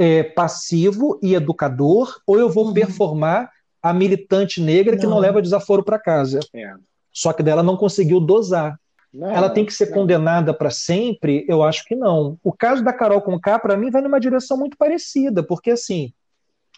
é, 0.01 0.23
passivo 0.23 1.19
e 1.21 1.35
educador, 1.35 2.19
ou 2.25 2.39
eu 2.39 2.49
vou 2.49 2.73
performar 2.73 3.51
a 3.83 3.93
militante 3.93 4.59
negra 4.59 4.97
que 4.97 5.03
não, 5.03 5.11
Não. 5.11 5.19
leva 5.19 5.43
desaforo 5.43 5.83
para 5.83 5.99
casa. 5.99 6.39
É. 6.55 6.73
Só 7.13 7.31
que 7.31 7.43
dela 7.43 7.61
não 7.61 7.77
conseguiu 7.77 8.19
dosar. 8.19 8.79
Não, 9.13 9.29
Ela 9.29 9.47
tem 9.47 9.63
que 9.63 9.71
ser 9.71 9.87
não. 9.87 9.93
condenada 9.93 10.55
para 10.55 10.71
sempre? 10.71 11.45
Eu 11.47 11.61
acho 11.61 11.85
que 11.85 11.95
não. 11.95 12.35
O 12.43 12.51
caso 12.51 12.83
da 12.83 12.91
Carol 12.91 13.21
Conká, 13.21 13.59
para 13.59 13.77
mim, 13.77 13.91
vai 13.91 14.01
numa 14.01 14.19
direção 14.19 14.57
muito 14.57 14.75
parecida, 14.75 15.43
porque 15.43 15.69
assim, 15.69 16.11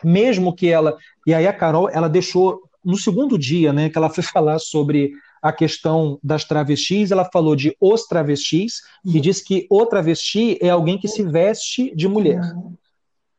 mesmo 0.04 0.54
que 0.54 0.68
ela. 0.68 0.98
E 1.26 1.34
aí 1.34 1.48
a 1.48 1.54
Carol, 1.54 1.90
ela 1.90 2.10
deixou. 2.10 2.62
No 2.84 2.98
segundo 2.98 3.40
dia, 3.40 3.72
né, 3.72 3.90
que 3.90 3.98
ela 3.98 4.10
foi 4.10 4.24
falar 4.36 4.60
sobre 4.60 5.14
a 5.42 5.54
questão 5.54 6.20
das 6.22 6.44
travestis, 6.44 7.12
ela 7.12 7.24
falou 7.24 7.56
de 7.56 7.74
os 7.80 8.06
travestis 8.06 8.82
e 9.06 9.22
disse 9.22 9.46
que 9.46 9.66
o 9.70 9.86
travesti 9.86 10.58
é 10.62 10.70
alguém 10.70 10.98
que 10.98 11.08
se 11.08 11.24
veste 11.24 11.96
de 11.96 12.10
mulher. 12.10 12.42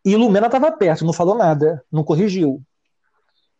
E 0.04 0.16
Lumena 0.16 0.46
estava 0.46 0.70
perto, 0.70 1.04
não 1.04 1.12
falou 1.12 1.34
nada, 1.34 1.82
não 1.90 2.04
corrigiu. 2.04 2.62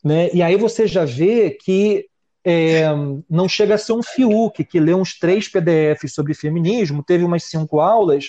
Né? 0.05 0.29
E 0.35 0.43
aí 0.43 0.57
você 0.57 0.87
já 0.87 1.05
vê 1.05 1.51
que 1.51 2.07
é, 2.45 2.85
não 3.29 3.49
chega 3.49 3.75
a 3.75 3.79
ser 3.79 3.95
um 3.95 4.03
Fiuk, 4.03 4.63
que 4.65 4.79
lê 4.79 4.93
uns 4.93 5.19
três 5.19 5.49
PDFs 5.49 6.13
sobre 6.13 6.35
feminismo, 6.35 7.03
teve 7.03 7.25
umas 7.25 7.45
cinco 7.45 7.81
aulas, 7.81 8.27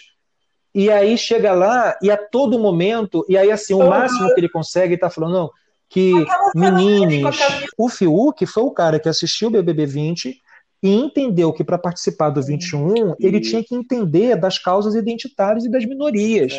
e 0.74 0.89
aí 0.89 1.18
chega 1.18 1.51
lá 1.51 1.97
e 2.01 2.09
a 2.09 2.18
todo 2.18 2.59
momento, 2.59 3.26
e 3.28 3.38
aí 3.38 3.51
assim, 3.51 3.74
o 3.74 3.89
máximo 3.89 4.34
que 4.34 4.39
ele 4.39 4.49
consegue 4.49 4.95
está 4.95 5.09
falando, 5.09 5.34
não, 5.34 5.51
que 5.89 6.11
meninos. 6.55 7.38
O 7.78 7.89
Fiuk 7.89 8.45
foi 8.45 8.63
o 8.63 8.72
cara 8.72 8.99
que 8.99 9.09
assistiu 9.09 9.49
o 9.49 9.51
BBB 9.51 9.86
20 9.86 10.41
e 10.86 10.94
entendeu 10.94 11.52
que 11.52 11.64
para 11.64 11.80
participar 11.80 12.30
do 12.30 12.44
21 12.44 13.16
ele 13.20 13.40
tinha 13.40 13.64
que 13.64 13.74
entender 13.74 14.36
das 14.40 14.60
causas 14.60 14.94
identitárias 14.94 15.66
e 15.66 15.70
das 15.70 15.84
minorias. 15.84 16.54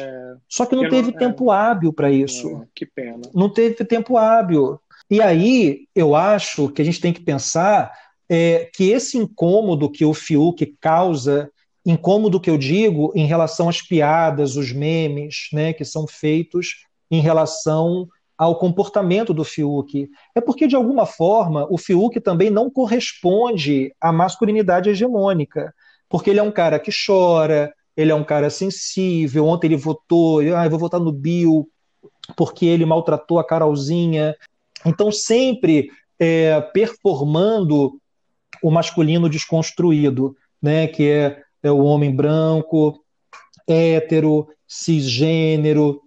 Só 0.49 0.67
que 0.67 0.75
não 0.75 0.83
não- 0.83 0.91
teve 0.91 1.11
é. 1.11 1.13
tempo 1.13 1.51
hábil 1.53 1.93
para 1.93 2.11
isso 2.11 2.49
É, 2.49 2.67
que 2.75 2.85
pena. 2.85 3.21
não 3.33 3.49
teve 3.49 3.85
tempo 3.85 4.17
hábil. 4.17 4.81
E 5.09 5.21
aí 5.23 5.87
eu 5.95 6.17
acho 6.17 6.69
que 6.71 6.83
a 6.83 6.85
gente 6.85 7.01
tem 7.01 7.13
que 7.13 7.21
pensar 7.21 7.93
é, 8.29 8.69
que 8.75 8.91
esse 8.91 9.17
incômodo 9.17 9.89
que 9.89 10.05
o 10.05 10.13
Fiuk 10.13 10.67
causa, 10.81 11.49
incômodo 11.85 12.41
que 12.41 12.51
eu 12.51 12.59
digo 12.59 13.13
em 13.15 13.25
relação 13.27 13.69
às 13.69 13.81
piadas, 13.81 14.57
os 14.57 14.73
memes, 14.73 15.47
né, 15.53 15.73
que 15.73 15.85
são 15.85 16.05
feitos 16.09 16.85
em 17.09 17.21
relação 17.21 18.09
ao 18.39 18.59
comportamento 18.59 19.33
do 19.33 19.45
Fiuk, 19.45 20.09
é 20.35 20.41
porque 20.41 20.67
de 20.67 20.77
alguma 20.77 21.07
forma 21.07 21.67
o 21.71 21.79
Fiuk 21.79 22.21
também 22.21 22.51
não 22.51 22.71
corresponde 22.71 23.95
à 24.01 24.13
masculinidade 24.13 24.91
hegemônica, 24.91 25.73
porque 26.09 26.31
ele 26.31 26.41
é 26.41 26.43
um 26.43 26.53
cara 26.53 26.79
que 26.79 26.91
chora, 26.91 27.73
ele 27.97 28.13
é 28.13 28.15
um 28.15 28.25
cara 28.25 28.51
sensível. 28.51 29.47
Ontem 29.47 29.69
ele 29.69 29.77
votou, 29.77 30.41
ah, 30.41 30.65
eu 30.65 30.71
vou 30.71 30.79
votar 30.79 31.01
no 31.01 31.11
Bill 31.11 31.69
porque 32.37 32.67
ele 32.67 32.85
maltratou 32.85 33.39
a 33.39 33.47
Carolzinha. 33.47 34.37
Então, 34.85 35.11
sempre 35.11 35.89
é, 36.19 36.61
performando 36.61 37.99
o 38.63 38.71
masculino 38.71 39.29
desconstruído, 39.29 40.37
né, 40.61 40.87
que 40.87 41.09
é, 41.09 41.43
é 41.63 41.71
o 41.71 41.85
homem 41.85 42.15
branco, 42.15 42.99
hétero, 43.67 44.49
cisgênero, 44.67 46.03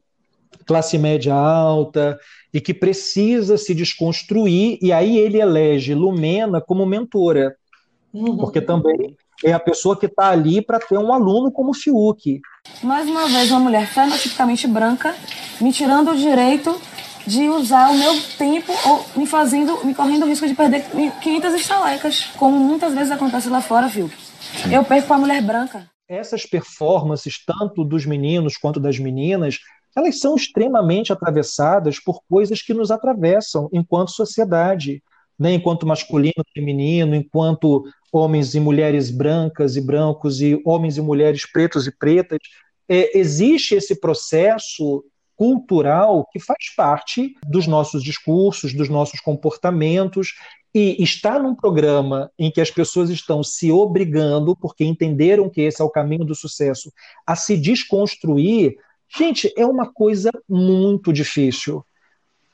classe 0.69 0.99
média 0.99 1.33
alta, 1.33 2.19
e 2.53 2.61
que 2.61 2.75
precisa 2.75 3.57
se 3.57 3.73
desconstruir, 3.73 4.77
e 4.79 4.93
aí 4.93 5.17
ele 5.17 5.41
elege 5.41 5.95
Lumena 5.95 6.61
como 6.61 6.85
mentora, 6.85 7.55
porque 8.37 8.61
também 8.61 9.17
é 9.43 9.51
a 9.51 9.59
pessoa 9.59 9.97
que 9.97 10.05
está 10.05 10.29
ali 10.29 10.61
para 10.61 10.79
ter 10.79 10.99
um 10.99 11.11
aluno 11.11 11.51
como 11.51 11.73
Fiuk. 11.73 12.39
Mais 12.83 13.07
uma 13.07 13.27
vez, 13.27 13.49
uma 13.49 13.59
mulher 13.59 13.87
fenotipicamente 13.87 14.67
branca 14.67 15.15
me 15.59 15.71
tirando 15.73 16.11
o 16.11 16.15
direito 16.15 16.79
de 17.25 17.49
usar 17.49 17.89
o 17.89 17.97
meu 17.97 18.13
tempo 18.37 18.71
ou 18.85 19.05
me 19.15 19.25
fazendo, 19.25 19.83
me 19.83 19.95
correndo 19.95 20.23
o 20.23 20.27
risco 20.27 20.47
de 20.47 20.53
perder 20.53 20.85
500 21.19 21.53
estalecas, 21.55 22.25
como 22.37 22.59
muitas 22.59 22.93
vezes 22.93 23.11
acontece 23.11 23.49
lá 23.49 23.59
fora, 23.59 23.87
viu? 23.87 24.07
Eu 24.71 24.83
perco 24.83 25.07
para 25.07 25.15
a 25.15 25.19
mulher 25.19 25.41
branca. 25.41 25.89
Essas 26.07 26.45
performances, 26.45 27.43
tanto 27.43 27.83
dos 27.83 28.05
meninos 28.05 28.55
quanto 28.55 28.79
das 28.79 28.99
meninas, 28.99 29.59
elas 29.99 30.19
são 30.19 30.35
extremamente 30.35 31.13
atravessadas 31.13 31.99
por 31.99 32.21
coisas 32.29 32.61
que 32.61 32.73
nos 32.73 32.89
atravessam 32.89 33.69
enquanto 33.71 34.11
sociedade, 34.11 35.03
né? 35.37 35.53
enquanto 35.53 35.85
masculino, 35.85 36.43
feminino, 36.53 37.15
enquanto 37.15 37.83
homens 38.11 38.55
e 38.55 38.59
mulheres 38.59 39.11
brancas 39.11 39.75
e 39.75 39.81
brancos 39.81 40.41
e 40.41 40.59
homens 40.65 40.97
e 40.97 41.01
mulheres 41.01 41.49
pretos 41.49 41.85
e 41.85 41.91
pretas. 41.91 42.39
É, 42.87 43.17
existe 43.17 43.75
esse 43.75 43.99
processo 43.99 45.03
cultural 45.35 46.27
que 46.31 46.39
faz 46.39 46.73
parte 46.75 47.33
dos 47.47 47.67
nossos 47.67 48.03
discursos, 48.03 48.73
dos 48.73 48.89
nossos 48.89 49.21
comportamentos, 49.21 50.33
e 50.73 51.01
estar 51.01 51.39
num 51.39 51.55
programa 51.55 52.29
em 52.37 52.51
que 52.51 52.61
as 52.61 52.69
pessoas 52.69 53.09
estão 53.09 53.41
se 53.41 53.71
obrigando, 53.71 54.55
porque 54.55 54.83
entenderam 54.83 55.49
que 55.49 55.61
esse 55.61 55.81
é 55.81 55.85
o 55.85 55.89
caminho 55.89 56.25
do 56.25 56.35
sucesso, 56.35 56.91
a 57.25 57.35
se 57.35 57.57
desconstruir, 57.57 58.75
gente, 59.17 59.53
é 59.57 59.65
uma 59.65 59.91
coisa 59.91 60.29
muito 60.47 61.11
difícil. 61.11 61.83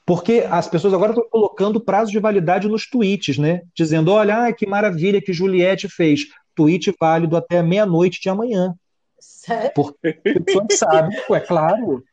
Porque 0.06 0.46
as 0.50 0.68
pessoas 0.68 0.94
agora 0.94 1.12
estão 1.12 1.28
colocando 1.30 1.82
prazo 1.82 2.12
de 2.12 2.20
validade 2.20 2.68
nos 2.68 2.88
tweets, 2.88 3.38
né? 3.38 3.62
Dizendo: 3.76 4.12
olha, 4.12 4.46
ah, 4.46 4.54
que 4.54 4.68
maravilha 4.68 5.22
que 5.22 5.34
Juliette 5.34 5.90
fez. 5.90 6.28
Tweet 6.54 6.94
válido 7.00 7.36
até 7.36 7.62
meia-noite 7.64 8.22
de 8.22 8.30
amanhã. 8.30 8.76
Sério? 9.20 9.72
Porque 9.74 10.20
a 10.26 10.40
pessoa 10.42 10.66
sabe, 10.72 11.16
é 11.32 11.40
claro. 11.40 12.04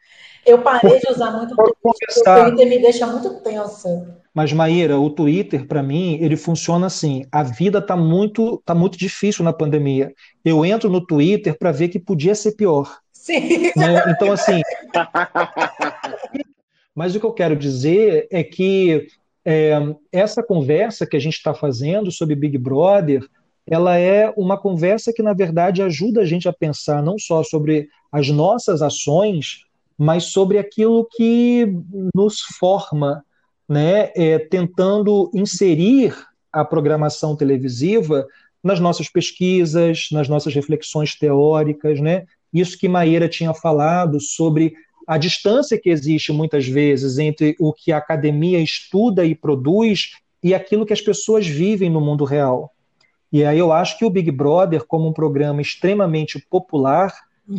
Eu 0.45 0.61
parei 0.61 0.99
de 0.99 1.13
usar 1.13 1.31
muito 1.31 1.53
o 1.53 1.57
Twitter, 1.57 2.09
o 2.17 2.51
Twitter 2.51 2.69
me 2.69 2.79
deixa 2.81 3.07
muito 3.07 3.31
tensa. 3.43 4.19
Mas, 4.35 4.53
Maíra, 4.53 4.99
o 4.99 5.11
Twitter, 5.11 5.67
para 5.67 5.83
mim, 5.83 6.19
ele 6.21 6.37
funciona 6.37 6.87
assim. 6.87 7.25
A 7.31 7.43
vida 7.43 7.79
está 7.79 7.95
muito, 7.95 8.61
tá 8.65 8.75
muito 8.75 8.99
difícil 8.99 9.45
na 9.45 9.53
pandemia. 9.53 10.13
Eu 10.45 10.65
entro 10.65 10.91
no 10.91 11.05
Twitter 11.05 11.57
para 11.57 11.71
ver 11.71 11.89
que 11.89 11.99
podia 11.99 12.35
ser 12.35 12.53
pior. 12.53 13.02
Sim. 13.23 13.71
Né? 13.77 14.03
Então, 14.09 14.33
assim. 14.33 14.61
Mas 16.93 17.15
o 17.15 17.21
que 17.21 17.25
eu 17.25 17.33
quero 17.33 17.55
dizer 17.55 18.27
é 18.33 18.43
que 18.43 19.07
é, 19.45 19.75
essa 20.11 20.43
conversa 20.43 21.07
que 21.07 21.17
a 21.17 21.21
gente 21.21 21.37
está 21.37 21.55
fazendo 21.55 22.11
sobre 22.11 22.35
Big 22.35 22.59
Brother, 22.59 23.25
ela 23.65 23.97
é 23.97 24.29
uma 24.37 24.59
conversa 24.59 25.13
que, 25.13 25.23
na 25.23 25.33
verdade, 25.33 25.83
ajuda 25.83 26.23
a 26.23 26.25
gente 26.25 26.49
a 26.49 26.53
pensar 26.53 27.01
não 27.01 27.17
só 27.17 27.45
sobre 27.45 27.89
as 28.11 28.29
nossas 28.29 28.83
ações, 28.83 29.67
mas 29.97 30.25
sobre 30.25 30.59
aquilo 30.59 31.07
que 31.13 31.73
nos 32.13 32.41
forma, 32.59 33.25
né? 33.69 34.11
É, 34.17 34.41
tentando 34.41 35.31
inserir 35.33 36.13
a 36.53 36.65
programação 36.65 37.37
televisiva 37.37 38.27
nas 38.65 38.81
nossas 38.81 39.09
pesquisas, 39.09 40.09
nas 40.11 40.29
nossas 40.29 40.53
reflexões 40.53 41.15
teóricas, 41.15 42.01
né? 42.01 42.27
Isso 42.53 42.79
que 42.79 42.89
Maíra 42.89 43.29
tinha 43.29 43.55
falado 43.55 44.21
sobre 44.21 44.75
a 45.07 45.19
distância 45.19 45.79
que 45.79 45.91
existe 45.91 46.33
muitas 46.33 46.67
vezes 46.67 47.19
entre 47.19 47.57
o 47.59 47.73
que 47.73 47.93
a 47.93 47.99
academia 47.99 48.61
estuda 48.61 49.25
e 49.25 49.35
produz 49.35 50.13
e 50.43 50.55
aquilo 50.55 50.87
que 50.87 50.93
as 50.93 51.01
pessoas 51.01 51.47
vivem 51.47 51.91
no 51.91 52.01
mundo 52.01 52.25
real. 52.25 52.73
E 53.33 53.45
aí 53.45 53.59
eu 53.59 53.73
acho 53.73 53.99
que 53.99 54.05
o 54.05 54.11
Big 54.11 54.31
Brother, 54.31 54.85
como 54.85 55.09
um 55.09 55.13
programa 55.13 55.63
extremamente 55.63 56.39
popular, 56.39 57.15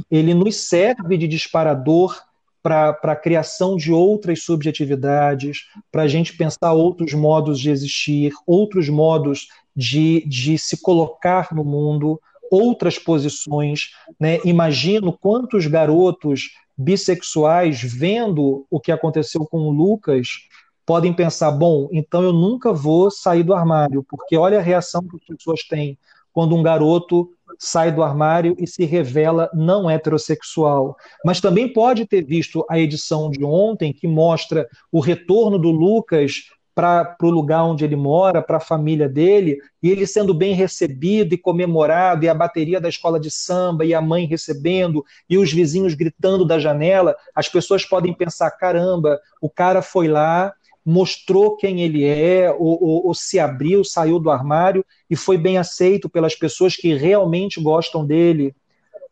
ele 0.09 0.33
nos 0.33 0.55
serve 0.55 1.17
de 1.17 1.27
disparador 1.27 2.21
para 2.61 2.97
a 3.03 3.15
criação 3.15 3.75
de 3.75 3.91
outras 3.91 4.43
subjetividades, 4.43 5.67
para 5.91 6.03
a 6.03 6.07
gente 6.07 6.37
pensar 6.37 6.71
outros 6.71 7.13
modos 7.13 7.59
de 7.59 7.69
existir, 7.69 8.31
outros 8.47 8.87
modos 8.87 9.47
de, 9.75 10.23
de 10.27 10.57
se 10.57 10.81
colocar 10.81 11.49
no 11.53 11.65
mundo, 11.65 12.21
outras 12.53 12.99
posições. 12.99 13.89
Né? 14.19 14.39
Imagino 14.45 15.11
quantos 15.11 15.65
garotos 15.65 16.51
bissexuais 16.77 17.81
vendo 17.81 18.65
o 18.69 18.79
que 18.79 18.91
aconteceu 18.91 19.45
com 19.45 19.57
o 19.61 19.71
Lucas 19.71 20.27
podem 20.85 21.11
pensar: 21.13 21.51
bom, 21.51 21.89
então 21.91 22.21
eu 22.21 22.31
nunca 22.31 22.71
vou 22.71 23.09
sair 23.09 23.43
do 23.43 23.53
armário, 23.53 24.05
porque 24.07 24.37
olha 24.37 24.59
a 24.59 24.61
reação 24.61 25.01
que 25.01 25.15
as 25.15 25.37
pessoas 25.37 25.63
têm 25.63 25.97
quando 26.31 26.55
um 26.55 26.63
garoto 26.63 27.29
sai 27.59 27.91
do 27.91 28.01
armário 28.01 28.55
e 28.57 28.67
se 28.67 28.85
revela 28.85 29.49
não 29.53 29.89
heterossexual. 29.89 30.95
Mas 31.23 31.39
também 31.39 31.71
pode 31.71 32.05
ter 32.07 32.23
visto 32.23 32.65
a 32.69 32.79
edição 32.79 33.29
de 33.29 33.43
ontem 33.43 33.93
que 33.93 34.07
mostra 34.07 34.67
o 34.91 34.99
retorno 34.99 35.59
do 35.59 35.69
Lucas 35.69 36.49
para 36.75 37.15
o 37.21 37.29
lugar 37.29 37.63
onde 37.63 37.85
ele 37.85 37.95
mora, 37.95 38.41
para 38.41 38.57
a 38.57 38.61
família 38.61 39.07
dele, 39.07 39.57
e 39.81 39.89
ele 39.89 40.07
sendo 40.07 40.33
bem 40.33 40.53
recebido 40.53 41.33
e 41.33 41.37
comemorado, 41.37 42.25
e 42.25 42.29
a 42.29 42.33
bateria 42.33 42.81
da 42.81 42.89
escola 42.89 43.19
de 43.19 43.29
samba, 43.29 43.85
e 43.85 43.93
a 43.93 44.01
mãe 44.01 44.25
recebendo, 44.25 45.05
e 45.29 45.37
os 45.37 45.51
vizinhos 45.51 45.93
gritando 45.93 46.45
da 46.45 46.59
janela, 46.59 47.15
as 47.35 47.47
pessoas 47.47 47.85
podem 47.85 48.13
pensar: 48.13 48.49
caramba, 48.51 49.19
o 49.39 49.49
cara 49.49 49.81
foi 49.81 50.07
lá, 50.07 50.53
mostrou 50.85 51.55
quem 51.55 51.81
ele 51.81 52.03
é, 52.03 52.51
ou, 52.51 52.83
ou, 52.83 53.07
ou 53.07 53.13
se 53.13 53.39
abriu, 53.39 53.83
saiu 53.83 54.19
do 54.19 54.31
armário 54.31 54.83
e 55.09 55.15
foi 55.15 55.37
bem 55.37 55.57
aceito 55.57 56.09
pelas 56.09 56.35
pessoas 56.35 56.75
que 56.75 56.93
realmente 56.93 57.61
gostam 57.61 58.05
dele 58.05 58.55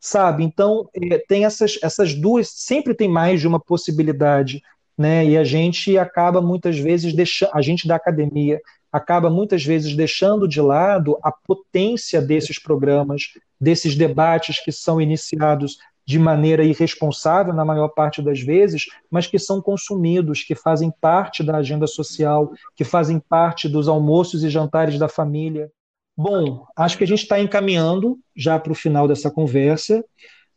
sabe? 0.02 0.42
Então, 0.42 0.90
é, 0.92 1.16
tem 1.16 1.44
essas, 1.44 1.78
essas 1.80 2.12
duas, 2.12 2.48
sempre 2.48 2.92
tem 2.92 3.08
mais 3.08 3.40
de 3.40 3.46
uma 3.46 3.60
possibilidade 3.60 4.60
né? 4.96 5.24
E 5.24 5.36
a 5.36 5.44
gente 5.44 5.96
acaba 5.96 6.40
muitas 6.40 6.78
vezes 6.78 7.12
deixando, 7.12 7.50
a 7.54 7.62
gente 7.62 7.86
da 7.86 7.96
academia 7.96 8.60
acaba 8.92 9.30
muitas 9.30 9.64
vezes 9.64 9.96
deixando 9.96 10.46
de 10.46 10.60
lado 10.60 11.18
a 11.22 11.32
potência 11.32 12.20
desses 12.20 12.58
programas, 12.58 13.32
desses 13.58 13.96
debates 13.96 14.62
que 14.62 14.70
são 14.70 15.00
iniciados 15.00 15.78
de 16.04 16.18
maneira 16.18 16.64
irresponsável 16.64 17.54
na 17.54 17.64
maior 17.64 17.88
parte 17.88 18.20
das 18.20 18.40
vezes, 18.40 18.86
mas 19.10 19.26
que 19.26 19.38
são 19.38 19.62
consumidos, 19.62 20.42
que 20.42 20.54
fazem 20.54 20.92
parte 21.00 21.42
da 21.42 21.56
agenda 21.56 21.86
social, 21.86 22.52
que 22.76 22.84
fazem 22.84 23.18
parte 23.20 23.68
dos 23.68 23.88
almoços 23.88 24.42
e 24.42 24.50
jantares 24.50 24.98
da 24.98 25.08
família. 25.08 25.70
Bom, 26.16 26.66
acho 26.76 26.98
que 26.98 27.04
a 27.04 27.06
gente 27.06 27.22
está 27.22 27.40
encaminhando 27.40 28.18
já 28.36 28.58
para 28.58 28.72
o 28.72 28.76
final 28.76 29.08
dessa 29.08 29.30
conversa. 29.30 30.04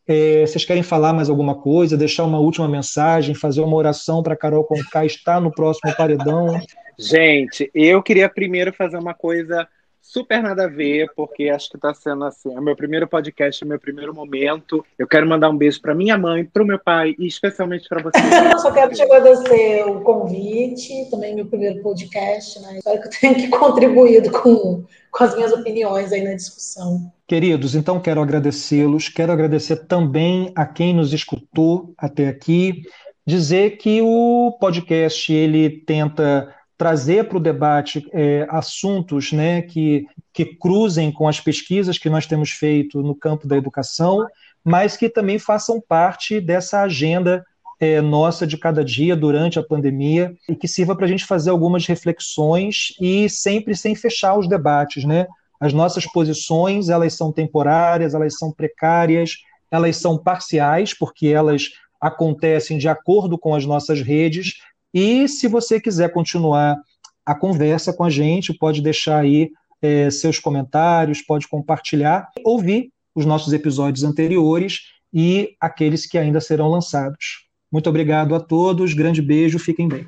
É, 0.08 0.46
vocês 0.46 0.64
querem 0.64 0.84
falar 0.84 1.14
mais 1.14 1.30
alguma 1.30 1.56
coisa, 1.56 1.98
deixar 1.98 2.24
uma 2.24 2.40
última 2.40 2.68
mensagem, 2.68 3.34
fazer 3.34 3.62
uma 3.62 3.76
oração 3.76 4.22
para 4.22 4.36
Carol 4.36 4.64
Conká 4.64 5.06
estar 5.06 5.42
no 5.42 5.52
próximo 5.52 5.96
paredão? 5.96 6.60
Gente, 6.98 7.70
eu 7.74 8.02
queria 8.02 8.30
primeiro 8.30 8.72
fazer 8.72 8.98
uma 8.98 9.14
coisa 9.14 9.68
super 10.06 10.42
nada 10.42 10.66
a 10.66 10.68
ver, 10.68 11.10
porque 11.16 11.50
acho 11.50 11.70
que 11.70 11.78
está 11.78 11.94
sendo 11.94 12.26
assim, 12.26 12.54
é 12.54 12.60
o 12.60 12.64
meu 12.64 12.76
primeiro 12.76 13.08
podcast, 13.08 13.64
é 13.64 13.66
o 13.66 13.70
meu 13.70 13.80
primeiro 13.80 14.14
momento. 14.14 14.86
Eu 14.98 15.08
quero 15.08 15.28
mandar 15.28 15.50
um 15.50 15.58
beijo 15.58 15.82
para 15.82 15.96
minha 15.96 16.18
mãe, 16.18 16.46
para 16.46 16.62
o 16.62 16.66
meu 16.66 16.78
pai 16.78 17.16
e 17.18 17.26
especialmente 17.28 17.90
para 17.90 18.04
você. 18.04 18.20
Eu 18.54 18.60
só 18.60 18.72
quero 18.72 18.94
te 18.94 19.02
agradecer 19.02 19.84
o 19.84 20.02
convite, 20.02 21.10
também 21.10 21.36
meu 21.36 21.48
primeiro 21.48 21.82
podcast, 21.82 22.62
né? 22.62 22.78
Espero 22.78 23.02
que 23.02 23.08
eu 23.08 23.12
tenha 23.20 23.36
que 23.36 23.48
contribuído 23.50 24.32
com, 24.32 24.86
com 25.12 25.24
as 25.24 25.36
minhas 25.36 25.52
opiniões 25.52 26.14
aí 26.14 26.24
na 26.24 26.36
discussão. 26.36 27.12
Queridos, 27.28 27.74
então 27.74 28.00
quero 28.00 28.22
agradecê-los, 28.22 29.10
quero 29.10 29.32
agradecer 29.32 29.88
também 29.88 30.52
a 30.56 30.66
quem 30.66 30.94
nos 30.94 31.12
escutou 31.12 31.94
até 31.98 32.28
aqui, 32.28 32.84
dizer 33.26 33.78
que 33.78 34.02
o 34.02 34.56
podcast 34.60 35.34
ele 35.34 35.70
tenta 35.70 36.54
trazer 36.78 37.28
para 37.28 37.38
o 37.38 37.42
debate 37.42 38.08
é, 38.12 38.46
assuntos 38.50 39.32
né, 39.32 39.62
que, 39.62 40.06
que 40.34 40.46
cruzem 40.46 41.12
com 41.12 41.28
as 41.28 41.40
pesquisas 41.40 41.98
que 41.98 42.10
nós 42.10 42.26
temos 42.26 42.52
feito 42.52 43.02
no 43.02 43.16
campo 43.16 43.48
da 43.48 43.56
educação, 43.56 44.26
mas 44.64 44.98
que 44.98 45.10
também 45.10 45.40
façam 45.40 45.80
parte 45.80 46.42
dessa 46.42 46.82
agenda 46.82 47.46
é, 47.80 48.02
nossa 48.02 48.48
de 48.48 48.58
cada 48.58 48.84
dia 48.84 49.16
durante 49.16 49.60
a 49.60 49.64
pandemia 49.64 50.36
e 50.50 50.56
que 50.56 50.68
sirva 50.68 50.96
para 50.96 51.06
a 51.06 51.10
gente 51.10 51.26
fazer 51.26 51.50
algumas 51.50 51.86
reflexões 51.86 52.94
e 53.00 53.30
sempre 53.30 53.76
sem 53.76 53.96
fechar 53.96 54.38
os 54.38 54.48
debates, 54.48 55.04
né? 55.04 55.28
As 55.60 55.74
nossas 55.74 56.06
posições, 56.06 56.90
elas 56.90 57.14
são 57.14 57.32
temporárias, 57.32 58.14
elas 58.14 58.38
são 58.38 58.52
precárias, 58.52 59.38
elas 59.72 59.98
são 59.98 60.18
parciais, 60.18 60.94
porque 60.94 61.28
elas 61.28 61.70
acontecem 62.00 62.78
de 62.78 62.88
acordo 62.88 63.38
com 63.38 63.56
as 63.56 63.66
nossas 63.66 64.02
redes. 64.02 64.56
E 64.96 65.28
se 65.28 65.50
você 65.50 65.78
quiser 65.78 66.14
continuar 66.14 66.78
a 67.26 67.36
conversa 67.36 67.92
com 67.92 68.06
a 68.06 68.10
gente, 68.10 68.54
pode 68.54 68.82
deixar 68.82 69.20
aí 69.20 69.52
é, 69.82 70.10
seus 70.10 70.40
comentários, 70.40 71.22
pode 71.22 71.50
compartilhar, 71.50 72.30
ouvir 72.46 72.92
os 73.14 73.26
nossos 73.26 73.52
episódios 73.52 74.06
anteriores 74.06 74.84
e 75.14 75.54
aqueles 75.60 76.06
que 76.06 76.18
ainda 76.18 76.40
serão 76.40 76.70
lançados. 76.70 77.46
Muito 77.70 77.90
obrigado 77.90 78.34
a 78.36 78.40
todos, 78.40 78.94
grande 78.94 79.22
beijo, 79.22 79.60
fiquem 79.60 79.90
bem. 79.90 80.08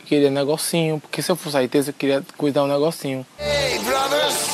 Eu 0.00 0.06
queria 0.06 0.30
negocinho, 0.30 0.98
porque 0.98 1.20
se 1.20 1.30
eu 1.30 1.36
for 1.36 1.50
sair, 1.50 1.68
eu 1.74 1.92
queria 1.92 2.24
cuidar 2.38 2.64
um 2.64 2.68
negocinho. 2.68 3.26
Hey, 3.38 3.78
brothers! 3.80 4.45